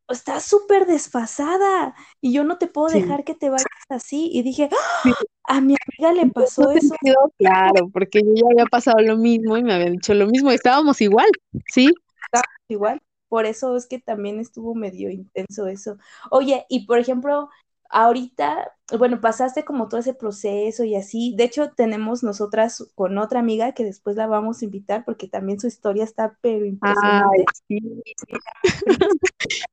estás 0.09 0.45
súper 0.45 0.87
desfasada 0.87 1.95
y 2.21 2.33
yo 2.33 2.45
no 2.45 2.59
te 2.59 2.67
puedo 2.67 2.89
dejar 2.89 3.25
que 3.25 3.35
te 3.35 3.51
vayas 3.51 3.67
así. 3.89 4.31
Y 4.33 4.43
dije, 4.43 4.69
¡Ah! 4.73 5.13
a 5.45 5.61
mi 5.61 5.75
amiga 5.99 6.13
le 6.13 6.31
pasó 6.31 6.71
eso. 6.71 6.95
Claro, 7.39 7.89
porque 7.93 8.21
yo 8.21 8.33
ya 8.35 8.43
había 8.53 8.67
pasado 8.67 8.99
lo 9.01 9.17
mismo 9.17 9.57
y 9.57 9.63
me 9.63 9.75
habían 9.75 9.93
dicho 9.93 10.15
lo 10.15 10.27
mismo, 10.27 10.51
estábamos 10.51 11.01
igual, 11.01 11.29
¿sí? 11.73 11.93
Estábamos 12.25 12.57
igual. 12.69 13.03
Por 13.29 13.45
eso 13.45 13.77
es 13.77 13.87
que 13.87 13.99
también 13.99 14.41
estuvo 14.41 14.75
medio 14.75 15.11
intenso 15.11 15.67
eso. 15.67 15.99
Oye, 16.31 16.65
y 16.71 16.87
por 16.87 16.99
ejemplo, 16.99 17.51
ahorita, 17.89 18.73
bueno, 18.99 19.21
pasaste 19.21 19.65
como 19.65 19.89
todo 19.89 20.01
ese 20.01 20.15
proceso 20.15 20.85
y 20.85 20.95
así. 20.95 21.35
De 21.37 21.45
hecho, 21.45 21.71
tenemos 21.71 22.23
nosotras 22.23 22.91
con 22.95 23.19
otra 23.19 23.41
amiga 23.41 23.73
que 23.73 23.85
después 23.85 24.17
la 24.17 24.27
vamos 24.27 24.61
a 24.61 24.65
invitar 24.65 25.05
porque 25.05 25.29
también 25.29 25.61
su 25.61 25.67
historia 25.67 26.05
está 26.05 26.37
pero 26.41 26.65
impresionante. 26.65 27.45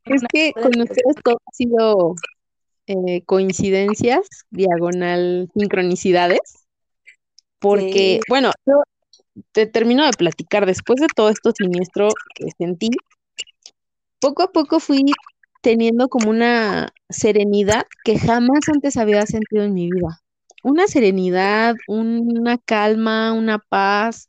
es 0.05 0.21
que 0.31 0.53
con 0.53 0.81
ustedes 0.81 1.15
todo 1.23 1.37
ha 1.45 1.51
sido 1.51 2.15
eh, 2.87 3.23
coincidencias, 3.25 4.27
diagonal 4.49 5.49
sincronicidades, 5.53 6.67
porque, 7.59 8.19
bueno, 8.29 8.51
yo 8.65 8.83
te 9.51 9.65
termino 9.65 10.05
de 10.05 10.11
platicar 10.11 10.65
después 10.65 10.99
de 10.99 11.07
todo 11.13 11.29
esto 11.29 11.51
siniestro 11.51 12.09
que 12.35 12.45
sentí. 12.57 12.89
Poco 14.19 14.43
a 14.43 14.51
poco 14.51 14.79
fui 14.79 15.03
teniendo 15.65 16.09
como 16.09 16.29
una 16.29 16.89
serenidad 17.09 17.87
que 18.03 18.19
jamás 18.19 18.59
antes 18.71 18.97
había 18.97 19.25
sentido 19.25 19.63
en 19.63 19.73
mi 19.73 19.89
vida. 19.89 20.21
Una 20.63 20.85
serenidad, 20.85 21.73
una 21.87 22.59
calma, 22.59 23.33
una 23.33 23.57
paz, 23.57 24.27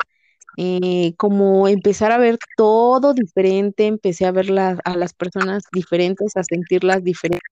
eh, 0.56 1.12
como 1.18 1.68
empezar 1.68 2.10
a 2.10 2.16
ver 2.16 2.38
todo 2.56 3.12
diferente, 3.12 3.86
empecé 3.86 4.24
a 4.24 4.32
ver 4.32 4.50
a 4.58 4.96
las 4.96 5.12
personas 5.12 5.64
diferentes, 5.74 6.38
a 6.38 6.42
sentirlas 6.42 7.04
diferentes, 7.04 7.50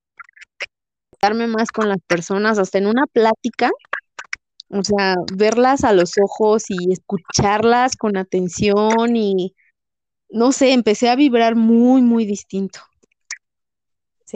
darme 1.20 1.46
más 1.46 1.70
con 1.70 1.90
las 1.90 1.98
personas, 2.06 2.58
hasta 2.58 2.78
en 2.78 2.86
una 2.86 3.04
plática, 3.06 3.70
o 4.70 4.82
sea, 4.82 5.16
verlas 5.34 5.84
a 5.84 5.92
los 5.92 6.12
ojos 6.22 6.64
y 6.70 6.90
escucharlas 6.90 7.96
con 7.96 8.16
atención 8.16 9.14
y, 9.14 9.54
no 10.30 10.52
sé, 10.52 10.72
empecé 10.72 11.10
a 11.10 11.16
vibrar 11.16 11.54
muy, 11.54 12.00
muy 12.00 12.24
distinto. 12.24 12.80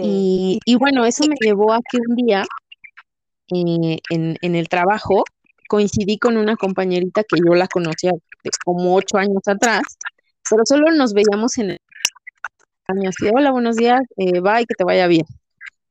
Y, 0.01 0.77
bueno, 0.77 1.05
eso 1.05 1.25
me 1.29 1.37
llevó 1.41 1.73
a 1.73 1.81
que 1.91 1.99
un 2.07 2.15
día 2.17 2.45
eh, 3.53 3.99
en, 4.11 4.55
el 4.55 4.69
trabajo 4.69 5.25
coincidí 5.69 6.19
con 6.19 6.37
una 6.37 6.57
compañerita 6.57 7.25
que 7.25 7.41
yo 7.45 7.55
la 7.55 7.67
conocía 7.67 8.13
de 8.13 8.51
como 8.65 8.95
ocho 8.95 9.19
años 9.19 9.43
atrás, 9.47 9.83
pero 10.49 10.63
solo 10.65 10.93
nos 10.93 11.13
veíamos 11.13 11.59
en 11.59 11.71
el 11.71 11.79
año 12.87 13.11
así, 13.11 13.29
hola, 13.35 13.51
buenos 13.51 13.77
días, 13.77 14.01
eh, 14.17 14.41
bye, 14.41 14.65
que 14.67 14.75
te 14.77 14.85
vaya 14.85 15.07
bien. 15.07 15.27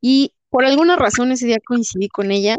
Y 0.01 0.33
por 0.49 0.65
alguna 0.65 0.95
razón 0.95 1.31
ese 1.31 1.45
día 1.45 1.57
coincidí 1.65 2.07
con 2.07 2.31
ella 2.31 2.55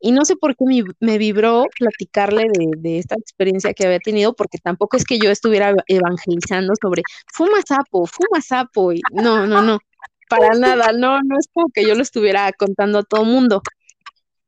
y 0.00 0.12
no 0.12 0.24
sé 0.24 0.36
por 0.36 0.54
qué 0.56 0.64
me, 1.00 1.18
vibró 1.18 1.66
platicarle 1.76 2.46
de, 2.78 2.98
esta 2.98 3.16
experiencia 3.16 3.74
que 3.74 3.84
había 3.84 3.98
tenido, 3.98 4.32
porque 4.32 4.58
tampoco 4.58 4.96
es 4.96 5.04
que 5.04 5.18
yo 5.18 5.30
estuviera 5.30 5.74
evangelizando 5.88 6.72
sobre 6.80 7.02
fuma 7.32 7.60
sapo, 7.66 8.06
fuma 8.06 8.40
sapo, 8.40 8.92
y 8.92 9.00
no, 9.12 9.46
no, 9.46 9.60
no, 9.60 9.80
para 10.28 10.54
nada, 10.54 10.92
no, 10.92 11.20
no 11.22 11.38
es 11.38 11.48
como 11.52 11.68
que 11.72 11.86
yo 11.86 11.94
lo 11.94 12.02
estuviera 12.02 12.52
contando 12.52 12.98
a 12.98 13.04
todo 13.04 13.24
mundo. 13.24 13.62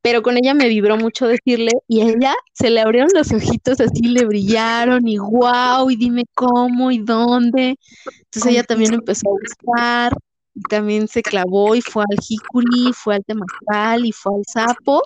Pero 0.03 0.23
con 0.23 0.35
ella 0.37 0.53
me 0.53 0.67
vibró 0.67 0.97
mucho 0.97 1.27
decirle, 1.27 1.71
y 1.87 2.01
a 2.01 2.05
ella 2.05 2.33
se 2.53 2.71
le 2.71 2.81
abrieron 2.81 3.09
los 3.13 3.31
ojitos 3.31 3.79
así, 3.79 4.01
le 4.03 4.25
brillaron, 4.25 5.07
y 5.07 5.19
wow, 5.19 5.89
y 5.91 5.95
dime 5.95 6.25
cómo 6.33 6.89
y 6.91 6.97
dónde. 6.97 7.75
Entonces 8.23 8.51
ella 8.51 8.63
también 8.63 8.95
empezó 8.95 9.29
a 9.29 9.39
buscar, 9.39 10.13
y 10.55 10.61
también 10.63 11.07
se 11.07 11.21
clavó 11.21 11.75
y 11.75 11.81
fue 11.81 12.03
al 12.09 12.17
jicuri, 12.19 12.93
fue 12.93 13.15
al 13.15 13.23
temazcal 13.23 14.05
y 14.05 14.11
fue 14.11 14.33
al 14.35 14.43
sapo. 14.47 15.03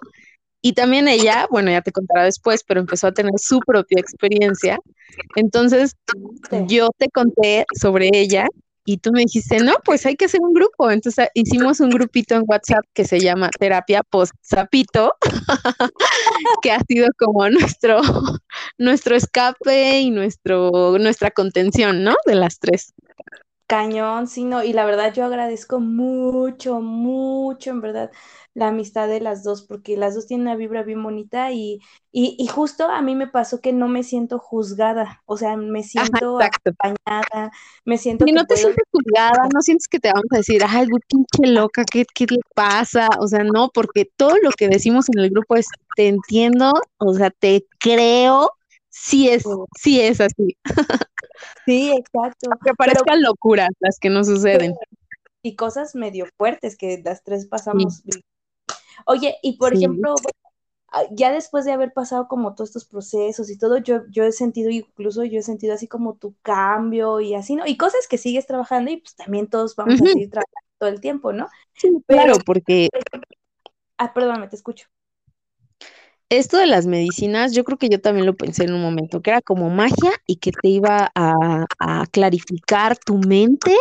Y 0.61 0.73
también 0.73 1.07
ella, 1.07 1.47
bueno, 1.51 1.69
ya 1.69 1.81
te 1.81 1.91
contará 1.91 2.23
después, 2.23 2.63
pero 2.63 2.79
empezó 2.79 3.07
a 3.07 3.11
tener 3.11 3.33
su 3.37 3.59
propia 3.59 3.99
experiencia. 3.99 4.79
Entonces, 5.35 5.95
yo 6.67 6.89
te 6.97 7.09
conté 7.09 7.65
sobre 7.79 8.09
ella 8.13 8.47
y 8.85 8.97
tú 8.97 9.11
me 9.11 9.21
dijiste, 9.21 9.59
no, 9.59 9.73
pues 9.83 10.05
hay 10.05 10.15
que 10.15 10.25
hacer 10.25 10.41
un 10.41 10.53
grupo. 10.53 10.91
Entonces 10.91 11.27
hicimos 11.33 11.79
un 11.79 11.89
grupito 11.89 12.35
en 12.35 12.43
WhatsApp 12.45 12.85
que 12.93 13.03
se 13.03 13.19
llama 13.19 13.49
Terapia 13.59 14.03
Post 14.03 14.33
Zapito, 14.47 15.13
que 16.61 16.71
ha 16.71 16.79
sido 16.87 17.07
como 17.17 17.49
nuestro, 17.49 17.99
nuestro 18.77 19.15
escape 19.15 19.99
y 19.99 20.11
nuestro, 20.11 20.97
nuestra 20.99 21.31
contención, 21.31 22.03
¿no? 22.03 22.15
De 22.25 22.35
las 22.35 22.59
tres. 22.59 22.93
Cañón, 23.67 24.27
sí, 24.27 24.43
no, 24.43 24.63
y 24.63 24.73
la 24.73 24.85
verdad 24.85 25.11
yo 25.11 25.25
agradezco 25.25 25.79
mucho, 25.79 26.81
mucho, 26.81 27.71
en 27.71 27.81
verdad, 27.81 28.11
la 28.53 28.67
amistad 28.67 29.07
de 29.07 29.19
las 29.19 29.43
dos, 29.43 29.63
porque 29.63 29.97
las 29.97 30.13
dos 30.13 30.27
tienen 30.27 30.47
una 30.47 30.55
vibra 30.55 30.83
bien 30.83 31.01
bonita 31.01 31.51
y, 31.51 31.81
y, 32.11 32.45
justo 32.47 32.85
a 32.85 33.01
mí 33.01 33.15
me 33.15 33.25
pasó 33.25 33.61
que 33.61 33.73
no 33.73 33.87
me 33.87 34.03
siento 34.03 34.37
juzgada, 34.37 35.23
o 35.25 35.35
sea, 35.35 35.57
me 35.57 35.81
siento 35.81 36.39
acompañada, 36.39 37.51
me 37.85 37.97
siento... 37.97 38.25
Y 38.27 38.33
no 38.33 38.45
te 38.45 38.55
sientes 38.55 38.85
juzgada, 38.91 39.49
no 39.51 39.61
sientes 39.61 39.87
que 39.87 39.99
te 39.99 40.09
vamos 40.09 40.31
a 40.31 40.37
decir, 40.37 40.61
ay, 40.65 40.87
pinche 41.07 41.51
loca, 41.51 41.83
¿qué, 41.91 42.05
¿qué 42.13 42.27
le 42.29 42.39
pasa? 42.53 43.09
O 43.19 43.27
sea, 43.27 43.43
no, 43.43 43.69
porque 43.73 44.07
todo 44.15 44.35
lo 44.43 44.51
que 44.51 44.69
decimos 44.69 45.07
en 45.13 45.19
el 45.19 45.31
grupo 45.31 45.55
es, 45.55 45.65
te 45.95 46.07
entiendo, 46.07 46.71
o 46.99 47.13
sea, 47.15 47.31
te 47.31 47.65
creo, 47.79 48.51
sí 48.95 49.29
es, 49.29 49.43
sí 49.77 50.01
es 50.01 50.21
así. 50.21 50.57
Sí, 51.65 51.91
exacto. 51.91 52.49
Que 52.63 52.73
parezcan 52.73 53.21
locuras 53.21 53.69
las 53.79 53.99
que 53.99 54.09
no 54.09 54.23
suceden. 54.23 54.73
Y 55.41 55.55
cosas 55.55 55.95
medio 55.95 56.27
fuertes 56.37 56.77
que 56.77 57.01
las 57.03 57.23
tres 57.23 57.45
pasamos. 57.45 58.03
Oye, 59.05 59.35
y 59.43 59.57
por 59.57 59.73
ejemplo, 59.73 60.15
ah, 60.91 61.03
ya 61.11 61.31
después 61.31 61.65
de 61.65 61.73
haber 61.73 61.93
pasado 61.93 62.27
como 62.27 62.55
todos 62.55 62.69
estos 62.69 62.85
procesos 62.85 63.49
y 63.49 63.57
todo, 63.57 63.77
yo, 63.79 64.03
yo 64.09 64.23
he 64.23 64.31
sentido, 64.31 64.69
incluso 64.69 65.23
yo 65.25 65.39
he 65.39 65.43
sentido 65.43 65.73
así 65.73 65.87
como 65.87 66.15
tu 66.15 66.35
cambio 66.41 67.19
y 67.19 67.35
así, 67.35 67.55
¿no? 67.55 67.67
Y 67.67 67.77
cosas 67.77 68.07
que 68.07 68.17
sigues 68.17 68.47
trabajando 68.47 68.91
y 68.91 68.97
pues 68.97 69.15
también 69.15 69.47
todos 69.47 69.75
vamos 69.75 70.01
a 70.01 70.05
seguir 70.05 70.29
trabajando 70.29 70.69
todo 70.79 70.89
el 70.89 71.01
tiempo, 71.01 71.33
¿no? 71.33 71.47
Sí, 71.73 71.89
claro, 72.07 72.35
porque... 72.45 72.89
Ah, 73.97 74.13
perdóname, 74.13 74.47
te 74.47 74.55
escucho 74.55 74.87
esto 76.29 76.57
de 76.57 76.65
las 76.65 76.87
medicinas, 76.87 77.53
yo 77.53 77.63
creo 77.63 77.77
que 77.77 77.89
yo 77.89 78.01
también 78.01 78.25
lo 78.25 78.35
pensé 78.35 78.63
en 78.63 78.73
un 78.73 78.81
momento, 78.81 79.21
que 79.21 79.29
era 79.31 79.41
como 79.41 79.69
magia 79.69 80.11
y 80.25 80.37
que 80.37 80.51
te 80.51 80.69
iba 80.69 81.11
a, 81.13 81.65
clarificar 82.11 82.97
tu 82.97 83.17
mente, 83.17 83.75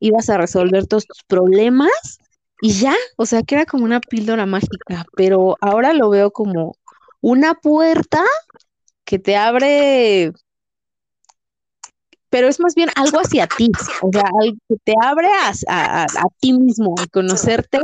ibas 0.00 0.28
a 0.30 0.38
resolver 0.38 0.86
todos 0.86 1.06
tus 1.06 1.22
problemas 1.24 2.18
y 2.60 2.72
ya, 2.72 2.94
o 3.16 3.26
sea, 3.26 3.42
que 3.42 3.54
era 3.56 3.66
como 3.66 3.84
una 3.84 4.00
píldora 4.00 4.46
mágica, 4.46 5.04
pero 5.16 5.56
ahora 5.60 5.92
lo 5.92 6.08
veo 6.10 6.30
como 6.30 6.76
una 7.20 7.54
puerta 7.54 8.22
que 9.04 9.18
te 9.18 9.36
abre, 9.36 10.32
pero 12.30 12.48
es 12.48 12.58
más 12.58 12.74
bien 12.74 12.88
algo 12.96 13.18
hacia 13.18 13.46
ti, 13.46 13.70
o 14.02 14.10
sea, 14.12 14.24
que 14.68 14.76
te 14.84 14.94
abre 15.00 15.28
a, 15.68 16.04
a 16.04 16.26
ti 16.40 16.52
mismo, 16.54 16.94
a 16.98 17.06
conocerte 17.06 17.78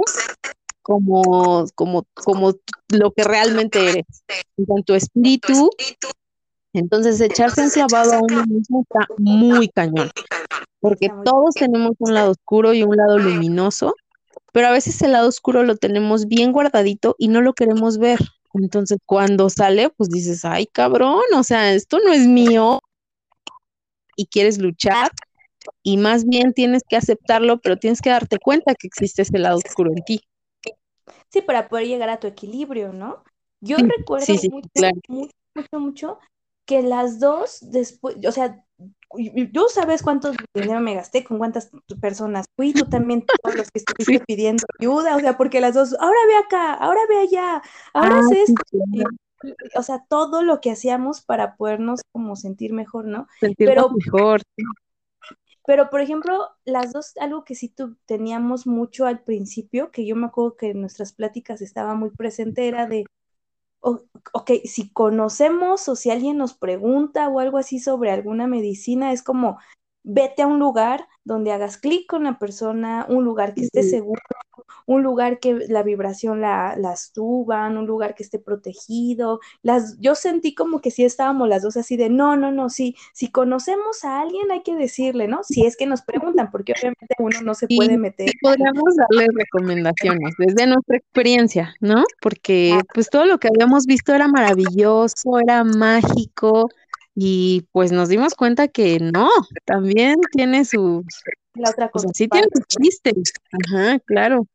como, 0.91 1.67
como, 1.77 2.05
como 2.15 2.53
lo 2.89 3.13
que 3.13 3.23
realmente 3.23 3.91
eres, 3.91 4.25
en 4.57 4.83
tu 4.83 4.95
espíritu. 4.95 5.71
Entonces, 6.73 7.21
echarse 7.21 7.63
un 7.63 7.71
clavado 7.71 8.15
a 8.15 8.19
uno 8.21 8.45
mismo 8.47 8.83
está 8.83 9.07
muy 9.19 9.69
cañón, 9.69 10.11
porque 10.81 11.09
todos 11.25 11.55
tenemos 11.55 11.93
un 11.99 12.15
lado 12.15 12.33
oscuro 12.33 12.75
y 12.75 12.83
un 12.83 12.97
lado 12.97 13.19
luminoso, 13.19 13.95
pero 14.53 14.67
a 14.67 14.73
veces 14.73 15.01
el 15.03 15.13
lado 15.13 15.29
oscuro 15.29 15.63
lo 15.63 15.77
tenemos 15.77 16.27
bien 16.27 16.51
guardadito 16.51 17.15
y 17.19 17.29
no 17.29 17.41
lo 17.41 17.53
queremos 17.53 17.99
ver. 17.99 18.19
Entonces, 18.55 18.99
cuando 19.07 19.49
sale, 19.49 19.91
pues 19.91 20.11
dices, 20.11 20.45
ay, 20.45 20.67
cabrón, 20.67 21.23
o 21.37 21.45
sea, 21.45 21.73
esto 21.73 22.01
no 22.05 22.13
es 22.13 22.27
mío 22.27 22.81
y 24.17 24.27
quieres 24.27 24.59
luchar 24.59 25.13
y 25.85 25.99
más 25.99 26.25
bien 26.25 26.53
tienes 26.53 26.83
que 26.89 26.97
aceptarlo, 26.97 27.61
pero 27.61 27.77
tienes 27.77 28.01
que 28.01 28.11
darte 28.11 28.39
cuenta 28.39 28.75
que 28.75 28.89
existe 28.89 29.23
ese 29.23 29.39
lado 29.39 29.59
oscuro 29.59 29.93
en 29.93 30.03
ti. 30.03 30.21
Sí, 31.31 31.43
para 31.43 31.69
poder 31.69 31.87
llegar 31.87 32.09
a 32.09 32.19
tu 32.19 32.27
equilibrio, 32.27 32.93
¿no? 32.93 33.23
Yo 33.61 33.77
recuerdo 33.77 34.27
mucho, 34.51 34.67
mucho, 35.09 35.31
mucho, 35.55 35.81
mucho, 35.81 36.19
que 36.67 36.83
las 36.83 37.21
dos 37.21 37.59
después, 37.63 38.17
o 38.27 38.33
sea, 38.33 38.65
tú 39.53 39.67
sabes 39.69 40.03
cuánto 40.03 40.33
dinero 40.55 40.81
me 40.81 40.95
gasté, 40.95 41.25
con 41.25 41.39
cuántas 41.39 41.71
personas 42.01 42.47
fui, 42.57 42.73
tú 42.73 42.87
también, 42.87 43.25
todos 43.43 43.57
los 43.57 43.71
que 43.71 43.79
estuviste 44.19 44.25
pidiendo 44.27 44.65
ayuda, 44.79 45.17
o 45.17 45.21
sea, 45.21 45.37
porque 45.37 45.61
las 45.61 45.75
dos, 45.75 45.95
ahora 46.01 46.19
ve 46.27 46.37
acá, 46.37 46.75
ahora 46.75 47.01
ve 47.09 47.19
allá, 47.19 47.63
ahora 47.93 48.21
ah, 48.21 48.35
esto. 48.35 48.63
o 49.77 49.83
sea, 49.83 50.05
todo 50.09 50.43
lo 50.43 50.61
que 50.61 50.71
hacíamos 50.71 51.21
para 51.21 51.57
podernos 51.57 52.01
como 52.13 52.37
sentir 52.37 52.73
mejor, 52.73 53.05
¿no? 53.05 53.27
Sentirnos 53.41 53.75
Pero, 53.75 53.91
mejor. 53.91 54.43
Pero, 55.67 55.91
por 55.91 56.01
ejemplo, 56.01 56.49
las 56.65 56.93
dos, 56.93 57.17
algo 57.19 57.45
que 57.45 57.55
sí 57.55 57.69
tú, 57.69 57.97
teníamos 58.07 58.67
mucho 58.67 59.07
al 59.07 59.23
principio, 59.23 59.91
que 59.91 60.07
yo 60.07 60.17
me 60.17 60.27
acuerdo 60.27 60.57
que 60.57 60.71
en 60.71 60.81
nuestras 60.81 61.13
pláticas 61.13 61.61
estaba 61.63 61.95
muy 61.95 62.11
presente, 62.11 62.67
era 62.69 62.87
de, 62.87 63.05
ok, 63.81 64.51
si 64.65 64.91
conocemos 64.93 65.89
o 65.89 65.97
si 65.97 66.11
alguien 66.11 66.37
nos 66.39 66.55
pregunta 66.55 67.29
o 67.29 67.41
algo 67.41 67.59
así 67.59 67.79
sobre 67.79 68.11
alguna 68.11 68.47
medicina, 68.47 69.13
es 69.13 69.23
como, 69.23 69.59
vete 70.13 70.43
a 70.43 70.47
un 70.47 70.59
lugar 70.59 71.07
donde 71.25 71.53
hagas 71.53 71.77
clic 71.77 72.07
con 72.09 72.25
la 72.25 72.39
persona, 72.39 73.07
un 73.09 73.25
lugar 73.25 73.55
que 73.55 73.63
esté 73.63 73.83
seguro, 73.85 74.21
un 74.87 75.03
lugar 75.03 75.39
que 75.39 75.55
la 75.69 75.85
vibración 75.85 76.41
la, 76.41 76.75
las 76.77 77.13
suban, 77.15 77.77
un 77.77 77.87
lugar 77.87 78.17
que 78.17 78.25
esté 78.25 78.41
protegido. 78.41 79.39
Las, 79.63 79.99
yo 80.01 80.17
sentí 80.17 80.55
como 80.55 80.81
que 80.81 80.91
sí 80.91 81.05
estábamos 81.05 81.49
las 81.49 81.63
dos 81.63 81.77
así 81.77 81.97
de, 81.97 82.11
no, 82.11 82.37
no, 82.37 82.51
no, 82.51 82.71
sí, 82.71 82.97
si 83.13 83.31
conocemos 83.31 84.05
a 84.05 84.21
alguien 84.21 84.51
hay 84.51 84.63
que 84.63 84.75
decirle, 84.75 85.29
¿no? 85.29 85.45
Si 85.45 85.65
es 85.65 85.77
que 85.77 85.87
nos 85.87 86.03
preguntan, 86.03 86.51
porque 86.51 86.73
obviamente 86.73 87.15
uno 87.19 87.41
no 87.43 87.55
se 87.55 87.69
puede 87.69 87.97
meter. 87.97 88.31
podríamos 88.43 88.97
darle 88.97 89.29
recomendaciones 89.33 90.35
desde 90.39 90.67
nuestra 90.67 90.97
experiencia, 90.97 91.75
¿no? 91.81 92.05
Porque 92.21 92.81
pues 92.93 93.09
todo 93.11 93.27
lo 93.27 93.39
que 93.39 93.49
habíamos 93.49 93.87
visto 93.87 94.13
era 94.13 94.27
maravilloso, 94.27 95.39
era 95.39 95.63
mágico, 95.63 96.69
y 97.23 97.69
pues 97.73 97.93
nos 97.93 98.09
dimos 98.09 98.35
cuenta 98.35 98.67
que 98.69 98.99
no, 98.99 99.29
también 99.67 100.17
tiene 100.33 100.65
sus... 100.65 101.05
La 101.53 101.69
otra 101.69 101.91
cosa. 101.91 102.09
sí 102.15 102.27
tiene 102.29 102.47
sus 102.51 102.65
chistes. 102.67 103.35
Ajá, 103.53 103.99
claro. 104.07 104.47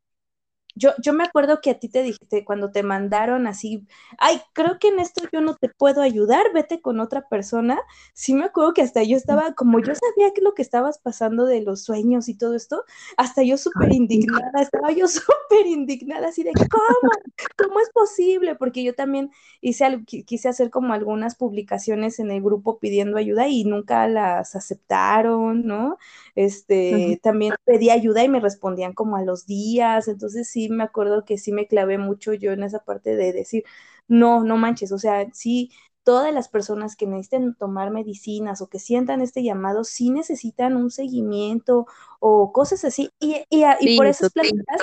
Yo, 0.76 0.90
yo 1.02 1.14
me 1.14 1.24
acuerdo 1.24 1.60
que 1.62 1.70
a 1.70 1.78
ti 1.78 1.88
te 1.88 2.02
dijiste 2.02 2.44
cuando 2.44 2.70
te 2.70 2.82
mandaron 2.82 3.46
así, 3.46 3.86
ay, 4.18 4.40
creo 4.52 4.78
que 4.78 4.88
en 4.88 5.00
esto 5.00 5.22
yo 5.32 5.40
no 5.40 5.56
te 5.56 5.70
puedo 5.70 6.02
ayudar, 6.02 6.52
vete 6.52 6.80
con 6.82 7.00
otra 7.00 7.28
persona. 7.28 7.80
Sí 8.12 8.34
me 8.34 8.44
acuerdo 8.44 8.74
que 8.74 8.82
hasta 8.82 9.02
yo 9.02 9.16
estaba, 9.16 9.54
como 9.54 9.80
yo 9.80 9.94
sabía 9.94 10.32
que 10.34 10.42
lo 10.42 10.54
que 10.54 10.62
estabas 10.62 10.98
pasando 10.98 11.46
de 11.46 11.62
los 11.62 11.82
sueños 11.82 12.28
y 12.28 12.34
todo 12.34 12.54
esto, 12.54 12.84
hasta 13.16 13.42
yo 13.42 13.56
súper 13.56 13.92
indignada, 13.92 14.60
estaba 14.60 14.92
yo 14.92 15.08
súper 15.08 15.66
indignada, 15.66 16.28
así 16.28 16.42
de, 16.42 16.52
¿cómo? 16.52 17.10
¿Cómo 17.56 17.80
es 17.80 17.90
posible? 17.90 18.54
Porque 18.54 18.84
yo 18.84 18.94
también 18.94 19.30
hice, 19.60 20.04
quise 20.04 20.48
hacer 20.48 20.70
como 20.70 20.92
algunas 20.92 21.36
publicaciones 21.36 22.18
en 22.18 22.30
el 22.30 22.42
grupo 22.42 22.78
pidiendo 22.78 23.16
ayuda 23.16 23.48
y 23.48 23.64
nunca 23.64 24.06
las 24.08 24.54
aceptaron, 24.54 25.66
¿no? 25.66 25.98
Este, 26.34 27.18
también 27.22 27.54
pedí 27.64 27.90
ayuda 27.90 28.22
y 28.24 28.28
me 28.28 28.40
respondían 28.40 28.92
como 28.92 29.16
a 29.16 29.22
los 29.22 29.46
días, 29.46 30.08
entonces 30.08 30.48
sí 30.48 30.65
me 30.70 30.84
acuerdo 30.84 31.24
que 31.24 31.38
sí 31.38 31.52
me 31.52 31.66
clavé 31.66 31.98
mucho 31.98 32.32
yo 32.34 32.52
en 32.52 32.62
esa 32.62 32.84
parte 32.84 33.16
de 33.16 33.32
decir, 33.32 33.64
no, 34.08 34.44
no 34.44 34.56
manches, 34.56 34.92
o 34.92 34.98
sea, 34.98 35.26
sí, 35.32 35.70
todas 36.06 36.32
las 36.32 36.48
personas 36.48 36.94
que 36.94 37.06
necesiten 37.06 37.54
tomar 37.54 37.90
medicinas 37.90 38.62
o 38.62 38.68
que 38.68 38.78
sientan 38.78 39.20
este 39.22 39.42
llamado, 39.42 39.82
sí 39.82 40.10
necesitan 40.10 40.76
un 40.76 40.92
seguimiento 40.92 41.86
o 42.20 42.52
cosas 42.52 42.84
así. 42.84 43.10
Y, 43.18 43.44
y, 43.50 43.96
por 43.96 44.06
esas 44.06 44.32
pláticas 44.32 44.82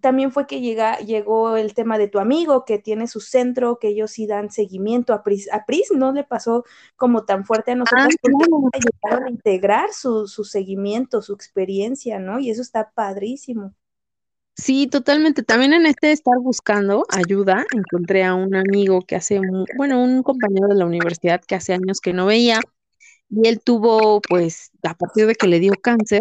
también 0.00 0.32
fue 0.32 0.46
que 0.46 0.60
llega, 0.60 0.98
llegó 0.98 1.56
el 1.56 1.74
tema 1.74 1.98
de 1.98 2.08
tu 2.08 2.18
amigo 2.18 2.64
que 2.64 2.78
tiene 2.78 3.06
su 3.06 3.20
centro, 3.20 3.78
que 3.78 3.88
ellos 3.88 4.10
sí 4.10 4.26
dan 4.26 4.50
seguimiento 4.50 5.12
a 5.14 5.22
Pris. 5.22 5.48
A 5.52 5.64
Pris 5.64 5.92
no 5.94 6.12
le 6.12 6.24
pasó 6.24 6.64
como 6.96 7.24
tan 7.24 7.44
fuerte 7.44 7.70
a 7.70 7.76
nosotros 7.76 8.08
ah, 8.20 8.36
porque 8.50 8.80
llegaron 8.80 9.28
a 9.28 9.30
integrar 9.30 9.92
su, 9.92 10.26
su 10.26 10.44
seguimiento, 10.44 11.22
su 11.22 11.32
experiencia, 11.32 12.18
¿no? 12.18 12.40
Y 12.40 12.50
eso 12.50 12.60
está 12.60 12.90
padrísimo. 12.90 13.72
Sí, 14.56 14.86
totalmente. 14.86 15.42
También 15.42 15.72
en 15.72 15.84
este 15.86 16.12
estar 16.12 16.34
buscando 16.40 17.04
ayuda, 17.10 17.64
encontré 17.74 18.22
a 18.22 18.34
un 18.34 18.54
amigo 18.54 19.00
que 19.02 19.16
hace, 19.16 19.40
bueno, 19.76 20.00
un 20.02 20.22
compañero 20.22 20.68
de 20.68 20.76
la 20.76 20.86
universidad 20.86 21.40
que 21.44 21.56
hace 21.56 21.72
años 21.74 22.00
que 22.00 22.12
no 22.12 22.26
veía 22.26 22.60
y 23.30 23.48
él 23.48 23.60
tuvo, 23.64 24.20
pues, 24.22 24.70
a 24.84 24.94
partir 24.96 25.26
de 25.26 25.34
que 25.36 25.48
le 25.48 25.60
dio 25.60 25.74
cáncer, 25.82 26.20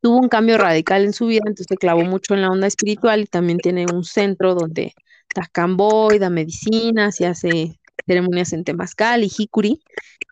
tuvo 0.00 0.18
un 0.18 0.28
cambio 0.28 0.58
radical 0.58 1.04
en 1.04 1.12
su 1.14 1.26
vida, 1.28 1.42
entonces 1.46 1.66
se 1.70 1.76
clavó 1.76 2.02
mucho 2.04 2.34
en 2.34 2.42
la 2.42 2.50
onda 2.50 2.66
espiritual 2.68 3.20
y 3.22 3.26
también 3.26 3.58
tiene 3.58 3.86
un 3.92 4.04
centro 4.04 4.54
donde 4.54 4.94
da 5.34 5.48
camboy, 5.52 6.18
da 6.18 6.30
medicinas 6.30 7.20
y 7.20 7.24
hace 7.26 7.80
ceremonias 8.06 8.52
en 8.54 8.64
Temazcal 8.64 9.24
y 9.24 9.30
Hikuri. 9.36 9.80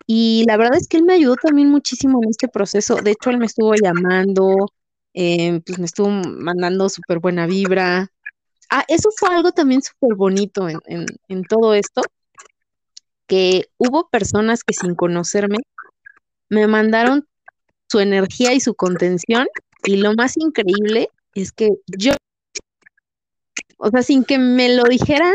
Y 0.07 0.45
la 0.49 0.57
verdad 0.59 0.77
es 0.79 0.89
que 0.89 0.99
él 0.99 1.05
me 1.05 1.15
ayudó 1.15 1.37
también 1.37 1.71
muchísimo 1.71 2.21
en 2.23 2.31
este 2.31 2.49
proceso. 2.49 2.97
De 2.97 3.13
hecho, 3.13 3.31
él 3.31 3.39
me 3.39 3.47
estuvo 3.47 3.75
llamando, 3.75 4.69
eh, 5.15 5.61
pues 5.67 5.79
me 5.79 5.87
estuvo 5.87 6.09
mandando 6.09 6.89
súper 6.89 7.19
buena 7.19 7.47
vibra. 7.47 8.09
Ah, 8.71 8.85
eso 8.89 9.11
fue 9.17 9.29
algo 9.31 9.53
también 9.53 9.83
súper 9.83 10.17
bonito 10.17 10.69
en, 10.69 11.07
en 11.29 11.45
todo 11.45 11.75
esto, 11.75 12.03
que 13.27 13.67
hubo 13.79 14.09
personas 14.09 14.65
que 14.65 14.75
sin 14.75 14.95
conocerme 14.95 15.59
me 16.49 16.67
mandaron 16.67 17.27
su 17.89 18.01
energía 18.01 18.53
y 18.53 18.61
su 18.61 18.75
contención. 18.75 19.47
Y 19.85 19.97
lo 19.97 20.15
más 20.15 20.37
increíble 20.37 21.09
es 21.35 21.53
que 21.53 21.71
yo, 21.87 22.13
o 23.79 23.91
sea, 23.91 24.03
sin 24.03 24.25
que 24.25 24.39
me 24.39 24.75
lo 24.75 24.85
dijeran 24.85 25.35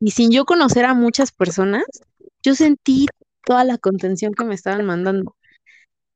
y 0.00 0.10
sin 0.10 0.30
yo 0.30 0.44
conocer 0.44 0.84
a 0.84 0.94
muchas 0.94 1.32
personas, 1.32 1.84
yo 2.42 2.54
sentí 2.54 3.06
toda 3.44 3.64
la 3.64 3.78
contención 3.78 4.34
que 4.34 4.44
me 4.44 4.54
estaban 4.54 4.84
mandando. 4.84 5.36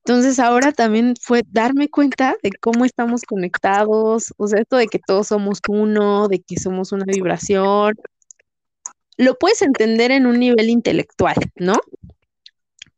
Entonces 0.08 0.38
ahora 0.38 0.72
también 0.72 1.16
fue 1.20 1.42
darme 1.50 1.90
cuenta 1.90 2.34
de 2.42 2.50
cómo 2.62 2.86
estamos 2.86 3.24
conectados, 3.24 4.32
o 4.38 4.48
sea, 4.48 4.58
esto 4.62 4.78
de 4.78 4.86
que 4.86 4.98
todos 4.98 5.26
somos 5.26 5.58
uno, 5.68 6.28
de 6.28 6.40
que 6.40 6.58
somos 6.58 6.92
una 6.92 7.04
vibración. 7.06 7.94
Lo 9.18 9.34
puedes 9.34 9.60
entender 9.60 10.10
en 10.10 10.24
un 10.24 10.40
nivel 10.40 10.70
intelectual, 10.70 11.36
¿no? 11.56 11.74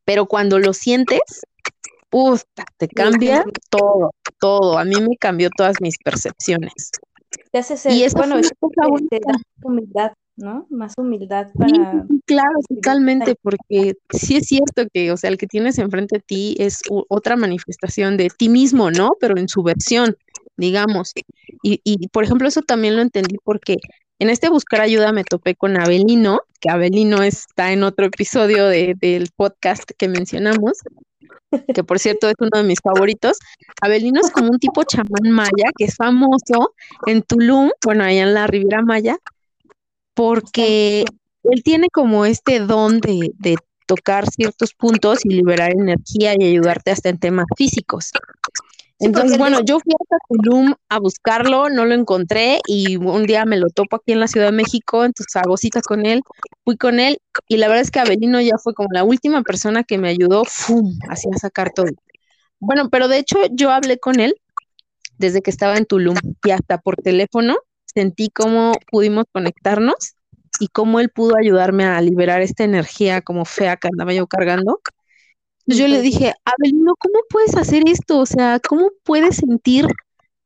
Pero 0.05 0.27
cuando 0.27 0.61
lo 0.61 0.73
sientes, 0.73 1.19
te 2.77 2.87
cambia 2.87 3.43
todo, 3.71 4.13
todo. 4.39 4.79
A 4.79 4.85
mí 4.85 4.95
me 5.01 5.17
cambió 5.17 5.51
todas 5.57 5.81
mis 5.81 5.99
percepciones. 5.99 6.93
Te 7.51 7.59
hace 7.59 7.77
ser, 7.77 7.91
y 7.91 8.07
bueno, 8.15 8.39
es 8.39 8.53
te 9.11 9.19
da 9.19 9.35
humildad, 9.65 10.13
¿no? 10.41 10.67
Más 10.71 10.95
humildad 10.97 11.49
para... 11.55 12.05
claro, 12.27 12.59
totalmente, 12.69 13.35
porque 13.41 13.95
sí 14.11 14.37
es 14.37 14.47
cierto 14.47 14.87
que, 14.93 15.13
o 15.13 15.17
sea, 15.17 15.31
el 15.31 15.39
que 15.39 15.47
tienes 15.47 15.79
enfrente 15.79 16.17
de 16.17 16.23
ti 16.27 16.57
es 16.59 16.81
otra 17.09 17.37
manifestación 17.37 18.17
de 18.17 18.29
ti 18.31 18.49
mismo, 18.49 18.91
¿no? 18.91 19.13
Pero 19.21 19.37
en 19.39 19.49
su 19.49 19.63
versión, 19.63 20.17
digamos. 20.57 21.13
Y, 21.63 21.81
y, 21.85 22.09
por 22.09 22.25
ejemplo, 22.25 22.49
eso 22.49 22.63
también 22.63 22.97
lo 22.97 23.03
entendí 23.03 23.37
porque 23.45 23.77
en 24.19 24.29
este 24.29 24.51
buscar 24.51 24.83
ayuda 24.83 25.13
me 25.13 25.25
topé 25.25 25.55
con 25.55 25.81
Abelino, 25.81 26.41
que 26.61 26.71
Abelino 26.71 27.23
está 27.23 27.73
en 27.73 27.83
otro 27.83 28.07
episodio 28.07 28.67
de, 28.67 28.95
del 29.01 29.31
podcast 29.35 29.91
que 29.97 30.09
mencionamos, 30.09 30.79
que 31.75 31.85
por 31.85 31.99
cierto 31.99 32.29
es 32.29 32.35
uno 32.39 32.51
de 32.53 32.65
mis 32.65 32.81
favoritos. 32.83 33.39
Abelino 33.81 34.21
es 34.21 34.31
como 34.31 34.51
un 34.51 34.59
tipo 34.59 34.85
chamán 34.85 35.31
maya 35.31 35.71
que 35.77 35.87
es 35.87 35.97
famoso 35.97 36.75
en 37.07 37.23
Tulum, 37.23 37.71
bueno, 37.83 38.05
allá 38.05 38.25
en 38.25 38.35
la 38.35 38.47
Riviera 38.47 38.83
Maya, 38.83 39.17
porque 40.15 41.05
él 41.45 41.63
tiene 41.63 41.89
como 41.93 42.27
este 42.27 42.61
don 42.61 43.01
de, 43.01 43.31
de 43.39 43.57
tocar 43.87 44.31
ciertos 44.31 44.75
puntos 44.75 45.25
y 45.25 45.31
liberar 45.31 45.73
energía 45.73 46.35
y 46.39 46.45
ayudarte 46.45 46.91
hasta 46.91 47.09
en 47.09 47.19
temas 47.19 47.47
físicos. 47.57 48.11
Entonces, 49.01 49.39
bueno, 49.39 49.61
yo 49.65 49.81
fui 49.81 49.95
a 49.95 50.17
Tulum 50.29 50.75
a 50.91 50.99
buscarlo, 50.99 51.71
no 51.71 51.87
lo 51.87 51.95
encontré 51.95 52.61
y 52.67 52.97
un 52.97 53.25
día 53.25 53.47
me 53.47 53.57
lo 53.57 53.69
topo 53.71 53.97
aquí 53.97 54.13
en 54.13 54.21
la 54.21 54.29
Ciudad 54.29 54.49
de 54.49 54.53
México, 54.53 55.07
entonces 55.07 55.35
hago 55.37 55.57
cita 55.57 55.81
con 55.81 56.05
él, 56.05 56.21
fui 56.65 56.77
con 56.77 57.01
él 57.01 57.19
y 57.49 57.57
la 57.57 57.69
verdad 57.69 57.83
es 57.83 57.91
que 57.91 57.99
Abelino 57.99 58.43
ya 58.43 58.59
fue 58.63 58.75
como 58.75 58.91
la 58.93 59.03
última 59.03 59.43
persona 59.43 59.85
que 59.85 59.97
me 59.97 60.11
ayudó, 60.11 60.45
¡fum!, 60.45 60.99
así 61.09 61.29
a 61.35 61.39
sacar 61.39 61.73
todo. 61.75 61.87
Bueno, 62.59 62.91
pero 62.91 63.09
de 63.09 63.19
hecho 63.19 63.39
yo 63.51 63.71
hablé 63.71 63.99
con 63.99 64.21
él 64.21 64.35
desde 65.17 65.41
que 65.41 65.51
estaba 65.51 65.79
en 65.79 65.87
Tulum 65.87 66.17
y 66.45 66.51
hasta 66.51 66.77
por 66.77 66.97
teléfono 66.97 67.57
sentí 67.95 68.31
cómo 68.31 68.73
pudimos 68.91 69.25
conectarnos 69.33 70.15
y 70.61 70.69
cómo 70.69 71.01
él 71.01 71.11
pudo 71.11 71.37
ayudarme 71.37 71.85
a 71.85 72.01
liberar 72.01 72.43
esta 72.43 72.65
energía 72.65 73.23
como 73.23 73.45
fea 73.45 73.77
que 73.77 73.89
andaba 73.89 74.13
yo 74.13 74.27
cargando 74.27 74.81
yo 75.77 75.89
le 75.89 76.03
dije, 76.03 76.35
Abelino, 76.45 76.95
¿cómo 76.99 77.21
puedes 77.29 77.57
hacer 77.57 77.83
esto? 77.87 78.19
O 78.19 78.27
sea, 78.27 78.61
¿cómo 78.61 78.91
puedes 79.05 79.37
sentir 79.37 79.87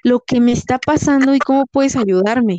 lo 0.03 0.21
que 0.21 0.41
me 0.41 0.53
está 0.53 0.79
pasando 0.79 1.35
y 1.35 1.39
cómo 1.39 1.67
puedes 1.67 1.97
ayudarme? 1.97 2.59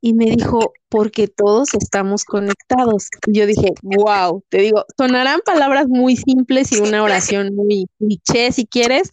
Y 0.00 0.14
me 0.14 0.26
dijo, 0.26 0.72
porque 0.88 1.26
todos 1.28 1.74
estamos 1.74 2.24
conectados. 2.24 3.08
Y 3.26 3.38
yo 3.38 3.46
dije, 3.46 3.72
wow, 3.82 4.42
te 4.48 4.58
digo, 4.58 4.84
sonarán 4.96 5.40
palabras 5.44 5.86
muy 5.88 6.16
simples 6.16 6.72
y 6.72 6.80
una 6.80 7.02
oración 7.02 7.54
muy 7.54 7.86
cliché 7.98 8.52
si 8.52 8.66
quieres, 8.66 9.10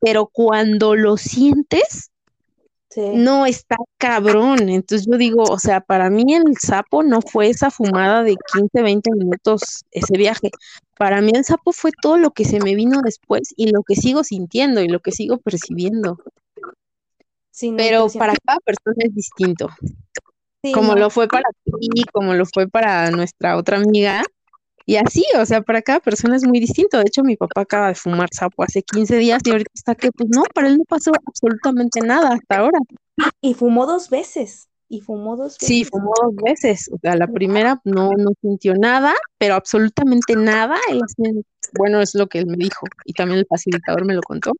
pero 0.00 0.26
cuando 0.26 0.94
lo 0.94 1.16
sientes, 1.16 2.10
no 2.96 3.46
está 3.46 3.76
cabrón. 3.98 4.68
Entonces 4.68 5.06
yo 5.10 5.18
digo, 5.18 5.42
o 5.42 5.58
sea, 5.58 5.80
para 5.80 6.10
mí 6.10 6.34
el 6.34 6.56
sapo 6.58 7.02
no 7.02 7.20
fue 7.20 7.48
esa 7.48 7.70
fumada 7.70 8.22
de 8.22 8.36
15, 8.52 8.82
20 8.82 9.10
minutos 9.12 9.84
ese 9.90 10.16
viaje. 10.16 10.50
Para 10.98 11.20
mí 11.20 11.32
el 11.34 11.44
sapo 11.44 11.72
fue 11.72 11.90
todo 12.00 12.16
lo 12.16 12.30
que 12.30 12.44
se 12.44 12.60
me 12.60 12.74
vino 12.74 13.00
después 13.02 13.52
y 13.56 13.70
lo 13.70 13.82
que 13.82 13.96
sigo 13.96 14.24
sintiendo 14.24 14.80
y 14.80 14.88
lo 14.88 15.00
que 15.00 15.12
sigo 15.12 15.38
percibiendo. 15.38 16.18
Pero 17.76 18.08
para 18.18 18.34
cada 18.44 18.60
persona 18.60 18.96
es 18.98 19.14
distinto. 19.14 19.68
como 20.74 20.94
lo 20.94 21.10
fue 21.10 21.28
para 21.28 21.48
ti, 21.64 22.04
como 22.12 22.34
lo 22.34 22.44
fue 22.46 22.68
para 22.68 23.10
nuestra 23.10 23.56
otra 23.56 23.78
amiga. 23.78 24.22
Y 24.88 24.96
así, 24.96 25.24
o 25.36 25.44
sea, 25.44 25.62
para 25.62 25.82
cada 25.82 25.98
persona 25.98 26.36
es 26.36 26.46
muy 26.46 26.60
distinto. 26.60 26.96
De 26.98 27.04
hecho, 27.08 27.24
mi 27.24 27.36
papá 27.36 27.62
acaba 27.62 27.88
de 27.88 27.96
fumar 27.96 28.28
sapo 28.32 28.62
hace 28.62 28.82
15 28.82 29.16
días 29.16 29.42
y 29.44 29.50
ahorita 29.50 29.70
está 29.74 29.94
que, 29.96 30.12
pues 30.12 30.28
no, 30.30 30.44
para 30.54 30.68
él 30.68 30.78
no 30.78 30.84
pasó 30.84 31.10
absolutamente 31.26 32.00
nada 32.00 32.34
hasta 32.34 32.58
ahora. 32.58 32.78
Y 33.40 33.54
fumó 33.54 33.84
dos 33.86 34.08
veces. 34.10 34.68
Y 34.88 35.00
fumó 35.00 35.36
dos 35.36 35.58
veces. 35.58 35.66
Sí, 35.66 35.84
fumó 35.84 36.12
dos 36.22 36.36
veces. 36.36 36.88
O 36.92 36.98
sea, 37.02 37.16
la 37.16 37.26
primera 37.26 37.80
no, 37.82 38.12
no 38.12 38.30
sintió 38.40 38.74
nada, 38.74 39.12
pero 39.38 39.54
absolutamente 39.54 40.36
nada. 40.36 40.76
bueno, 41.76 42.00
es 42.00 42.14
lo 42.14 42.28
que 42.28 42.38
él 42.38 42.46
me 42.46 42.56
dijo. 42.56 42.86
Y 43.04 43.12
también 43.12 43.40
el 43.40 43.46
facilitador 43.46 44.04
me 44.04 44.14
lo 44.14 44.22
contó. 44.22 44.52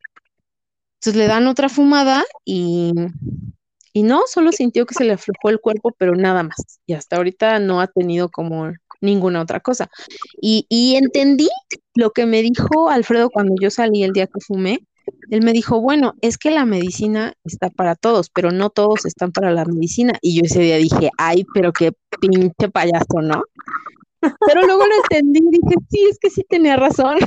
Entonces 1.01 1.17
le 1.17 1.29
dan 1.29 1.47
otra 1.47 1.69
fumada 1.69 2.25
y, 2.45 2.93
y 3.93 4.03
no, 4.03 4.23
solo 4.27 4.51
sintió 4.51 4.87
que 4.87 4.95
se 4.95 5.05
le 5.05 5.13
aflojó 5.13 5.51
el 5.51 5.61
cuerpo, 5.61 5.95
pero 5.97 6.17
nada 6.17 6.43
más. 6.43 6.81
Y 6.85 6.95
hasta 6.95 7.17
ahorita 7.17 7.61
no 7.61 7.81
ha 7.81 7.87
tenido 7.87 8.29
como 8.29 8.73
ninguna 9.07 9.41
otra 9.41 9.61
cosa. 9.61 9.89
Y, 10.41 10.67
y 10.69 10.97
entendí 10.97 11.49
lo 11.95 12.11
que 12.11 12.27
me 12.27 12.43
dijo 12.43 12.91
Alfredo 12.91 13.31
cuando 13.31 13.55
yo 13.61 13.71
salí 13.71 14.03
el 14.03 14.13
día 14.13 14.27
que 14.27 14.41
fumé. 14.41 14.81
Él 15.31 15.43
me 15.43 15.53
dijo, 15.53 15.81
bueno, 15.81 16.15
es 16.21 16.37
que 16.37 16.51
la 16.51 16.67
medicina 16.67 17.33
está 17.45 17.71
para 17.71 17.95
todos, 17.95 18.29
pero 18.29 18.51
no 18.51 18.71
todos 18.71 19.07
están 19.07 19.33
para 19.33 19.53
la 19.53 19.65
medicina. 19.65 20.15
Y 20.21 20.37
yo 20.37 20.43
ese 20.45 20.61
día 20.61 20.77
dije, 20.77 21.11
ay, 21.17 21.45
pero 21.55 21.73
qué 21.73 21.93
pinche 22.21 22.69
payaso, 22.71 23.23
¿no? 23.23 23.43
Pero 24.21 24.63
luego 24.67 24.85
lo 24.87 24.95
entendí 24.97 25.41
y 25.41 25.51
dije, 25.51 25.77
sí, 25.91 26.07
es 26.11 26.19
que 26.19 26.31
sí 26.31 26.45
tenía 26.49 26.77
razón. 26.77 27.19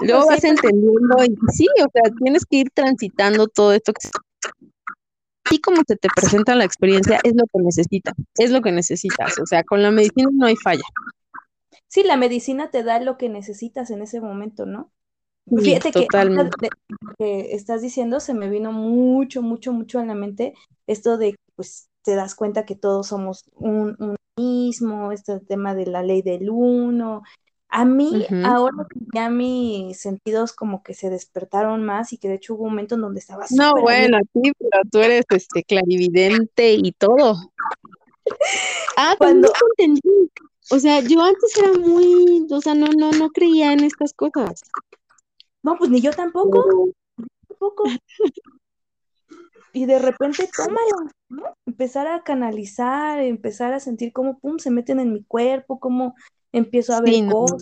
luego 0.00 0.26
vas 0.26 0.44
entendiendo 0.44 1.24
y 1.24 1.36
sí, 1.52 1.66
o 1.78 1.88
sea, 1.92 2.12
tienes 2.22 2.44
que 2.46 2.58
ir 2.58 2.70
transitando 2.72 3.48
todo 3.48 3.72
esto 3.72 3.92
que 3.92 4.08
y 5.50 5.60
como 5.60 5.82
se 5.86 5.96
te 5.96 6.08
presenta 6.14 6.54
la 6.54 6.64
experiencia, 6.64 7.20
es 7.22 7.34
lo 7.34 7.44
que 7.44 7.62
necesitas, 7.62 8.14
es 8.36 8.50
lo 8.50 8.60
que 8.62 8.72
necesitas. 8.72 9.38
O 9.38 9.46
sea, 9.46 9.64
con 9.64 9.82
la 9.82 9.90
medicina 9.90 10.28
no 10.32 10.46
hay 10.46 10.56
falla. 10.56 10.84
Sí, 11.86 12.02
la 12.02 12.16
medicina 12.16 12.70
te 12.70 12.82
da 12.82 13.00
lo 13.00 13.16
que 13.16 13.28
necesitas 13.28 13.90
en 13.90 14.02
ese 14.02 14.20
momento, 14.20 14.66
¿no? 14.66 14.90
Fíjate 15.46 15.92
que, 15.92 16.06
que 17.18 17.54
estás 17.54 17.80
diciendo, 17.80 18.20
se 18.20 18.34
me 18.34 18.50
vino 18.50 18.72
mucho, 18.72 19.40
mucho, 19.40 19.72
mucho 19.72 20.00
en 20.00 20.08
la 20.08 20.14
mente 20.14 20.52
esto 20.86 21.16
de, 21.16 21.36
pues, 21.56 21.88
te 22.02 22.14
das 22.14 22.34
cuenta 22.34 22.66
que 22.66 22.74
todos 22.74 23.08
somos 23.08 23.44
un, 23.54 23.96
un 23.98 24.16
mismo, 24.36 25.10
este 25.12 25.40
tema 25.40 25.74
de 25.74 25.86
la 25.86 26.02
ley 26.02 26.22
del 26.22 26.50
uno, 26.50 27.22
a 27.70 27.84
mí, 27.84 28.26
ahora 28.44 28.86
ya 29.14 29.28
mis 29.28 30.00
sentidos 30.00 30.52
como 30.54 30.82
que 30.82 30.94
se 30.94 31.10
despertaron 31.10 31.84
más 31.84 32.12
y 32.12 32.18
que 32.18 32.28
de 32.28 32.36
hecho 32.36 32.54
hubo 32.54 32.64
un 32.64 32.70
momento 32.70 32.94
en 32.94 33.02
donde 33.02 33.20
estaba 33.20 33.44
No, 33.50 33.74
bueno, 33.80 34.18
sí, 34.32 34.52
pero 34.58 34.82
tú 34.90 34.98
eres 35.00 35.24
este 35.28 35.62
clarividente 35.64 36.74
y 36.74 36.92
todo. 36.92 37.52
Ah, 38.96 39.14
cuando 39.18 39.52
entendí. 39.76 40.30
O 40.70 40.78
sea, 40.78 41.00
yo 41.00 41.22
antes 41.22 41.56
era 41.56 41.72
muy, 41.72 42.46
o 42.50 42.60
sea, 42.60 42.74
no, 42.74 42.88
no, 42.96 43.12
no 43.12 43.30
creía 43.30 43.72
en 43.72 43.84
estas 43.84 44.12
cosas. 44.12 44.62
No, 45.62 45.76
pues 45.76 45.90
ni 45.90 46.00
yo 46.00 46.10
tampoco. 46.12 46.90
Tampoco. 47.48 47.84
Y 49.72 49.86
de 49.86 49.98
repente, 49.98 50.48
tómalo, 50.56 51.10
¿no? 51.28 51.42
Empezar 51.66 52.06
a 52.06 52.22
canalizar, 52.22 53.20
empezar 53.20 53.72
a 53.72 53.80
sentir 53.80 54.12
cómo, 54.12 54.38
pum, 54.38 54.58
se 54.58 54.70
meten 54.70 55.00
en 55.00 55.12
mi 55.12 55.22
cuerpo, 55.24 55.78
cómo 55.78 56.14
empiezo 56.52 56.94
a 56.94 57.00
ver 57.00 57.14
cosas. 57.30 57.60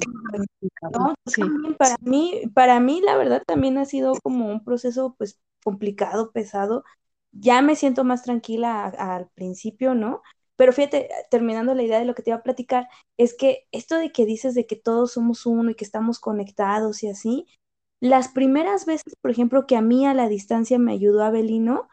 para 1.79 1.97
mí, 2.01 2.43
para 2.55 2.81
mí, 2.81 3.01
la 3.01 3.17
verdad, 3.17 3.43
también 3.47 3.79
ha 3.79 3.85
sido 3.85 4.15
como 4.23 4.47
un 4.47 4.65
proceso, 4.65 5.15
pues, 5.19 5.39
complicado, 5.65 6.31
pesado. 6.33 6.85
Ya 7.33 7.61
me 7.63 7.77
siento 7.77 8.05
más 8.05 8.23
tranquila 8.23 8.87
al 8.87 9.29
principio, 9.35 9.95
¿no? 9.95 10.23
Pero 10.57 10.73
fíjate, 10.73 11.11
terminando 11.31 11.75
la 11.75 11.83
idea 11.83 11.99
de 11.99 12.07
lo 12.07 12.15
que 12.15 12.23
te 12.23 12.31
iba 12.31 12.39
a 12.39 12.43
platicar, 12.43 12.89
es 13.19 13.37
que 13.37 13.67
esto 13.73 13.97
de 13.97 14.11
que 14.11 14.25
dices 14.25 14.55
de 14.55 14.67
que 14.67 14.77
todos 14.77 15.13
somos 15.13 15.45
uno 15.45 15.71
y 15.71 15.75
que 15.75 15.85
estamos 15.85 16.19
conectados 16.19 17.03
y 17.03 17.09
así, 17.09 17.47
las 18.01 18.29
primeras 18.29 18.87
veces, 18.87 19.15
por 19.21 19.31
ejemplo, 19.31 19.67
que 19.67 19.77
a 19.77 19.83
mí 19.83 20.07
a 20.07 20.15
la 20.15 20.29
distancia 20.29 20.79
me 20.79 20.93
ayudó 20.93 21.25
Abelino, 21.25 21.89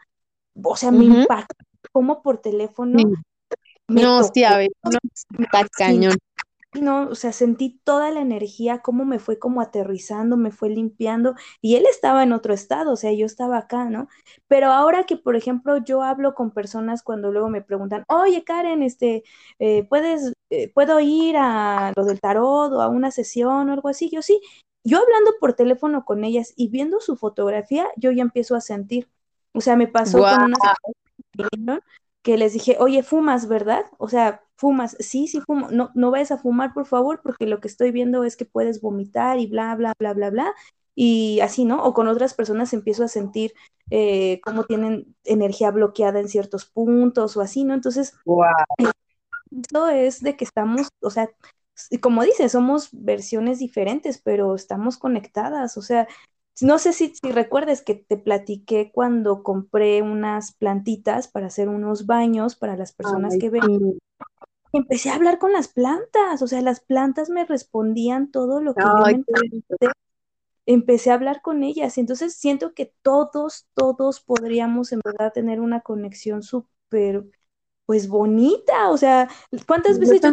o 0.62 0.76
sea, 0.76 0.90
me 0.90 1.04
impactó 1.04 1.64
como 1.92 2.22
por 2.22 2.38
teléfono. 2.38 2.98
no, 3.88 4.18
hostia, 4.18 4.58
no, 4.82 4.98
está 5.38 5.66
cañón. 5.76 6.16
No, 6.80 7.08
o 7.08 7.14
sea, 7.14 7.32
sentí 7.32 7.80
toda 7.84 8.10
la 8.10 8.20
energía, 8.20 8.80
cómo 8.80 9.04
me 9.04 9.18
fue 9.18 9.38
como 9.38 9.60
aterrizando, 9.60 10.36
me 10.36 10.50
fue 10.50 10.70
limpiando, 10.70 11.34
y 11.60 11.76
él 11.76 11.86
estaba 11.88 12.22
en 12.24 12.32
otro 12.32 12.52
estado, 12.52 12.92
o 12.92 12.96
sea, 12.96 13.12
yo 13.12 13.26
estaba 13.26 13.58
acá, 13.58 13.84
¿no? 13.84 14.08
Pero 14.48 14.72
ahora 14.72 15.04
que, 15.04 15.16
por 15.16 15.36
ejemplo, 15.36 15.78
yo 15.78 16.02
hablo 16.02 16.34
con 16.34 16.50
personas 16.50 17.02
cuando 17.02 17.30
luego 17.30 17.48
me 17.48 17.62
preguntan, 17.62 18.04
oye, 18.08 18.42
Karen, 18.42 18.82
este, 18.82 19.22
eh, 19.60 19.84
¿puedes, 19.88 20.32
eh, 20.50 20.72
puedo 20.72 20.98
ir 20.98 21.36
a 21.38 21.92
lo 21.96 22.04
del 22.04 22.20
tarot 22.20 22.72
o 22.72 22.80
a 22.80 22.88
una 22.88 23.10
sesión 23.12 23.68
o 23.68 23.72
algo 23.72 23.88
así? 23.88 24.10
Yo 24.10 24.20
sí, 24.22 24.40
yo 24.82 24.98
hablando 24.98 25.32
por 25.40 25.54
teléfono 25.54 26.04
con 26.04 26.24
ellas 26.24 26.52
y 26.56 26.68
viendo 26.68 27.00
su 27.00 27.16
fotografía, 27.16 27.86
yo 27.96 28.10
ya 28.10 28.22
empiezo 28.22 28.56
a 28.56 28.60
sentir, 28.60 29.08
o 29.52 29.60
sea, 29.60 29.76
me 29.76 29.86
pasó 29.86 30.18
con 30.18 30.52
una 31.58 31.80
que 32.22 32.38
les 32.38 32.54
dije, 32.54 32.78
oye, 32.80 33.02
fumas, 33.02 33.48
¿verdad? 33.48 33.84
O 33.98 34.08
sea, 34.08 34.43
fumas, 34.56 34.96
sí, 35.00 35.26
sí 35.28 35.40
fumo, 35.40 35.68
no, 35.70 35.90
no 35.94 36.10
vayas 36.10 36.30
a 36.30 36.38
fumar, 36.38 36.72
por 36.72 36.86
favor, 36.86 37.20
porque 37.22 37.46
lo 37.46 37.60
que 37.60 37.68
estoy 37.68 37.90
viendo 37.90 38.24
es 38.24 38.36
que 38.36 38.44
puedes 38.44 38.80
vomitar 38.80 39.38
y 39.38 39.46
bla, 39.46 39.74
bla, 39.74 39.94
bla, 39.98 40.14
bla, 40.14 40.30
bla. 40.30 40.54
Y 40.94 41.40
así, 41.40 41.64
¿no? 41.64 41.82
O 41.84 41.92
con 41.92 42.06
otras 42.06 42.34
personas 42.34 42.72
empiezo 42.72 43.02
a 43.04 43.08
sentir 43.08 43.52
eh, 43.90 44.40
cómo 44.44 44.64
tienen 44.64 45.16
energía 45.24 45.70
bloqueada 45.70 46.20
en 46.20 46.28
ciertos 46.28 46.66
puntos 46.66 47.36
o 47.36 47.40
así, 47.40 47.64
¿no? 47.64 47.74
Entonces, 47.74 48.14
wow. 48.24 48.46
esto 49.50 49.88
es 49.88 50.22
de 50.22 50.36
que 50.36 50.44
estamos, 50.44 50.88
o 51.00 51.10
sea, 51.10 51.28
como 52.00 52.22
dices, 52.22 52.52
somos 52.52 52.90
versiones 52.92 53.58
diferentes, 53.58 54.20
pero 54.22 54.54
estamos 54.54 54.96
conectadas, 54.96 55.76
o 55.76 55.82
sea, 55.82 56.06
no 56.60 56.78
sé 56.78 56.92
si, 56.92 57.14
si 57.14 57.32
recuerdes 57.32 57.82
que 57.82 57.94
te 57.94 58.16
platiqué 58.16 58.90
cuando 58.92 59.42
compré 59.42 60.02
unas 60.02 60.52
plantitas 60.52 61.28
para 61.28 61.46
hacer 61.46 61.68
unos 61.68 62.06
baños 62.06 62.54
para 62.54 62.76
las 62.76 62.92
personas 62.92 63.36
que 63.38 63.50
ven. 63.50 63.98
Empecé 64.72 65.10
a 65.10 65.14
hablar 65.14 65.38
con 65.38 65.52
las 65.52 65.68
plantas, 65.68 66.42
o 66.42 66.46
sea, 66.48 66.60
las 66.60 66.80
plantas 66.80 67.30
me 67.30 67.44
respondían 67.44 68.30
todo 68.30 68.60
lo 68.60 68.74
que 68.74 68.82
yo 68.82 69.90
Empecé 70.66 71.10
a 71.10 71.14
hablar 71.14 71.42
con 71.42 71.62
ellas, 71.62 71.98
entonces 71.98 72.36
siento 72.36 72.72
que 72.72 72.92
todos, 73.02 73.66
todos 73.74 74.20
podríamos 74.20 74.92
en 74.92 75.00
verdad 75.04 75.30
tener 75.30 75.60
una 75.60 75.82
conexión 75.82 76.42
súper, 76.42 77.22
pues 77.84 78.08
bonita, 78.08 78.88
o 78.88 78.96
sea, 78.96 79.28
¿cuántas 79.66 79.98
veces 79.98 80.22
yo, 80.22 80.30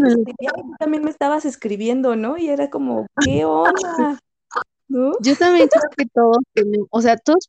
también 0.80 1.04
me 1.04 1.10
estabas 1.10 1.44
escribiendo, 1.44 2.16
¿no? 2.16 2.38
Y 2.38 2.48
era 2.48 2.70
como, 2.70 3.08
¿qué 3.26 3.44
onda? 3.44 4.18
Yo 5.22 5.36
también 5.36 5.68
creo 5.68 5.90
que 5.98 6.06
todos 6.14 6.38
tenemos, 6.54 6.88
o 6.92 7.02
sea, 7.02 7.18
todos 7.18 7.48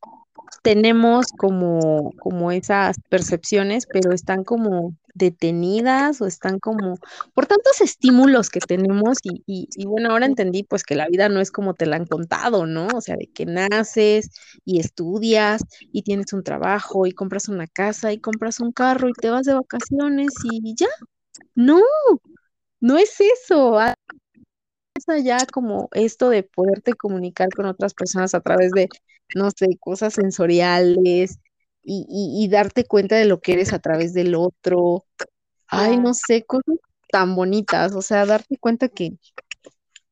tenemos 0.61 1.27
como, 1.37 2.11
como 2.19 2.51
esas 2.51 2.97
percepciones, 3.09 3.85
pero 3.91 4.11
están 4.13 4.43
como 4.43 4.95
detenidas 5.15 6.21
o 6.21 6.25
están 6.25 6.59
como 6.59 6.97
por 7.33 7.45
tantos 7.45 7.81
estímulos 7.81 8.49
que 8.49 8.59
tenemos 8.59 9.17
y, 9.23 9.43
y, 9.45 9.67
y, 9.75 9.85
bueno, 9.85 10.11
ahora 10.11 10.25
entendí 10.25 10.63
pues 10.63 10.83
que 10.83 10.95
la 10.95 11.07
vida 11.07 11.29
no 11.29 11.39
es 11.39 11.51
como 11.51 11.73
te 11.75 11.85
la 11.85 11.97
han 11.97 12.05
contado, 12.07 12.65
¿no? 12.65 12.87
O 12.95 13.01
sea, 13.01 13.15
de 13.17 13.27
que 13.27 13.45
naces 13.45 14.29
y 14.65 14.79
estudias 14.79 15.61
y 15.91 16.03
tienes 16.03 16.33
un 16.33 16.43
trabajo 16.43 17.05
y 17.05 17.11
compras 17.11 17.49
una 17.49 17.67
casa 17.67 18.11
y 18.13 18.19
compras 18.19 18.59
un 18.59 18.71
carro 18.71 19.09
y 19.09 19.13
te 19.13 19.29
vas 19.29 19.45
de 19.45 19.53
vacaciones 19.53 20.29
y 20.51 20.75
ya. 20.75 20.87
No, 21.55 21.81
no 22.79 22.97
es 22.97 23.15
eso 23.19 23.79
allá 25.07 25.39
como 25.51 25.89
esto 25.93 26.29
de 26.29 26.43
poderte 26.43 26.93
comunicar 26.93 27.49
con 27.49 27.65
otras 27.65 27.93
personas 27.93 28.33
a 28.33 28.41
través 28.41 28.71
de, 28.71 28.89
no 29.35 29.49
sé, 29.51 29.77
cosas 29.79 30.13
sensoriales 30.13 31.39
y, 31.85 32.47
darte 32.49 32.85
cuenta 32.85 33.17
de 33.17 33.25
lo 33.25 33.41
que 33.41 33.53
eres 33.53 33.73
a 33.73 33.79
través 33.79 34.13
del 34.13 34.35
otro. 34.35 35.05
Ay, 35.67 35.97
no 35.97 36.13
sé, 36.13 36.43
cosas 36.43 36.77
tan 37.11 37.35
bonitas, 37.35 37.93
o 37.93 38.01
sea, 38.01 38.25
darte 38.25 38.57
cuenta 38.57 38.87
que, 38.87 39.17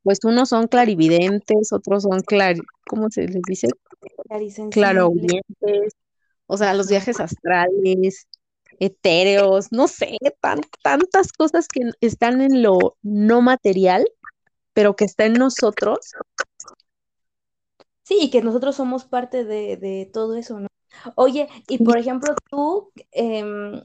pues 0.03 0.19
unos 0.23 0.49
son 0.49 0.67
clarividentes, 0.67 1.71
otros 1.71 2.03
son 2.03 2.21
clar, 2.21 2.57
¿cómo 2.87 3.09
se 3.09 3.27
les 3.27 3.41
dice? 3.43 3.67
Clarovidentes, 4.71 5.93
o 6.47 6.57
sea, 6.57 6.73
los 6.73 6.89
viajes 6.89 7.19
astrales, 7.19 8.27
etéreos, 8.79 9.71
no 9.71 9.87
sé, 9.87 10.17
tan, 10.41 10.61
tantas 10.83 11.31
cosas 11.31 11.67
que 11.67 11.89
están 12.01 12.41
en 12.41 12.61
lo 12.63 12.97
no 13.01 13.41
material 13.41 14.05
pero 14.73 14.95
que 14.95 15.05
está 15.05 15.25
en 15.25 15.33
nosotros. 15.33 15.99
Sí, 18.03 18.17
y 18.21 18.29
que 18.29 18.41
nosotros 18.41 18.75
somos 18.75 19.05
parte 19.05 19.45
de, 19.45 20.09
todo 20.11 20.35
eso, 20.35 20.59
¿no? 20.59 20.67
Oye, 21.15 21.47
y 21.67 21.83
por 21.83 21.97
ejemplo, 21.97 22.35
tú, 22.49 22.91
em, 23.11 23.81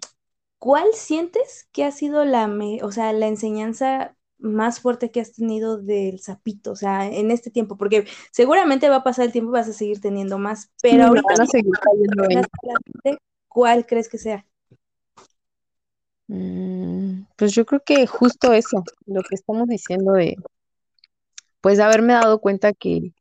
¿cuál 0.59 0.89
sientes 0.95 1.69
que 1.73 1.85
ha 1.85 1.93
sido 1.93 2.25
la, 2.25 2.51
o 2.83 2.93
sea, 2.93 3.13
la 3.13 3.29
enseñanza 3.29 4.17
más 4.39 4.81
fuerte 4.81 5.11
que 5.11 5.21
has 5.21 5.33
tenido 5.33 5.79
del 5.79 6.21
sapito, 6.21 6.73
o 6.73 6.77
sea, 6.77 7.07
en 7.07 7.31
este 7.31 7.51
tiempo? 7.51 7.77
Porque 7.77 8.07
seguramente 8.33 8.89
va 8.89 8.97
a 8.97 9.05
pasar 9.05 9.27
el 9.27 9.33
tiempo 9.33 9.51
y 9.51 9.55
vas 9.55 9.69
a 9.69 9.73
seguir 9.73 10.01
teniendo 10.01 10.39
más, 10.39 10.71
pero 10.83 11.05
ahorita 11.05 11.29
van 11.29 11.43
a 11.43 11.47
seguir 11.47 11.73
¿cuál 13.49 13.87
crees 13.87 14.09
que 14.09 14.19
sea? 14.19 14.45
Mm, 16.29 17.23
pues 17.37 17.55
yo 17.55 17.65
creo 17.65 17.83
que 17.85 18.07
justo 18.07 18.53
eso, 18.53 18.83
lo 19.07 19.23
que 19.23 19.37
estamos 19.37 19.69
diciendo 19.69 20.13
de 20.13 20.37
pues 21.61 21.81
haberme 21.81 22.13
dado 22.13 22.41
cuenta 22.41 22.73
que, 22.73 23.13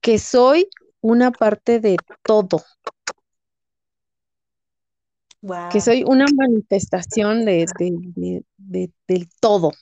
que 0.00 0.18
soy 0.18 0.68
una 1.00 1.30
parte 1.30 1.80
de 1.80 1.96
todo. 2.22 2.62
Que 5.72 5.80
soy 5.80 6.04
una 6.06 6.26
manifestación 6.36 7.46
de, 7.46 7.66
del 8.58 9.28
todo. 9.40 9.72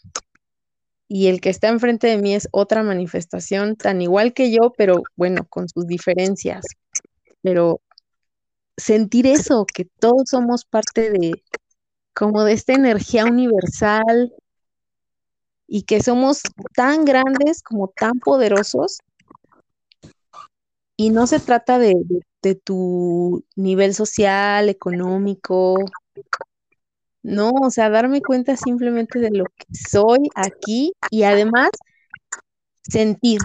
Y 1.09 1.27
el 1.27 1.41
que 1.41 1.51
está 1.51 1.69
enfrente 1.69 2.07
de 2.07 2.19
mí 2.19 2.35
es 2.35 2.49
otra 2.53 2.83
manifestación 2.83 3.75
tan 3.75 4.01
igual 4.01 4.35
que 4.35 4.53
yo, 4.53 4.73
pero 4.77 5.03
bueno, 5.17 5.47
con 5.49 5.69
sus 5.69 5.87
diferencias. 5.87 6.65
Pero 7.43 7.81
sentir 8.77 9.27
eso, 9.27 9.67
que 9.67 9.85
todos 9.85 10.29
somos 10.31 10.65
parte 10.65 11.11
de 11.11 11.43
como 12.15 12.45
de 12.45 12.53
esta 12.53 12.75
energía 12.75 13.25
universal, 13.25 14.33
y 15.69 15.83
que 15.83 16.03
somos 16.03 16.41
tan 16.75 17.05
grandes 17.05 17.63
como 17.63 17.89
tan 17.89 18.19
poderosos. 18.19 18.99
Y 20.97 21.11
no 21.11 21.29
se 21.29 21.39
trata 21.39 21.79
de, 21.79 21.95
tu 22.65 23.45
nivel 23.55 23.95
social, 23.95 24.69
económico, 24.71 25.77
no, 27.23 27.51
o 27.51 27.71
sea, 27.71 27.91
darme 27.91 28.23
cuenta 28.23 28.57
simplemente 28.57 29.19
de 29.21 29.31
lo 29.31 29.45
que 29.45 29.67
soy 29.75 30.31
aquí 30.35 30.93
y 31.11 31.25
además 31.25 31.69
sentir, 32.83 33.41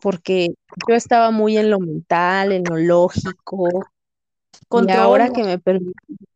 porque 0.00 0.48
yo 0.88 0.94
estaba 0.94 1.30
muy 1.30 1.56
en 1.56 1.70
lo 1.70 1.78
mental, 1.78 2.52
en 2.52 2.64
lo 2.64 2.76
lógico, 2.76 3.68
y 4.68 4.90
ahora 4.90 5.30
que 5.30 5.44
me 5.44 5.58
permite. 5.58 5.92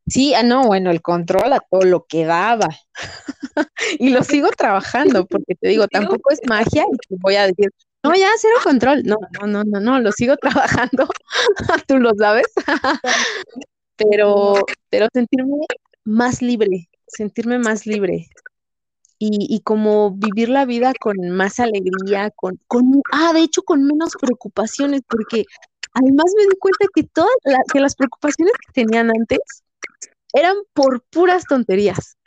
Sí, 0.07 0.35
ah, 0.35 0.43
no, 0.43 0.65
bueno, 0.65 0.91
el 0.91 1.01
control 1.01 1.53
a 1.53 1.61
todo 1.61 1.83
lo 1.83 2.05
que 2.07 2.25
daba. 2.27 2.69
y 3.99 4.11
lo 4.11 4.23
sigo 4.23 4.51
trabajando, 4.51 5.27
porque 5.27 5.55
te 5.55 5.69
digo, 5.69 5.87
tampoco 6.21 6.31
es 6.31 6.41
magia 6.47 6.85
y 6.93 6.97
te 7.09 7.17
voy 7.21 7.37
a 7.37 7.47
decir, 7.47 7.71
no, 8.03 8.15
ya 8.15 8.29
cero 8.39 8.57
control. 8.63 9.03
No, 9.05 9.17
no, 9.41 9.47
no, 9.47 9.65
no, 9.65 9.81
no, 9.81 10.01
lo 10.01 10.13
sigo 10.13 10.37
trabajando. 10.41 11.09
Tú 11.87 11.99
lo 11.99 12.11
sabes. 12.19 12.47
pero, 13.97 14.55
pero 14.91 15.09
sentirme 15.13 15.57
más 16.05 16.43
libre, 16.43 16.91
sentirme 17.07 17.59
más 17.59 17.87
libre. 17.87 18.29
Y, 19.19 19.47
y, 19.49 19.61
como 19.61 20.11
vivir 20.11 20.51
la 20.51 20.67
vida 20.67 20.93
con 21.01 21.17
más 21.31 21.61
alegría, 21.61 22.31
con, 22.31 22.61
con, 22.67 23.01
ah, 23.13 23.33
de 23.33 23.41
hecho, 23.41 23.63
con 23.63 23.85
menos 23.85 24.13
preocupaciones, 24.21 25.01
porque 25.09 25.45
además 25.95 26.27
me 26.37 26.43
di 26.43 26.59
cuenta 26.59 26.87
que 26.95 27.05
todas 27.05 27.31
que 27.73 27.81
las 27.81 27.95
preocupaciones 27.95 28.53
que 28.67 28.83
tenían 28.83 29.11
antes 29.11 29.64
eran 30.35 30.57
por 30.75 31.03
puras 31.05 31.45
tonterías. 31.45 32.19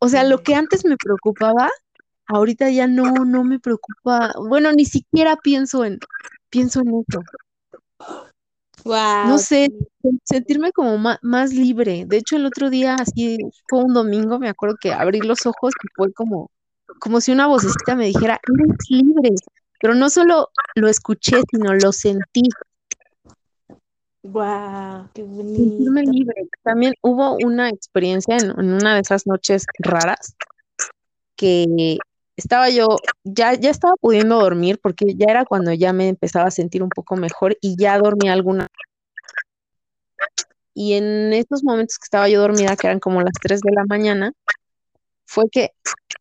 O 0.00 0.08
sea, 0.08 0.24
lo 0.24 0.42
que 0.42 0.54
antes 0.54 0.84
me 0.84 0.96
preocupaba, 0.96 1.70
ahorita 2.26 2.70
ya 2.70 2.86
no, 2.86 3.12
no 3.24 3.44
me 3.44 3.60
preocupa. 3.60 4.32
Bueno, 4.48 4.72
ni 4.72 4.84
siquiera 4.84 5.36
pienso 5.36 5.84
en, 5.84 5.98
pienso 6.50 6.80
en 6.80 6.88
eso. 6.88 7.22
No 8.84 9.38
sé, 9.38 9.68
sentirme 10.24 10.72
como 10.72 10.98
más, 11.22 11.52
libre. 11.52 12.04
De 12.06 12.18
hecho, 12.18 12.36
el 12.36 12.46
otro 12.46 12.70
día, 12.70 12.96
así 12.96 13.38
fue 13.68 13.82
un 13.82 13.94
domingo, 13.94 14.38
me 14.38 14.48
acuerdo 14.48 14.76
que 14.80 14.92
abrí 14.92 15.20
los 15.20 15.46
ojos 15.46 15.72
y 15.82 15.88
fue 15.94 16.12
como, 16.12 16.50
como 16.98 17.20
si 17.20 17.32
una 17.32 17.46
vocecita 17.46 17.94
me 17.94 18.06
dijera, 18.06 18.40
eres 18.46 18.76
libre. 18.90 19.30
Pero 19.80 19.94
no 19.94 20.10
solo 20.10 20.50
lo 20.74 20.88
escuché, 20.88 21.42
sino 21.50 21.74
lo 21.74 21.92
sentí. 21.92 22.42
Wow, 24.24 25.08
qué 25.12 25.22
bonito. 25.22 25.56
Sentirme 25.56 26.02
libre. 26.02 26.48
También 26.62 26.94
hubo 27.02 27.36
una 27.44 27.68
experiencia 27.68 28.36
en, 28.36 28.50
en 28.58 28.72
una 28.72 28.94
de 28.94 29.00
esas 29.00 29.26
noches 29.26 29.66
raras 29.78 30.34
que 31.36 31.98
estaba 32.36 32.70
yo, 32.70 32.86
ya, 33.22 33.52
ya 33.54 33.70
estaba 33.70 33.94
pudiendo 34.00 34.40
dormir 34.40 34.78
porque 34.82 35.14
ya 35.14 35.26
era 35.28 35.44
cuando 35.44 35.72
ya 35.72 35.92
me 35.92 36.08
empezaba 36.08 36.46
a 36.46 36.50
sentir 36.50 36.82
un 36.82 36.88
poco 36.88 37.16
mejor 37.16 37.56
y 37.60 37.76
ya 37.76 37.98
dormía 37.98 38.32
alguna. 38.32 38.68
Y 40.72 40.94
en 40.94 41.32
estos 41.32 41.62
momentos 41.62 41.98
que 41.98 42.04
estaba 42.04 42.28
yo 42.28 42.40
dormida, 42.40 42.76
que 42.76 42.86
eran 42.86 43.00
como 43.00 43.20
las 43.20 43.34
3 43.40 43.60
de 43.60 43.72
la 43.72 43.84
mañana, 43.84 44.32
fue 45.26 45.44
que 45.50 45.70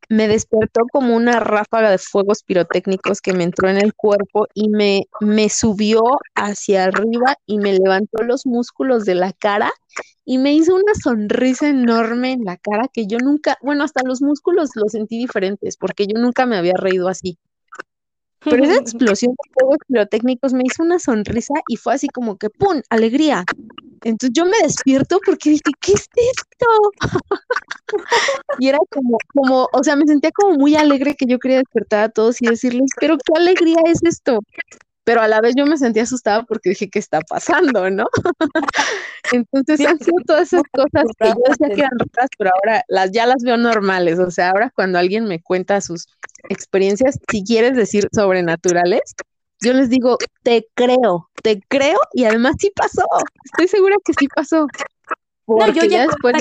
me 0.09 0.27
despertó 0.27 0.81
como 0.91 1.15
una 1.15 1.39
ráfaga 1.39 1.89
de 1.91 1.97
fuegos 1.97 2.43
pirotécnicos 2.43 3.21
que 3.21 3.33
me 3.33 3.43
entró 3.43 3.69
en 3.69 3.77
el 3.77 3.93
cuerpo 3.93 4.47
y 4.53 4.69
me, 4.69 5.03
me 5.21 5.49
subió 5.49 6.01
hacia 6.35 6.85
arriba 6.85 7.37
y 7.45 7.57
me 7.57 7.73
levantó 7.73 8.23
los 8.23 8.45
músculos 8.45 9.05
de 9.05 9.15
la 9.15 9.33
cara 9.33 9.71
y 10.25 10.37
me 10.37 10.53
hizo 10.53 10.75
una 10.75 10.93
sonrisa 11.01 11.67
enorme 11.69 12.31
en 12.31 12.43
la 12.43 12.57
cara 12.57 12.89
que 12.91 13.07
yo 13.07 13.17
nunca, 13.19 13.57
bueno, 13.61 13.83
hasta 13.83 14.03
los 14.03 14.21
músculos 14.21 14.71
los 14.75 14.91
sentí 14.91 15.17
diferentes 15.17 15.77
porque 15.77 16.07
yo 16.07 16.19
nunca 16.19 16.45
me 16.45 16.57
había 16.57 16.75
reído 16.75 17.07
así. 17.07 17.37
Pero 18.39 18.63
esa 18.63 18.75
explosión 18.81 19.31
de 19.31 19.51
fuegos 19.53 19.77
pirotécnicos 19.87 20.53
me 20.53 20.63
hizo 20.65 20.83
una 20.83 20.99
sonrisa 20.99 21.53
y 21.67 21.77
fue 21.77 21.93
así 21.93 22.07
como 22.07 22.37
que 22.37 22.49
¡pum! 22.49 22.81
¡Alegría! 22.89 23.45
Entonces 24.03 24.31
yo 24.33 24.45
me 24.45 24.57
despierto 24.61 25.19
porque 25.25 25.51
dije, 25.51 25.61
¿qué 25.79 25.93
es 25.93 26.07
esto? 26.15 26.67
y 28.59 28.67
era 28.67 28.77
como, 28.89 29.17
como, 29.33 29.69
o 29.71 29.83
sea, 29.83 29.95
me 29.95 30.05
sentía 30.05 30.31
como 30.31 30.57
muy 30.57 30.75
alegre 30.75 31.15
que 31.15 31.25
yo 31.25 31.39
quería 31.39 31.57
despertar 31.57 32.03
a 32.03 32.09
todos 32.09 32.41
y 32.41 32.47
decirles, 32.47 32.91
pero 32.99 33.17
qué 33.17 33.33
alegría 33.35 33.77
es 33.85 34.03
esto. 34.03 34.39
Pero 35.05 35.21
a 35.21 35.27
la 35.27 35.41
vez 35.41 35.53
yo 35.57 35.65
me 35.65 35.77
sentía 35.77 36.03
asustada 36.03 36.43
porque 36.43 36.69
dije, 36.69 36.89
¿qué 36.89 36.99
está 36.99 37.19
pasando, 37.21 37.89
no? 37.89 38.05
Entonces 39.33 39.85
han 39.85 39.99
sido 39.99 40.17
todas 40.25 40.53
esas 40.53 40.63
cosas 40.71 41.05
que 41.19 41.27
yo 41.27 41.43
decía 41.49 41.75
que 41.75 41.81
eran 41.81 41.99
raras, 41.99 42.29
pero 42.37 42.51
ahora 42.55 42.83
las, 42.87 43.11
ya 43.11 43.25
las 43.25 43.43
veo 43.43 43.57
normales. 43.57 44.19
O 44.19 44.31
sea, 44.31 44.51
ahora 44.51 44.71
cuando 44.73 44.99
alguien 44.99 45.25
me 45.25 45.41
cuenta 45.41 45.81
sus 45.81 46.07
experiencias, 46.49 47.19
si 47.29 47.43
quieres 47.43 47.75
decir 47.75 48.07
sobrenaturales, 48.13 49.01
yo 49.63 49.73
les 49.73 49.89
digo, 49.89 50.17
te 50.43 50.67
creo, 50.73 51.29
te 51.41 51.61
creo 51.67 51.99
y 52.13 52.25
además 52.25 52.55
sí 52.59 52.71
pasó. 52.75 53.03
Estoy 53.45 53.67
segura 53.67 53.95
que 54.03 54.13
sí 54.17 54.27
pasó. 54.27 54.67
no, 55.47 55.67
yo 55.69 55.83
ya, 55.85 56.07
después 56.07 56.35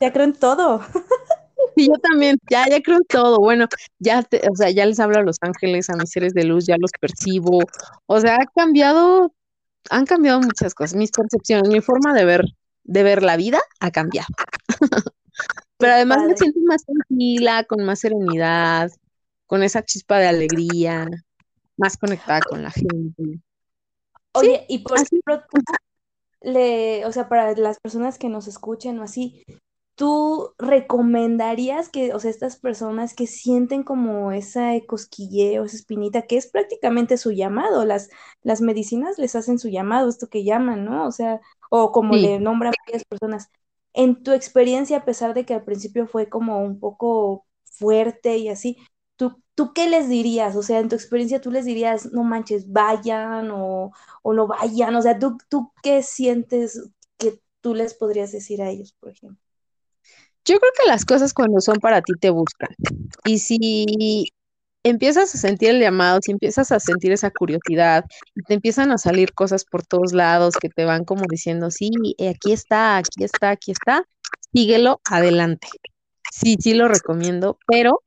ya 0.00 0.12
creo 0.12 0.24
en 0.24 0.34
todo. 0.34 0.80
Sí, 1.76 1.88
yo 1.88 1.94
también, 1.94 2.36
ya, 2.48 2.68
ya 2.68 2.80
creo 2.80 2.98
en 2.98 3.04
todo. 3.08 3.38
Bueno, 3.38 3.66
ya, 3.98 4.24
o 4.50 4.54
sea, 4.54 4.70
ya 4.70 4.86
les 4.86 5.00
hablo 5.00 5.18
a 5.18 5.22
los 5.22 5.38
ángeles, 5.40 5.90
a 5.90 5.96
mis 5.96 6.10
seres 6.10 6.32
de 6.32 6.44
luz, 6.44 6.66
ya 6.66 6.76
los 6.78 6.92
percibo. 7.00 7.60
O 8.06 8.20
sea, 8.20 8.36
ha 8.36 8.46
cambiado, 8.54 9.34
han 9.90 10.06
cambiado 10.06 10.40
muchas 10.40 10.72
cosas. 10.72 10.94
Mis 10.94 11.10
percepciones, 11.10 11.68
mi 11.68 11.80
forma 11.80 12.14
de 12.14 12.24
ver, 12.24 12.44
de 12.84 13.02
ver 13.02 13.24
la 13.24 13.36
vida 13.36 13.60
ha 13.80 13.90
cambiado. 13.90 14.28
Pero 15.78 15.92
además 15.94 16.22
me 16.28 16.36
siento 16.36 16.60
más 16.64 16.84
tranquila, 16.84 17.64
con 17.64 17.84
más 17.84 17.98
serenidad, 17.98 18.90
con 19.46 19.64
esa 19.64 19.82
chispa 19.82 20.18
de 20.18 20.28
alegría 20.28 21.08
más 21.76 21.96
conectada 21.96 22.40
con 22.40 22.62
la 22.62 22.70
gente. 22.70 23.40
Oye, 24.32 24.64
y 24.68 24.78
por 24.80 24.98
ejemplo, 24.98 25.42
le, 26.40 27.06
o 27.06 27.12
sea, 27.12 27.28
para 27.28 27.54
las 27.54 27.78
personas 27.80 28.18
que 28.18 28.28
nos 28.28 28.48
escuchen 28.48 28.98
o 28.98 29.04
así, 29.04 29.44
¿tú 29.94 30.54
recomendarías 30.58 31.88
que, 31.88 32.12
o 32.12 32.18
sea, 32.18 32.30
estas 32.30 32.56
personas 32.56 33.14
que 33.14 33.26
sienten 33.26 33.82
como 33.82 34.32
esa 34.32 34.72
cosquilleo, 34.86 35.64
esa 35.64 35.76
espinita, 35.76 36.22
que 36.22 36.36
es 36.36 36.48
prácticamente 36.48 37.16
su 37.16 37.30
llamado, 37.30 37.84
las, 37.84 38.10
las 38.42 38.60
medicinas 38.60 39.18
les 39.18 39.36
hacen 39.36 39.58
su 39.58 39.68
llamado, 39.68 40.08
esto 40.08 40.28
que 40.28 40.44
llaman, 40.44 40.84
¿no? 40.84 41.06
O 41.06 41.12
sea, 41.12 41.40
o 41.70 41.92
como 41.92 42.14
le 42.16 42.38
nombran 42.40 42.72
varias 42.86 43.04
personas. 43.04 43.50
En 43.92 44.22
tu 44.22 44.32
experiencia, 44.32 44.98
a 44.98 45.04
pesar 45.04 45.34
de 45.34 45.44
que 45.46 45.54
al 45.54 45.64
principio 45.64 46.06
fue 46.08 46.28
como 46.28 46.58
un 46.64 46.80
poco 46.80 47.46
fuerte 47.64 48.36
y 48.36 48.48
así, 48.48 48.78
¿tú, 49.54 49.66
¿tú 49.66 49.72
qué 49.72 49.88
les 49.88 50.08
dirías? 50.08 50.56
O 50.56 50.62
sea, 50.62 50.80
en 50.80 50.88
tu 50.88 50.94
experiencia 50.94 51.40
tú 51.40 51.50
les 51.50 51.64
dirías, 51.64 52.12
no 52.12 52.24
manches, 52.24 52.70
vayan 52.70 53.50
o, 53.52 53.92
no 54.24 54.46
vayan. 54.46 54.94
O 54.96 55.02
sea, 55.02 55.18
¿tú, 55.18 55.38
¿tú 55.48 55.72
qué 55.82 56.02
sientes 56.02 56.90
que 57.18 57.40
tú 57.60 57.74
les 57.74 57.94
podrías 57.94 58.32
decir 58.32 58.62
a 58.62 58.70
ellos, 58.70 58.94
por 58.98 59.10
ejemplo? 59.10 59.38
Yo 60.44 60.58
creo 60.58 60.72
que 60.78 60.88
las 60.88 61.04
cosas 61.04 61.32
cuando 61.32 61.60
son 61.60 61.78
para 61.78 62.02
ti 62.02 62.12
te 62.20 62.30
buscan. 62.30 62.68
Y 63.24 63.38
si 63.38 64.26
empiezas 64.82 65.34
a 65.34 65.38
sentir 65.38 65.70
el 65.70 65.80
llamado, 65.80 66.20
si 66.22 66.32
empiezas 66.32 66.70
a 66.70 66.78
sentir 66.78 67.12
esa 67.12 67.30
curiosidad, 67.30 68.04
te 68.46 68.54
empiezan 68.54 68.92
a 68.92 68.98
salir 68.98 69.32
cosas 69.32 69.64
por 69.64 69.86
todos 69.86 70.12
lados 70.12 70.56
que 70.60 70.68
te 70.68 70.84
van 70.84 71.04
como 71.04 71.24
diciendo, 71.28 71.70
sí, 71.70 71.90
eh, 72.18 72.28
aquí 72.28 72.52
está, 72.52 72.98
aquí 72.98 73.24
está, 73.24 73.50
aquí 73.50 73.72
está, 73.72 74.04
síguelo 74.52 75.00
adelante. 75.10 75.68
Sí, 76.30 76.56
sí 76.60 76.74
lo 76.74 76.88
recomiendo, 76.88 77.58
pero 77.66 78.02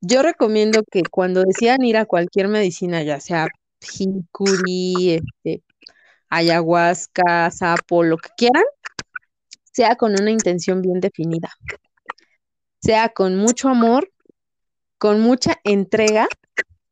yo 0.00 0.22
recomiendo 0.22 0.82
que 0.90 1.02
cuando 1.10 1.42
decidan 1.44 1.82
ir 1.84 1.96
a 1.96 2.06
cualquier 2.06 2.48
medicina, 2.48 3.02
ya 3.02 3.20
sea 3.20 3.48
jicuri, 3.80 5.14
este, 5.14 5.62
ayahuasca, 6.28 7.50
sapo, 7.50 8.02
lo 8.02 8.18
que 8.18 8.30
quieran, 8.36 8.64
sea 9.72 9.96
con 9.96 10.12
una 10.20 10.30
intención 10.30 10.82
bien 10.82 11.00
definida, 11.00 11.50
sea 12.80 13.10
con 13.10 13.36
mucho 13.36 13.68
amor, 13.68 14.10
con 14.98 15.20
mucha 15.20 15.56
entrega, 15.64 16.28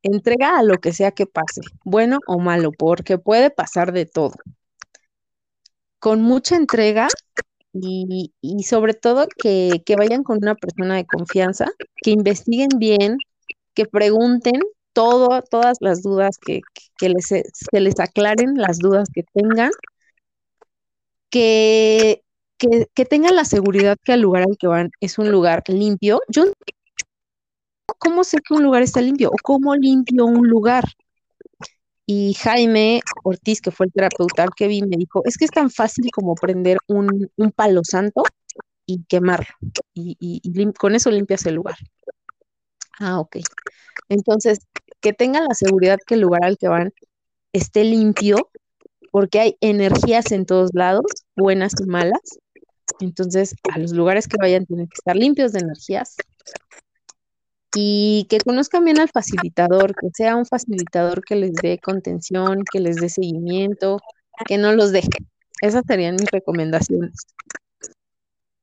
entrega 0.03 0.59
a 0.59 0.63
lo 0.63 0.79
que 0.79 0.93
sea 0.93 1.13
que 1.13 1.27
pase, 1.27 1.63
bueno 1.85 2.19
o 2.27 2.39
malo, 2.39 2.73
porque 2.73 3.19
puede 3.19 3.51
pasar 3.51 3.93
de 3.93 4.07
todo. 4.07 4.35
Con 5.99 6.21
mucha 6.21 6.57
entrega 6.57 7.09
y, 7.75 8.63
sobre 8.65 8.95
todo 8.95 9.27
que, 9.37 9.83
vayan 9.97 10.23
con 10.23 10.39
una 10.39 10.55
persona 10.55 10.97
de 10.97 11.07
confianza, 11.07 11.67
que 12.03 12.11
investiguen 12.11 12.69
bien, 12.79 13.19
que 13.75 13.87
pregunten 13.87 14.61
todo, 14.93 15.43
todas 15.43 15.79
las 15.81 16.03
dudas 16.03 16.39
que, 16.39 16.63
les, 17.01 17.27
se 17.27 17.81
les 17.81 17.99
aclaren, 17.99 18.55
las 18.55 18.79
dudas 18.79 19.09
que 19.13 19.25
tengan, 19.25 19.73
que, 21.31 22.23
que, 22.59 23.05
tengan 23.05 23.35
la 23.37 23.45
seguridad 23.45 23.97
que 24.05 24.13
el 24.13 24.21
lugar 24.21 24.45
al 24.45 24.57
que 24.57 24.69
van 24.69 24.91
es 25.01 25.19
un 25.19 25.31
lugar 25.33 25.65
limpio. 25.69 26.21
Yo, 26.29 26.45
¿cómo 27.99 28.23
sé 28.25 28.39
que 28.39 28.55
un 28.55 28.63
lugar 28.63 28.83
está 28.83 29.01
limpio? 29.01 29.31
¿O 29.31 29.37
cómo 29.43 29.75
limpio 29.75 30.27
un 30.27 30.49
lugar? 30.49 30.85
Y 32.07 32.35
Jaime 32.35 33.01
Ortiz, 33.23 33.61
que 33.61 33.71
fue 33.71 33.87
el 33.87 33.93
terapeuta 33.93 34.47
que 34.55 34.69
vi, 34.69 34.83
me 34.83 34.97
dijo, 34.97 35.23
es 35.25 35.39
que 35.39 35.47
es 35.47 35.51
tan 35.51 35.71
fácil 35.71 36.11
como 36.13 36.35
prender 36.35 36.79
un, 36.87 37.31
palo 37.57 37.81
santo 37.83 38.23
y 38.87 39.05
quemarlo. 39.05 39.55
Y, 39.95 40.73
con 40.79 40.95
eso 40.95 41.11
limpias 41.11 41.47
el 41.47 41.55
lugar. 41.55 41.77
Ah, 42.99 43.21
ok. 43.21 43.39
Entonces, 44.09 44.59
que 45.01 45.13
tengan 45.13 45.45
la 45.49 45.55
seguridad 45.55 45.99
que 46.07 46.15
el 46.15 46.21
lugar 46.21 46.45
al 46.45 46.59
que 46.59 46.69
van 46.69 46.93
esté 47.53 47.85
limpio, 47.85 48.51
porque 49.11 49.41
hay 49.41 49.57
energías 49.61 50.31
en 50.33 50.45
todos 50.45 50.71
lados, 50.75 51.07
buenas 51.37 51.73
y 51.81 51.85
malas. 51.87 52.39
Entonces, 53.01 53.55
a 53.73 53.79
los 53.79 53.93
lugares 53.93 54.29
que 54.29 54.37
vayan 54.39 54.67
tienen 54.67 54.89
que 54.89 54.95
estar 54.95 55.17
limpios 55.17 55.53
de 55.53 55.61
energías 55.61 56.17
y 57.75 58.27
que 58.29 58.39
conozcan 58.39 58.85
bien 58.85 59.01
al 59.01 59.09
facilitador, 59.09 59.95
que 59.95 60.09
sea 60.15 60.37
un 60.37 60.47
facilitador 60.47 61.25
que 61.25 61.37
les 61.37 61.53
dé 61.55 61.79
contención, 61.79 62.63
que 62.71 62.81
les 62.81 62.97
dé 62.97 63.09
seguimiento, 63.09 63.99
que 64.47 64.59
no 64.59 64.73
los 64.73 64.93
deje. 64.93 65.09
Esas 65.61 65.85
serían 65.87 66.17
mis 66.17 66.31
recomendaciones. 66.31 67.27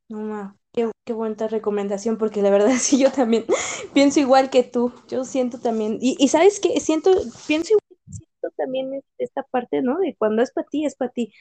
No, 0.09 0.55
qué, 0.73 0.91
qué 1.05 1.13
buena 1.13 1.47
recomendación, 1.47 2.17
porque 2.17 2.41
la 2.41 2.49
verdad 2.49 2.71
sí 2.79 2.99
yo 2.99 3.11
también 3.11 3.45
pienso 3.93 4.19
igual 4.19 4.49
que 4.49 4.63
tú. 4.63 4.93
Yo 5.07 5.25
siento 5.25 5.59
también, 5.59 5.97
y, 6.01 6.27
sabes 6.27 6.59
que 6.59 6.79
siento, 6.79 7.11
pienso 7.47 7.73
igual, 7.73 7.99
siento 8.09 8.55
también 8.57 9.01
esta 9.17 9.43
parte, 9.43 9.81
¿no? 9.81 9.99
De 9.99 10.15
cuando 10.17 10.41
es 10.41 10.51
para 10.51 10.67
ti, 10.67 10.85
es 10.85 10.95
para 10.95 11.11
ti. 11.11 11.33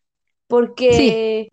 Porque, 0.47 1.49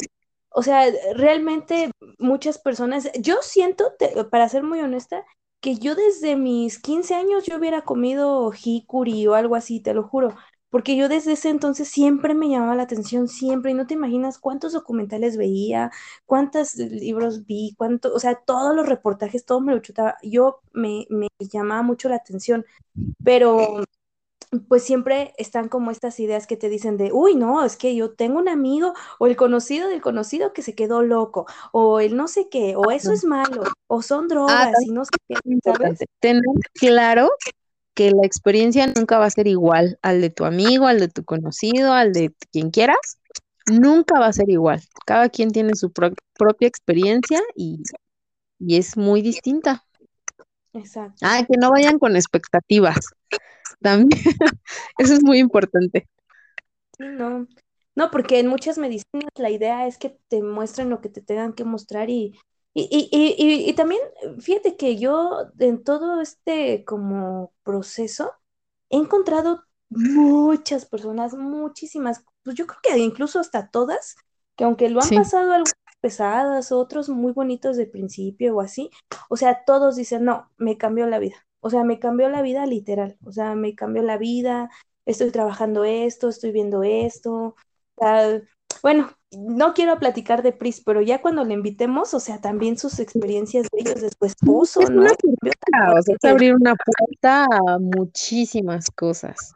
o 0.49 0.63
sea, 0.63 0.85
realmente 1.15 1.91
muchas 2.17 2.57
personas, 2.57 3.11
yo 3.19 3.37
siento, 3.41 3.93
para 4.31 4.49
ser 4.49 4.63
muy 4.63 4.79
honesta, 4.79 5.23
que 5.61 5.75
yo 5.77 5.95
desde 5.95 6.35
mis 6.35 6.79
15 6.79 7.15
años 7.15 7.45
yo 7.45 7.57
hubiera 7.57 7.81
comido 7.83 8.51
hikuri 8.53 9.27
o 9.27 9.33
algo 9.35 9.55
así, 9.55 9.79
te 9.81 9.93
lo 9.93 10.03
juro, 10.03 10.35
porque 10.69 10.95
yo 10.95 11.09
desde 11.09 11.33
ese 11.33 11.49
entonces 11.49 11.87
siempre 11.89 12.33
me 12.35 12.49
llamaba 12.49 12.75
la 12.75 12.83
atención, 12.83 13.27
siempre, 13.27 13.71
y 13.71 13.73
no 13.73 13.87
te 13.87 13.93
imaginas 13.95 14.37
cuántos 14.39 14.73
documentales 14.73 15.37
veía, 15.37 15.91
cuántos 16.25 16.75
libros 16.75 17.45
vi, 17.45 17.73
cuánto, 17.77 18.13
o 18.13 18.19
sea, 18.19 18.35
todos 18.35 18.75
los 18.75 18.87
reportajes, 18.87 19.45
todo 19.45 19.61
me 19.61 19.73
lo 19.73 19.79
chutaba, 19.81 20.17
yo 20.23 20.61
me, 20.73 21.05
me 21.09 21.27
llamaba 21.39 21.81
mucho 21.83 22.09
la 22.09 22.17
atención, 22.17 22.65
pero 23.23 23.83
pues 24.67 24.83
siempre 24.83 25.33
están 25.37 25.69
como 25.69 25.91
estas 25.91 26.19
ideas 26.19 26.47
que 26.47 26.57
te 26.57 26.69
dicen 26.69 26.97
de, 26.97 27.11
uy, 27.13 27.35
no, 27.35 27.63
es 27.65 27.75
que 27.77 27.95
yo 27.95 28.11
tengo 28.11 28.39
un 28.39 28.47
amigo 28.49 28.93
o 29.19 29.27
el 29.27 29.35
conocido 29.35 29.89
del 29.89 30.01
conocido 30.01 30.53
que 30.53 30.61
se 30.61 30.75
quedó 30.75 31.03
loco, 31.03 31.45
o 31.71 31.99
el 31.99 32.15
no 32.15 32.27
sé 32.27 32.47
qué, 32.49 32.75
o 32.75 32.91
eso 32.91 33.11
es 33.11 33.25
malo, 33.25 33.63
o 33.87 34.01
son 34.01 34.27
Ah, 34.47 34.69
drogas 34.69 34.85
y 34.85 34.91
no 34.91 35.05
sé 35.05 35.11
qué, 35.27 35.35
tener 36.19 36.43
claro 36.73 37.29
que 37.95 38.11
la 38.11 38.25
experiencia 38.25 38.87
nunca 38.87 39.17
va 39.17 39.25
a 39.25 39.29
ser 39.31 39.47
igual 39.47 39.97
al 40.01 40.21
de 40.21 40.29
tu 40.29 40.45
amigo, 40.45 40.87
al 40.87 40.99
de 40.99 41.07
tu 41.09 41.23
conocido, 41.25 41.93
al 41.93 42.13
de 42.13 42.31
quien 42.51 42.71
quieras. 42.71 43.17
Nunca 43.67 44.19
va 44.19 44.27
a 44.27 44.33
ser 44.33 44.49
igual. 44.49 44.81
Cada 45.05 45.29
quien 45.29 45.51
tiene 45.51 45.75
su 45.75 45.91
pro- 45.91 46.13
propia 46.37 46.67
experiencia 46.67 47.41
y, 47.55 47.81
y 48.59 48.77
es 48.77 48.97
muy 48.97 49.21
distinta. 49.21 49.83
Exacto. 50.73 51.25
Ah, 51.25 51.43
que 51.47 51.57
no 51.57 51.71
vayan 51.71 51.99
con 51.99 52.15
expectativas. 52.15 52.97
También, 53.81 54.09
eso 54.97 55.13
es 55.13 55.23
muy 55.23 55.39
importante. 55.39 56.07
Sí, 56.97 57.05
no. 57.09 57.47
No, 57.95 58.11
porque 58.11 58.39
en 58.39 58.47
muchas 58.47 58.77
medicinas 58.77 59.29
la 59.35 59.49
idea 59.49 59.87
es 59.87 59.97
que 59.97 60.19
te 60.29 60.41
muestren 60.43 60.89
lo 60.89 61.01
que 61.01 61.09
te 61.09 61.21
tengan 61.21 61.53
que 61.53 61.63
mostrar 61.63 62.09
y, 62.09 62.39
y, 62.73 63.09
y, 63.11 63.69
y, 63.69 63.73
también, 63.73 64.01
fíjate 64.39 64.77
que 64.77 64.97
yo 64.97 65.47
en 65.59 65.83
todo 65.83 66.21
este 66.21 66.85
como 66.85 67.53
proceso 67.63 68.31
he 68.89 68.97
encontrado 68.97 69.63
muchas 69.89 70.85
personas, 70.85 71.33
muchísimas, 71.35 72.23
pues 72.43 72.55
yo 72.55 72.67
creo 72.67 72.79
que 72.83 72.97
incluso 72.99 73.39
hasta 73.39 73.69
todas, 73.71 74.15
que 74.55 74.63
aunque 74.65 74.89
lo 74.89 75.01
han 75.01 75.09
Sí, 75.09 75.15
pasado 75.15 75.53
algunas 75.53 75.73
pesadas, 76.01 76.71
otros 76.71 77.09
muy 77.09 77.31
bonitos 77.33 77.77
de 77.77 77.87
principio 77.87 78.55
o 78.57 78.61
así, 78.61 78.91
o 79.29 79.37
sea, 79.37 79.63
todos 79.65 79.95
dicen, 79.95 80.25
no, 80.25 80.51
me 80.57 80.77
cambió 80.77 81.07
la 81.07 81.19
vida, 81.19 81.37
o 81.67 81.69
sea, 81.69 81.83
me 81.83 81.99
cambió 81.99 82.29
la 82.29 82.41
vida 82.41 82.65
literal, 82.65 83.17
o 83.25 83.31
sea, 83.31 83.55
me 83.55 83.75
cambió 83.75 84.01
la 84.01 84.17
vida, 84.17 84.69
estoy 85.05 85.31
trabajando 85.31 85.83
esto, 85.83 86.29
estoy 86.29 86.51
viendo 86.51 86.83
esto, 86.83 87.55
bueno, 88.81 89.11
no 89.31 89.73
quiero 89.73 89.99
platicar 89.99 90.43
de 90.43 90.53
Pris, 90.53 90.81
pero 90.81 91.01
ya 91.01 91.21
cuando 91.21 91.43
le 91.43 91.53
invitemos, 91.53 92.13
o 92.13 92.19
sea, 92.19 92.39
también 92.39 92.77
sus 92.77 92.99
experiencias 92.99 93.67
de 93.71 93.81
ellos, 93.81 94.01
de 94.01 94.09
su 94.09 94.25
es 94.25 94.89
una 94.89 95.11
puerta, 95.39 95.93
o 95.97 96.01
sea, 96.01 96.15
es 96.21 96.29
abrir 96.29 96.55
una 96.55 96.75
puerta 96.75 97.45
a 97.45 97.79
muchísimas 97.79 98.89
cosas. 98.91 99.53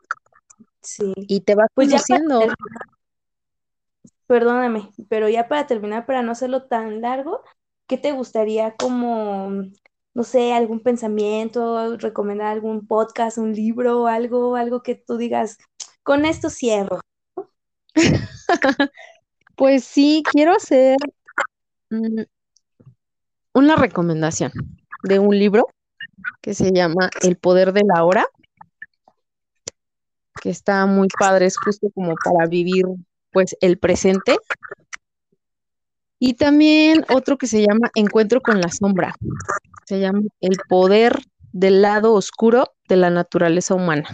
Sí. 0.84 1.14
y 1.16 1.41
te 1.41 1.53
va 1.53 1.68
Pues 1.76 1.89
ya 1.89 1.99
perdóname, 4.26 4.89
pero 5.09 5.30
ya 5.30 5.47
para 5.47 5.68
terminar, 5.68 6.05
para 6.05 6.24
no 6.24 6.32
hacerlo 6.32 6.64
tan 6.64 7.01
largo, 7.01 7.43
¿qué 7.86 7.97
te 7.97 8.14
gustaría 8.14 8.76
como, 8.78 9.66
no 10.14 10.24
sé, 10.24 10.53
algún 10.53 10.82
pensamiento, 10.82 11.97
recomendar 11.97 12.47
algún 12.47 12.86
podcast, 12.88 13.38
un 13.38 13.53
libro, 13.53 14.07
algo, 14.07 14.55
algo 14.55 14.84
que 14.84 14.95
tú 14.95 15.18
digas, 15.18 15.57
con 16.03 16.26
esto 16.26 16.49
cierro? 16.49 16.99
Pues 19.55 19.84
sí, 19.84 20.24
quiero 20.32 20.55
hacer 20.55 20.97
mm, 21.91 22.22
una 23.53 23.76
recomendación 23.76 24.51
de 25.03 25.20
un 25.20 25.38
libro 25.38 25.68
que 26.41 26.55
se 26.55 26.72
llama 26.72 27.12
El 27.22 27.38
poder 27.38 27.72
de 27.72 27.84
la 27.84 28.03
hora, 28.03 28.26
que 30.41 30.49
está 30.49 30.88
muy 30.88 31.07
padre, 31.09 31.45
es 31.45 31.57
justo 31.57 31.89
como 31.93 32.16
para 32.24 32.47
vivir 32.47 32.86
pues 33.32 33.55
el 33.62 33.78
presente. 33.78 34.38
Y 36.18 36.34
también 36.34 37.05
otro 37.14 37.38
que 37.38 37.45
se 37.45 37.62
llama 37.62 37.91
Encuentro 37.93 38.41
con 38.41 38.62
la 38.62 38.70
sombra, 38.70 39.14
se 39.91 39.99
llama 39.99 40.21
El 40.39 40.57
poder 40.69 41.19
del 41.51 41.81
lado 41.81 42.13
oscuro 42.13 42.71
de 42.87 42.95
la 42.95 43.09
naturaleza 43.09 43.75
humana. 43.75 44.07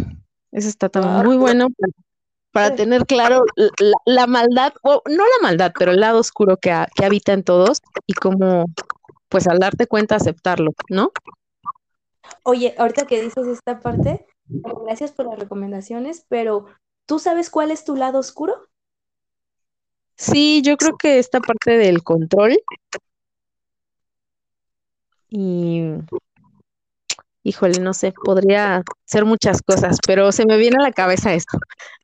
Ese 0.51 0.69
está 0.69 0.89
también 0.89 1.13
Wow. 1.13 1.23
muy 1.25 1.37
bueno 1.37 1.67
para, 1.69 1.91
para 2.51 2.75
tener 2.75 3.05
claro 3.05 3.43
la, 3.55 3.97
la 4.07 4.25
maldad, 4.25 4.73
o 4.81 5.03
no 5.07 5.23
la 5.23 5.43
maldad, 5.43 5.71
pero 5.77 5.91
el 5.91 5.99
lado 5.99 6.17
oscuro 6.17 6.57
que, 6.57 6.71
ha- 6.71 6.87
que 6.95 7.05
habita 7.05 7.33
en 7.33 7.43
todos 7.43 7.83
y 8.07 8.13
cómo, 8.13 8.65
pues 9.29 9.47
al 9.47 9.59
darte 9.59 9.85
cuenta, 9.85 10.15
aceptarlo, 10.15 10.71
¿no? 10.89 11.11
Oye, 12.41 12.73
ahorita 12.79 13.05
que 13.05 13.21
dices 13.21 13.45
esta 13.45 13.79
parte, 13.79 14.25
gracias 14.83 15.11
por 15.11 15.27
las 15.27 15.37
recomendaciones, 15.37 16.25
pero 16.27 16.65
¿tú 17.05 17.19
sabes 17.19 17.51
cuál 17.51 17.69
es 17.69 17.85
tu 17.85 17.95
lado 17.95 18.17
oscuro? 18.17 18.67
Sí, 20.15 20.63
yo 20.65 20.75
creo 20.77 20.97
que 20.97 21.19
esta 21.19 21.39
parte 21.39 21.77
del 21.77 22.01
control 22.01 22.57
y, 25.29 25.93
híjole, 27.43 27.79
no 27.79 27.93
sé, 27.93 28.13
podría 28.23 28.83
ser 29.05 29.25
muchas 29.25 29.61
cosas, 29.61 29.97
pero 30.05 30.31
se 30.31 30.45
me 30.45 30.57
viene 30.57 30.77
a 30.79 30.83
la 30.83 30.91
cabeza 30.91 31.33
esto. 31.33 31.57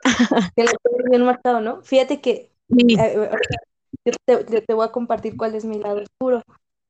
Que 0.56 0.64
lo 0.64 0.72
tengo 0.84 1.10
bien 1.10 1.26
marcado, 1.26 1.62
¿no? 1.62 1.82
Fíjate 1.84 2.22
que 2.22 2.52
Sí, 2.70 2.96
eh, 3.00 3.30
yo 4.06 4.14
te, 4.26 4.44
te- 4.46 4.62
te 4.62 4.74
voy 4.74 4.86
a 4.86 4.92
compartir 4.92 5.38
cuál 5.38 5.56
es 5.56 5.66
mi 5.66 5.80
lado 5.80 6.02
oscuro. 6.02 6.42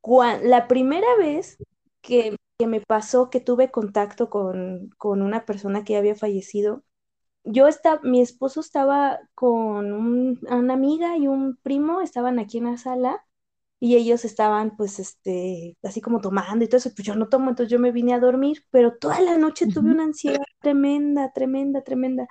Cuan- 0.02 0.50
la 0.50 0.68
primera 0.68 1.08
vez 1.18 1.58
que, 2.02 2.36
que 2.60 2.68
me 2.68 2.82
pasó 2.82 3.30
que 3.30 3.40
tuve 3.40 3.72
contacto 3.72 4.30
con, 4.30 4.90
con 4.98 5.22
una 5.22 5.46
persona 5.46 5.84
que 5.84 5.94
ya 5.94 6.00
había 6.00 6.16
fallecido, 6.16 6.84
yo 7.46 7.68
estaba, 7.68 8.00
mi 8.04 8.22
esposo 8.22 8.62
estaba 8.62 9.20
con 9.36 9.94
un- 9.94 10.40
una 10.50 10.74
amiga 10.74 11.18
y 11.18 11.28
un 11.28 11.58
primo, 11.64 12.02
estaban 12.02 12.40
aquí 12.40 12.60
en 12.60 12.66
la 12.66 12.78
sala 12.78 13.26
y 13.84 13.98
ellos 13.98 14.24
estaban 14.24 14.78
pues 14.78 14.98
este, 14.98 15.76
así 15.84 16.00
como 16.00 16.22
tomando 16.22 16.64
y 16.64 16.70
todo 16.70 16.78
eso, 16.78 16.92
pues 16.96 17.06
yo 17.06 17.16
no 17.16 17.28
tomo, 17.28 17.50
entonces 17.50 17.70
yo 17.70 17.80
me 17.80 17.92
vine 17.92 18.14
a 18.14 18.20
dormir, 18.22 18.64
pero 18.72 18.98
toda 18.98 19.20
la 19.20 19.38
noche 19.38 19.68
tuve 19.68 19.92
una 19.92 20.06
ansiedad 20.06 20.40
tremenda, 20.62 21.34
tremenda, 21.34 21.82
tremenda. 21.82 22.30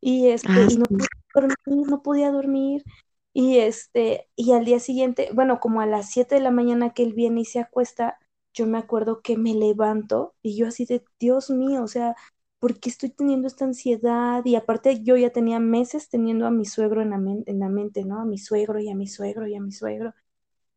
Y 0.00 0.28
este, 0.28 0.48
Ah, 0.50 0.66
y 0.68 0.76
no 0.76 0.86
podía 0.86 1.08
dormir, 1.34 1.88
no 1.88 2.02
podía 2.02 2.32
dormir. 2.32 2.84
Y 3.32 3.58
este, 3.58 4.28
y 4.34 4.50
al 4.52 4.64
día 4.64 4.80
siguiente, 4.80 5.30
bueno, 5.32 5.60
como 5.60 5.80
a 5.80 5.86
las 5.86 6.10
7 6.10 6.34
de 6.34 6.40
la 6.40 6.50
mañana 6.50 6.92
que 6.94 7.04
él 7.04 7.12
viene 7.14 7.42
y 7.42 7.44
se 7.44 7.60
acuesta, 7.60 8.18
yo 8.52 8.66
me 8.66 8.78
acuerdo 8.78 9.20
que 9.22 9.36
me 9.36 9.54
levanto 9.54 10.34
y 10.42 10.56
yo 10.56 10.66
así 10.66 10.84
de, 10.84 11.04
Dios 11.20 11.48
mío, 11.50 11.84
o 11.84 11.88
sea, 11.88 12.16
¿por 12.58 12.80
qué 12.80 12.90
estoy 12.90 13.10
teniendo 13.10 13.46
esta 13.46 13.64
ansiedad? 13.66 14.44
Y 14.44 14.56
aparte 14.56 15.00
yo 15.04 15.16
ya 15.16 15.30
tenía 15.30 15.60
meses 15.60 16.08
teniendo 16.08 16.44
a 16.46 16.50
mi 16.50 16.64
suegro 16.64 17.02
en 17.02 17.10
la, 17.10 17.16
en 17.46 17.58
la 17.60 17.68
mente, 17.68 18.04
¿no? 18.04 18.20
A 18.20 18.24
mi 18.24 18.38
suegro 18.38 18.80
y 18.80 18.90
a 18.90 18.96
mi 18.96 19.06
suegro 19.06 19.46
y 19.46 19.54
a 19.54 19.60
mi 19.60 19.70
suegro. 19.70 20.12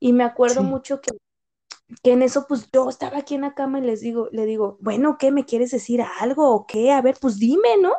Y 0.02 0.14
me 0.14 0.26
acuerdo 0.26 0.64
sí. 0.64 0.66
mucho 0.66 1.02
que 1.02 1.14
que 2.04 2.14
en 2.14 2.22
eso 2.22 2.46
pues 2.48 2.68
yo 2.74 2.90
estaba 2.90 3.18
aquí 3.20 3.36
en 3.36 3.42
la 3.42 3.54
cama 3.54 3.80
y 3.80 3.84
les 3.84 4.02
digo, 4.02 4.30
le 4.32 4.46
digo, 4.46 4.78
bueno, 4.82 5.18
¿qué 5.20 5.32
me 5.32 5.46
quieres 5.46 5.72
decir 5.72 6.02
algo 6.22 6.50
o 6.56 6.66
qué? 6.68 6.92
A 6.92 7.02
ver, 7.02 7.18
pues 7.20 7.38
dime, 7.40 7.78
¿no? 7.82 7.94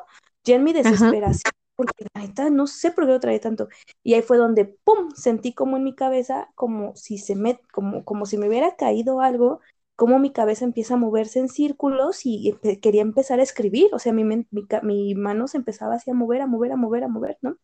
Ya 0.45 0.57
en 0.57 0.65
mi 0.65 0.73
Ajá. 0.83 1.15
desesperación, 1.15 1.53
porque 1.77 2.07
la 2.15 2.23
neta 2.23 2.51
no 2.51 2.67
sé 2.67 2.91
por 2.93 3.05
qué 3.07 3.13
lo 3.13 3.21
traía 3.21 3.41
tanto. 3.41 3.69
Y 4.03 4.15
ahí 4.15 4.23
fue 4.23 4.39
donde, 4.39 4.65
¡pum!, 4.67 5.11
sentí 5.15 5.55
como 5.55 5.77
en 5.77 5.85
mi 5.85 5.95
cabeza, 5.95 6.51
como 6.55 6.97
si 6.97 7.19
se 7.19 7.37
me, 7.37 7.61
como, 7.73 8.05
como 8.05 8.27
si 8.27 8.39
me 8.39 8.49
hubiera 8.49 8.77
caído 8.77 9.21
algo, 9.21 9.61
como 9.97 10.19
mi 10.19 10.33
cabeza 10.33 10.65
empieza 10.65 10.95
a 10.95 10.97
moverse 10.97 11.39
en 11.39 11.49
círculos 11.49 12.21
y 12.25 12.55
quería 12.83 13.03
empezar 13.03 13.41
a 13.41 13.43
escribir, 13.45 13.89
o 13.95 13.99
sea, 13.99 14.13
mi, 14.13 14.25
mi, 14.25 14.47
mi 14.83 15.15
mano 15.15 15.47
se 15.49 15.59
empezaba 15.59 15.95
así 15.97 16.11
a 16.11 16.15
mover, 16.15 16.41
a 16.43 16.47
mover, 16.47 16.73
a 16.73 16.77
mover, 16.77 17.05
a 17.05 17.09
mover, 17.09 17.39
¿no? 17.43 17.57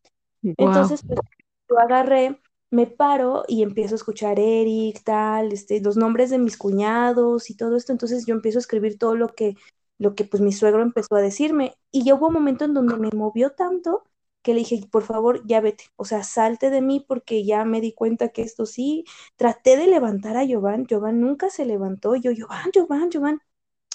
Wow. 0.59 0.59
Entonces, 0.59 1.03
pues 1.07 1.21
yo 1.69 1.79
agarré, 1.79 2.41
me 2.71 2.87
paro 2.87 3.45
y 3.49 3.63
empiezo 3.63 3.95
a 3.95 3.97
escuchar 3.97 4.39
Eric, 4.39 5.03
tal, 5.05 5.53
este, 5.53 5.81
los 5.81 5.97
nombres 5.97 6.31
de 6.31 6.39
mis 6.39 6.57
cuñados 6.57 7.51
y 7.51 7.57
todo 7.57 7.77
esto. 7.77 7.93
Entonces 7.93 8.27
yo 8.27 8.35
empiezo 8.35 8.59
a 8.59 8.61
escribir 8.61 8.99
todo 8.99 9.17
lo 9.17 9.29
que, 9.29 9.57
lo 9.99 10.15
que 10.15 10.25
pues 10.25 10.43
mi 10.43 10.53
suegro 10.53 10.83
empezó 10.83 11.17
a 11.17 11.21
decirme. 11.21 11.75
Y 11.91 12.05
ya 12.05 12.15
hubo 12.15 12.29
un 12.29 12.35
momento 12.35 12.65
en 12.65 12.75
donde 12.75 12.97
me 12.97 13.11
movió 13.15 13.51
tanto 13.53 14.05
que 14.43 14.55
le 14.55 14.61
dije, 14.61 14.81
por 14.91 15.03
favor, 15.03 15.43
ya 15.47 15.61
vete, 15.61 15.85
o 15.97 16.05
sea, 16.05 16.23
salte 16.23 16.71
de 16.71 16.81
mí 16.81 17.05
porque 17.07 17.45
ya 17.45 17.65
me 17.65 17.81
di 17.81 17.93
cuenta 17.93 18.29
que 18.31 18.43
esto 18.43 18.67
sí. 18.67 19.05
Traté 19.37 19.77
de 19.77 19.87
levantar 19.89 20.37
a 20.37 20.45
Giovanni, 20.45 20.87
Giovanni 20.87 21.21
nunca 21.21 21.51
se 21.51 21.65
levantó. 21.67 22.17
Yo, 22.17 22.33
Giovanni, 22.33 22.71
Giovanni, 22.73 23.11
Giovanni. 23.11 23.39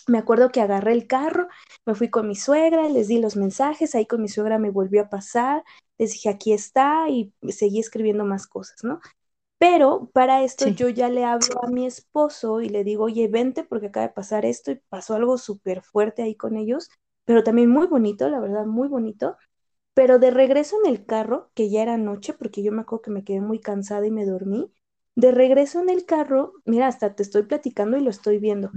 Me 0.07 0.17
acuerdo 0.17 0.51
que 0.51 0.61
agarré 0.61 0.91
el 0.93 1.07
carro, 1.07 1.47
me 1.85 1.95
fui 1.95 2.09
con 2.09 2.27
mi 2.27 2.35
suegra, 2.35 2.89
les 2.89 3.07
di 3.07 3.19
los 3.19 3.37
mensajes, 3.37 3.95
ahí 3.95 4.05
con 4.05 4.21
mi 4.21 4.27
suegra 4.27 4.59
me 4.59 4.69
volvió 4.69 5.03
a 5.03 5.09
pasar, 5.09 5.63
les 5.97 6.13
dije 6.13 6.29
aquí 6.29 6.53
está 6.53 7.09
y 7.09 7.33
seguí 7.49 7.79
escribiendo 7.79 8.25
más 8.25 8.47
cosas, 8.47 8.83
¿no? 8.83 8.99
Pero 9.59 10.09
para 10.13 10.43
esto 10.43 10.65
Sí. 10.65 10.75
yo 10.75 10.89
ya 10.89 11.09
le 11.09 11.23
hablo 11.25 11.63
a 11.63 11.67
mi 11.69 11.85
esposo 11.85 12.61
y 12.61 12.69
le 12.69 12.83
digo, 12.83 13.05
oye, 13.05 13.27
vente 13.29 13.63
porque 13.63 13.87
acaba 13.87 14.07
de 14.07 14.13
pasar 14.13 14.45
esto 14.45 14.71
y 14.71 14.81
pasó 14.89 15.15
algo 15.15 15.37
súper 15.37 15.81
fuerte 15.81 16.21
ahí 16.23 16.35
con 16.35 16.57
ellos, 16.57 16.89
pero 17.25 17.43
también 17.43 17.69
muy 17.69 17.87
bonito, 17.87 18.29
la 18.29 18.39
verdad, 18.41 18.65
muy 18.65 18.87
bonito. 18.89 19.37
Pero 19.95 20.19
de 20.19 20.31
regreso 20.31 20.77
en 20.83 20.91
el 20.91 21.05
carro, 21.05 21.51
que 21.55 21.69
ya 21.69 21.81
era 21.83 21.97
noche, 21.97 22.33
porque 22.33 22.63
yo 22.63 22.71
me 22.71 22.81
acuerdo 22.81 23.03
que 23.03 23.11
me 23.11 23.23
quedé 23.23 23.41
muy 23.41 23.59
cansada 23.59 24.05
y 24.07 24.11
me 24.11 24.25
dormí, 24.25 24.71
de 25.15 25.31
regreso 25.31 25.79
en 25.81 25.89
el 25.89 26.05
carro, 26.05 26.53
mira, 26.65 26.87
hasta 26.87 27.15
te 27.15 27.23
estoy 27.23 27.43
platicando 27.43 27.97
y 27.97 28.01
lo 28.01 28.09
estoy 28.09 28.39
viendo. 28.39 28.71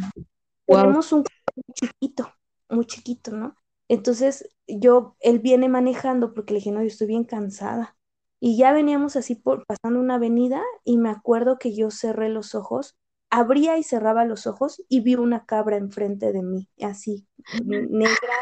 Wow. 0.68 0.96
Tenemos 0.96 1.12
un 1.12 1.24
carro 1.24 1.36
muy 1.56 1.74
chiquito, 1.74 2.32
muy 2.70 2.86
chiquito, 2.86 3.32
¿no? 3.32 3.56
Entonces 3.88 4.48
yo, 4.66 5.16
él 5.20 5.38
viene 5.38 5.68
manejando 5.68 6.34
porque 6.34 6.52
le 6.52 6.58
dije, 6.58 6.72
no, 6.72 6.80
yo 6.80 6.88
estoy 6.88 7.06
bien 7.06 7.24
cansada. 7.24 7.96
Y 8.40 8.56
ya 8.56 8.72
veníamos 8.72 9.16
así 9.16 9.34
por, 9.34 9.64
pasando 9.66 10.00
una 10.00 10.16
avenida 10.16 10.62
y 10.84 10.98
me 10.98 11.08
acuerdo 11.08 11.58
que 11.58 11.74
yo 11.74 11.90
cerré 11.90 12.28
los 12.28 12.54
ojos, 12.54 12.96
abría 13.30 13.78
y 13.78 13.82
cerraba 13.82 14.24
los 14.24 14.46
ojos 14.46 14.82
y 14.88 15.00
vi 15.00 15.14
una 15.14 15.46
cabra 15.46 15.76
enfrente 15.76 16.32
de 16.32 16.42
mí, 16.42 16.68
así, 16.82 17.26
negra, 17.64 18.34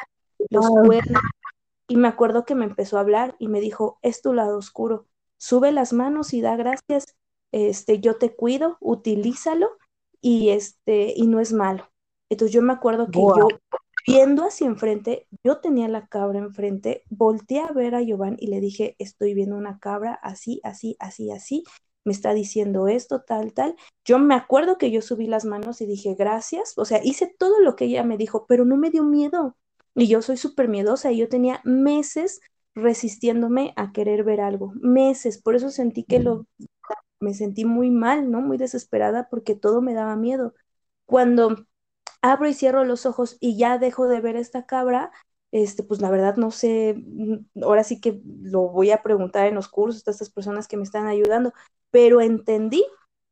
los 0.51 0.69
cuernos. 0.69 1.23
Y 1.87 1.97
me 1.97 2.09
acuerdo 2.09 2.45
que 2.45 2.55
me 2.55 2.65
empezó 2.65 2.97
a 2.97 3.01
hablar 3.01 3.37
y 3.39 3.49
me 3.49 3.61
dijo, 3.61 3.99
es 4.03 4.23
tu 4.23 4.33
lado 4.33 4.57
oscuro, 4.57 5.07
sube 5.37 5.71
las 5.71 5.93
manos 5.93 6.33
y 6.33 6.41
da 6.41 6.57
gracias, 6.57 7.05
este, 7.53 8.01
yo 8.01 8.17
te 8.17 8.35
cuido, 8.35 8.79
utilízalo 8.81 9.69
y, 10.21 10.49
este, 10.49 11.13
y 11.15 11.27
no 11.27 11.41
es 11.41 11.53
malo. 11.53 11.91
Entonces 12.31 12.55
yo 12.55 12.63
me 12.63 12.73
acuerdo 12.73 13.11
que 13.11 13.21
yo, 13.21 13.49
viendo 14.07 14.45
hacia 14.45 14.67
enfrente, 14.67 15.27
yo 15.45 15.59
tenía 15.59 15.89
la 15.89 16.07
cabra 16.09 16.39
enfrente, 16.39 17.05
volteé 17.09 17.61
a 17.61 17.73
ver 17.73 17.95
a 17.95 18.03
Giovanni 18.03 18.37
y 18.41 18.49
le 18.49 18.61
dije, 18.61 18.97
estoy 18.99 19.35
viendo 19.35 19.57
una 19.57 19.79
cabra 19.79 20.15
así, 20.15 20.61
así, 20.65 20.97
así, 21.01 21.31
así, 21.31 21.65
me 22.05 22.13
está 22.13 22.35
diciendo 22.35 22.87
esto, 22.89 23.23
tal, 23.23 23.53
tal. 23.55 23.77
Yo 24.05 24.19
me 24.19 24.35
acuerdo 24.35 24.77
que 24.79 24.91
yo 24.91 25.01
subí 25.01 25.27
las 25.27 25.45
manos 25.45 25.81
y 25.81 25.87
dije, 25.87 26.15
gracias, 26.15 26.75
o 26.77 26.85
sea, 26.85 27.01
hice 27.03 27.35
todo 27.39 27.61
lo 27.61 27.77
que 27.77 27.87
ella 27.87 28.05
me 28.05 28.19
dijo, 28.19 28.47
pero 28.47 28.65
no 28.65 28.77
me 28.77 28.91
dio 28.91 29.05
miedo. 29.05 29.57
Y 29.95 30.09
yo 30.09 30.23
soy 30.23 30.37
súper 30.37 30.69
miedosa 30.69 31.13
y 31.13 31.19
yo 31.19 31.29
tenía 31.29 31.61
meses 31.65 32.41
resistiéndome 32.75 33.73
a 33.77 33.93
querer 33.93 34.25
ver 34.25 34.41
algo, 34.41 34.73
meses, 34.77 35.41
por 35.41 35.55
eso 35.55 35.71
sentí 35.71 36.03
que 36.05 36.19
lo, 36.19 36.47
me 37.21 37.35
sentí 37.35 37.65
muy 37.65 37.91
mal, 37.91 38.31
¿no? 38.31 38.41
Muy 38.41 38.59
desesperada 38.59 39.29
porque 39.31 39.55
todo 39.55 39.81
me 39.81 39.95
daba 39.95 40.17
miedo. 40.17 40.55
Cuando 41.07 41.67
abro 42.23 42.49
y 42.49 42.55
cierro 42.55 42.85
los 42.85 43.07
ojos 43.07 43.37
y 43.41 43.57
ya 43.59 43.79
dejo 43.79 44.09
de 44.09 44.21
ver 44.21 44.37
esta 44.37 44.67
cabra, 44.67 45.13
este, 45.53 45.83
pues 45.85 46.01
la 46.01 46.11
verdad 46.11 46.37
no 46.37 46.51
sé, 46.51 46.95
mm, 46.97 47.63
ahora 47.63 47.85
sí 47.85 48.01
que 48.01 48.21
lo 48.43 48.69
voy 48.69 48.91
a 48.91 49.03
preguntar 49.03 49.47
en 49.47 49.55
los 49.55 49.69
cursos 49.69 50.07
a 50.09 50.11
estas 50.11 50.31
personas 50.31 50.67
que 50.69 50.77
me 50.77 50.85
están 50.85 51.07
ayudando, 51.07 51.53
pero 51.91 52.21
entendí 52.21 52.85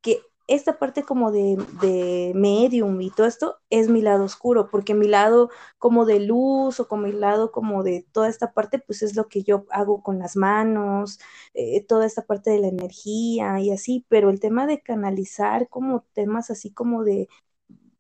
que 0.03 0.21
esta 0.47 0.79
parte 0.79 1.03
como 1.05 1.33
de, 1.33 1.57
de, 1.81 2.33
medium 2.35 3.01
y 3.01 3.11
todo 3.11 3.27
esto 3.27 3.59
es 3.71 3.89
mi 3.89 4.03
lado 4.03 4.25
oscuro, 4.25 4.69
porque 4.71 4.95
mi 4.95 5.09
lado 5.09 5.51
como 5.79 6.05
de 6.05 6.21
luz 6.21 6.81
o 6.81 6.89
como 6.89 7.05
mi 7.05 7.13
lado 7.13 7.53
como 7.53 7.83
de 7.83 8.07
toda 8.13 8.29
esta 8.29 8.53
parte, 8.53 8.79
pues 8.79 9.03
es 9.03 9.17
lo 9.17 9.29
que 9.29 9.43
yo 9.43 9.65
hago 9.71 10.03
con 10.03 10.19
las 10.19 10.37
manos, 10.37 11.19
eh, 11.55 11.85
toda 11.87 12.07
esta 12.07 12.23
parte 12.27 12.51
de 12.51 12.61
la 12.61 12.69
energía 12.69 13.61
y 13.61 13.71
así, 13.71 14.05
pero 14.09 14.31
el 14.31 14.41
tema 14.41 14.67
de 14.67 14.81
canalizar 14.83 15.69
como 15.69 16.05
temas 16.13 16.51
así 16.51 16.71
como 16.73 17.05
de 17.05 17.29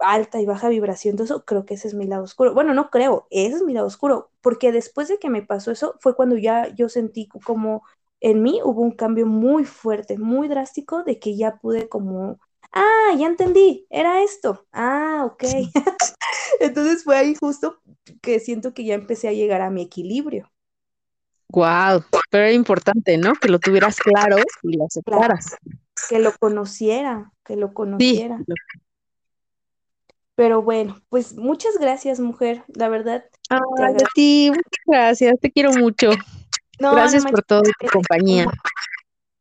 alta 0.02 0.40
y 0.40 0.46
baja 0.46 0.68
vibración, 0.68 1.16
todo 1.16 1.24
eso, 1.24 1.44
creo 1.44 1.64
que 1.64 1.74
ese 1.74 1.88
es 1.88 1.94
mi 1.94 2.06
lado 2.06 2.24
oscuro. 2.24 2.54
Bueno, 2.54 2.74
no 2.74 2.90
creo, 2.90 3.26
ese 3.30 3.56
es 3.56 3.62
mi 3.62 3.72
lado 3.72 3.86
oscuro, 3.86 4.30
porque 4.40 4.72
después 4.72 5.08
de 5.08 5.18
que 5.18 5.30
me 5.30 5.42
pasó 5.42 5.70
eso 5.72 5.96
fue 6.00 6.16
cuando 6.16 6.36
ya 6.36 6.68
yo 6.74 6.88
sentí 6.88 7.28
como 7.28 7.84
en 8.20 8.42
mí 8.42 8.60
hubo 8.64 8.80
un 8.82 8.92
cambio 8.92 9.26
muy 9.26 9.64
fuerte, 9.64 10.16
muy 10.18 10.48
drástico, 10.48 11.02
de 11.02 11.18
que 11.18 11.36
ya 11.36 11.56
pude 11.56 11.88
como, 11.88 12.38
ah, 12.72 13.14
ya 13.18 13.26
entendí, 13.26 13.86
era 13.90 14.22
esto, 14.22 14.66
ah, 14.72 15.24
ok. 15.26 15.44
Entonces 16.60 17.04
fue 17.04 17.16
ahí 17.16 17.34
justo 17.34 17.80
que 18.20 18.40
siento 18.40 18.74
que 18.74 18.84
ya 18.84 18.94
empecé 18.94 19.28
a 19.28 19.32
llegar 19.32 19.60
a 19.60 19.70
mi 19.70 19.82
equilibrio. 19.82 20.50
Wow, 21.48 22.04
pero 22.30 22.44
era 22.44 22.52
importante, 22.52 23.18
¿no? 23.18 23.34
Que 23.34 23.48
lo 23.48 23.58
tuvieras 23.58 23.96
claro 23.98 24.36
y 24.62 24.76
lo 24.76 24.86
aceptaras. 24.86 25.56
que 26.08 26.18
lo 26.18 26.32
conociera, 26.38 27.32
que 27.44 27.56
lo 27.56 27.74
conociera. 27.74 28.38
Pero 30.34 30.62
bueno, 30.62 30.98
pues 31.08 31.34
muchas 31.34 31.78
gracias, 31.78 32.20
mujer. 32.20 32.64
La 32.68 32.88
verdad. 32.88 33.24
a 33.50 33.60
ti, 34.14 34.48
muchas 34.50 34.84
gracias. 34.86 35.34
Te 35.40 35.50
quiero 35.50 35.72
mucho. 35.72 36.10
gracias 36.78 37.24
por 37.24 37.42
todo 37.42 37.62
tu 37.62 37.86
compañía. 37.88 38.46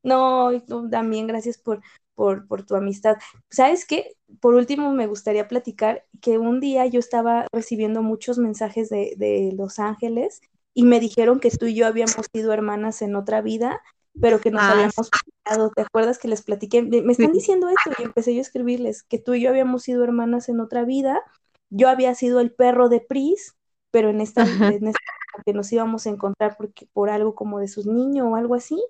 No, 0.04 0.52
también 0.89 1.28
gracias 1.28 1.58
por, 1.58 1.82
por, 2.16 2.48
por, 2.48 2.64
tu 2.64 2.76
amistad. 2.76 3.18
¿Sabes 3.50 3.86
qué? 3.86 4.16
Por 4.39 4.56
último, 4.56 4.92
me 4.94 5.08
gustaría 5.08 5.48
platicar 5.48 6.06
que 6.22 6.38
un 6.38 6.60
día 6.60 6.86
yo 6.88 7.00
estaba 7.00 7.46
recibiendo 7.54 8.02
muchos 8.02 8.38
mensajes 8.38 8.89
de, 8.89 9.14
de 9.18 9.54
Los 9.56 9.80
Ángeles 9.80 10.42
y 10.74 10.84
me 10.84 11.00
dijeron 11.00 11.39
que 11.39 11.52
tú 11.52 11.68
y 11.68 11.76
yo 11.76 11.86
habíamos 11.86 12.28
sido 12.34 12.52
hermanas 12.54 13.02
en 13.02 13.16
otra 13.16 13.42
vida 13.42 13.82
pero 14.20 14.39
que 14.39 14.51
nos 14.51 14.62
ah, 14.62 14.72
habíamos 14.72 15.09
peleado. 15.43 15.72
¿Te 15.76 15.82
acuerdas 15.82 16.20
que 16.20 16.28
les 16.28 16.41
platiqué? 16.41 16.82
Me 16.82 17.12
están 17.12 17.32
diciendo 17.32 17.70
esto 17.70 18.01
y 18.01 18.03
empecé 18.03 18.34
yo 18.34 18.39
a 18.39 18.41
escribirles 18.41 19.03
que 19.03 19.20
tú 19.20 19.34
y 19.34 19.41
yo 19.41 19.49
habíamos 19.49 19.84
sido 19.84 20.03
hermanas 20.03 20.49
en 20.49 20.59
otra 20.59 20.84
vida. 20.84 21.22
Yo 21.70 21.89
había 21.89 22.14
sido 22.16 22.39
el 22.39 22.51
perro 22.51 22.89
de 22.89 22.99
Pris, 22.99 23.55
pero 23.91 24.09
en 24.09 24.22
esta, 24.22 24.43
en 24.43 24.88
esta 24.88 24.99
que 25.45 25.53
nos 25.53 25.72
íbamos 25.72 26.05
a 26.05 26.09
encontrar 26.09 26.57
porque, 26.57 26.88
por 26.93 27.09
algo 27.09 27.36
como 27.36 27.59
de 27.59 27.68
sus 27.68 27.86
niños 27.86 28.28
o 28.30 28.36
algo 28.36 28.55
así. 28.55 28.84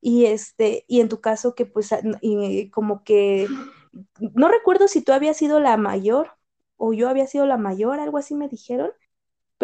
Y 0.00 0.26
este, 0.26 0.84
y 0.88 1.00
en 1.00 1.08
tu 1.08 1.20
caso 1.20 1.54
que 1.54 1.64
pues 1.66 1.90
y 2.20 2.68
como 2.70 3.04
que 3.04 3.48
no 4.18 4.48
recuerdo 4.48 4.88
si 4.88 5.02
tú 5.02 5.12
habías 5.12 5.36
sido 5.36 5.60
la 5.60 5.76
mayor 5.76 6.32
o 6.76 6.92
yo 6.92 7.08
había 7.08 7.26
sido 7.26 7.46
la 7.46 7.56
mayor, 7.56 8.00
algo 8.00 8.18
así 8.18 8.34
me 8.34 8.48
dijeron, 8.48 8.90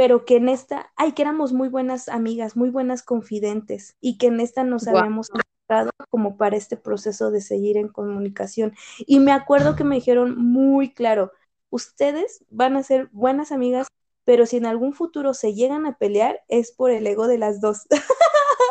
pero 0.00 0.24
que 0.24 0.36
en 0.36 0.48
esta, 0.48 0.90
ay, 0.96 1.12
que 1.12 1.20
éramos 1.20 1.52
muy 1.52 1.68
buenas 1.68 2.08
amigas, 2.08 2.56
muy 2.56 2.70
buenas 2.70 3.02
confidentes 3.02 3.98
y 4.00 4.16
que 4.16 4.28
en 4.28 4.40
esta 4.40 4.64
nos 4.64 4.88
habíamos 4.88 5.28
encontrado 5.28 5.90
como 6.08 6.38
para 6.38 6.56
este 6.56 6.78
proceso 6.78 7.30
de 7.30 7.42
seguir 7.42 7.76
en 7.76 7.88
comunicación. 7.88 8.72
Y 9.00 9.20
me 9.20 9.30
acuerdo 9.30 9.76
que 9.76 9.84
me 9.84 9.96
dijeron 9.96 10.42
muy 10.42 10.94
claro, 10.94 11.32
ustedes 11.68 12.46
van 12.48 12.78
a 12.78 12.82
ser 12.82 13.10
buenas 13.12 13.52
amigas, 13.52 13.88
pero 14.24 14.46
si 14.46 14.56
en 14.56 14.64
algún 14.64 14.94
futuro 14.94 15.34
se 15.34 15.52
llegan 15.52 15.84
a 15.84 15.98
pelear 15.98 16.40
es 16.48 16.72
por 16.72 16.90
el 16.90 17.06
ego 17.06 17.26
de 17.26 17.36
las 17.36 17.60
dos. 17.60 17.82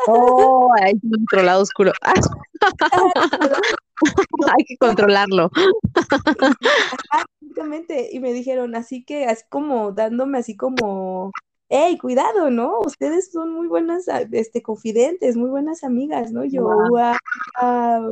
Oh, 0.07 0.71
hay 0.81 0.93
otro 1.27 1.43
lado 1.43 1.61
oscuro. 1.61 1.91
hay 4.57 4.65
que 4.65 4.77
controlarlo. 4.77 5.51
Y 8.11 8.19
me 8.19 8.33
dijeron, 8.33 8.75
así 8.75 9.03
que, 9.03 9.25
así 9.25 9.43
como 9.49 9.91
dándome 9.91 10.37
así 10.37 10.55
como, 10.55 11.31
hey, 11.69 11.97
cuidado, 11.97 12.49
¿no? 12.49 12.79
Ustedes 12.79 13.31
son 13.31 13.53
muy 13.53 13.67
buenas, 13.67 14.09
ah, 14.09 14.21
este, 14.31 14.61
confidentes, 14.61 15.37
muy 15.37 15.49
buenas 15.49 15.83
amigas, 15.83 16.31
¿no? 16.31 16.43
Yo, 16.43 16.63
wow. 16.63 17.15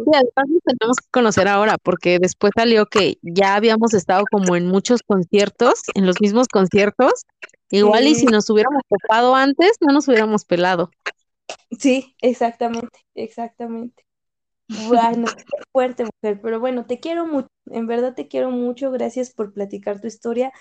Sí, 0.06 0.12
además 0.14 0.46
nos 0.48 0.64
tenemos 0.64 0.98
que 0.98 1.10
conocer 1.12 1.48
ahora, 1.48 1.78
porque 1.82 2.20
después 2.20 2.52
salió 2.56 2.86
que 2.86 3.18
ya 3.22 3.56
habíamos 3.56 3.94
estado 3.94 4.24
como 4.32 4.56
en 4.56 4.68
muchos 4.68 5.02
conciertos, 5.02 5.82
en 5.96 6.06
los 6.06 6.22
mismos 6.22 6.48
conciertos, 6.48 7.26
igual 7.72 8.08
y 8.08 8.16
si 8.16 8.26
nos 8.26 8.50
hubiéramos 8.50 8.84
topado 8.88 9.36
antes, 9.36 9.74
no 9.82 9.94
nos 9.94 10.08
hubiéramos 10.08 10.46
pelado. 10.46 10.92
Sí, 11.78 12.16
exactamente, 12.22 13.00
exactamente. 13.16 14.07
Bueno, 14.88 15.28
fuerte 15.72 16.04
mujer, 16.04 16.42
pero 16.42 16.60
bueno, 16.60 16.86
te 16.86 17.00
quiero 17.00 17.26
mucho, 17.26 17.48
en 17.68 17.88
verdad 17.88 18.16
te 18.16 18.28
quiero 18.28 18.52
mucho, 18.52 18.92
gracias 18.92 19.32
por 19.32 19.54
platicar 19.54 20.02
tu 20.02 20.08
historia. 20.08 20.52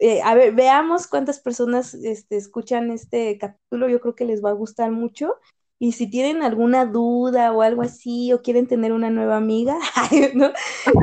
Eh, 0.00 0.20
a 0.22 0.34
ver, 0.34 0.54
veamos 0.54 1.06
cuántas 1.06 1.40
personas 1.40 1.94
este, 1.94 2.36
escuchan 2.36 2.90
este 2.90 3.38
capítulo, 3.38 3.88
yo 3.88 4.00
creo 4.00 4.14
que 4.14 4.26
les 4.26 4.44
va 4.44 4.50
a 4.50 4.54
gustar 4.54 4.90
mucho. 4.90 5.36
Y 5.78 5.92
si 5.92 6.08
tienen 6.08 6.42
alguna 6.42 6.86
duda 6.86 7.52
o 7.52 7.62
algo 7.62 7.82
así, 7.82 8.32
o 8.32 8.42
quieren 8.42 8.66
tener 8.66 8.92
una 8.92 9.10
nueva 9.10 9.36
amiga, 9.36 9.76
¿no? 10.34 10.50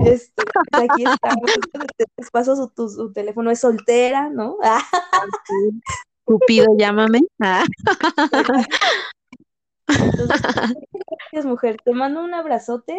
Este, 0.05 0.43
pues 0.71 0.89
aquí 0.89 1.03
estamos, 1.03 1.51
te 1.97 2.05
paso 2.31 2.55
su, 2.55 3.11
teléfono, 3.11 3.51
es 3.51 3.59
soltera, 3.59 4.29
¿no? 4.29 4.57
Cupido, 6.25 6.67
llámame. 6.77 7.21
gracias, 11.31 11.45
mujer. 11.45 11.77
Te 11.83 11.93
mando 11.93 12.23
un 12.23 12.33
abrazote. 12.33 12.97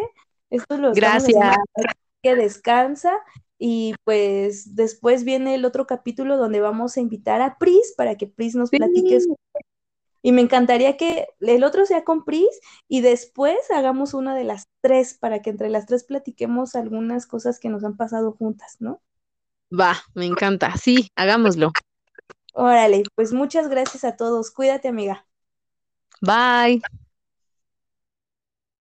Esto 0.49 0.77
lo 0.77 0.93
Gracias. 0.93 1.55
Que 2.21 2.35
descansa. 2.35 3.19
Y 3.57 3.95
pues 4.03 4.75
después 4.75 5.23
viene 5.23 5.55
el 5.55 5.65
otro 5.65 5.87
capítulo 5.87 6.37
donde 6.37 6.59
vamos 6.59 6.97
a 6.97 7.01
invitar 7.01 7.41
a 7.41 7.57
Pris 7.57 7.93
para 7.95 8.15
que 8.15 8.27
Pris 8.27 8.55
nos 8.55 8.69
platique. 8.69 9.19
Y 10.21 10.31
me 10.31 10.41
encantaría 10.41 10.95
que 10.95 11.27
el 11.41 11.63
otro 11.63 11.85
sea 11.85 12.03
con 12.03 12.23
Pris 12.23 12.59
y 12.87 13.01
después 13.01 13.57
hagamos 13.71 14.13
una 14.13 14.35
de 14.35 14.45
las 14.45 14.69
tres 14.81 15.17
para 15.17 15.41
que 15.41 15.49
entre 15.49 15.69
las 15.69 15.85
tres 15.85 16.05
platiquemos 16.05 16.75
algunas 16.75 17.27
cosas 17.27 17.59
que 17.59 17.69
nos 17.69 17.83
han 17.83 17.97
pasado 17.97 18.31
juntas, 18.31 18.77
¿no? 18.79 19.01
Va, 19.69 19.97
me 20.13 20.25
encanta. 20.25 20.75
Sí, 20.77 21.09
hagámoslo. 21.15 21.71
Órale, 22.53 23.03
pues 23.15 23.33
muchas 23.33 23.67
gracias 23.67 24.03
a 24.03 24.15
todos. 24.15 24.51
Cuídate, 24.51 24.87
amiga. 24.87 25.25
Bye. 26.23 26.81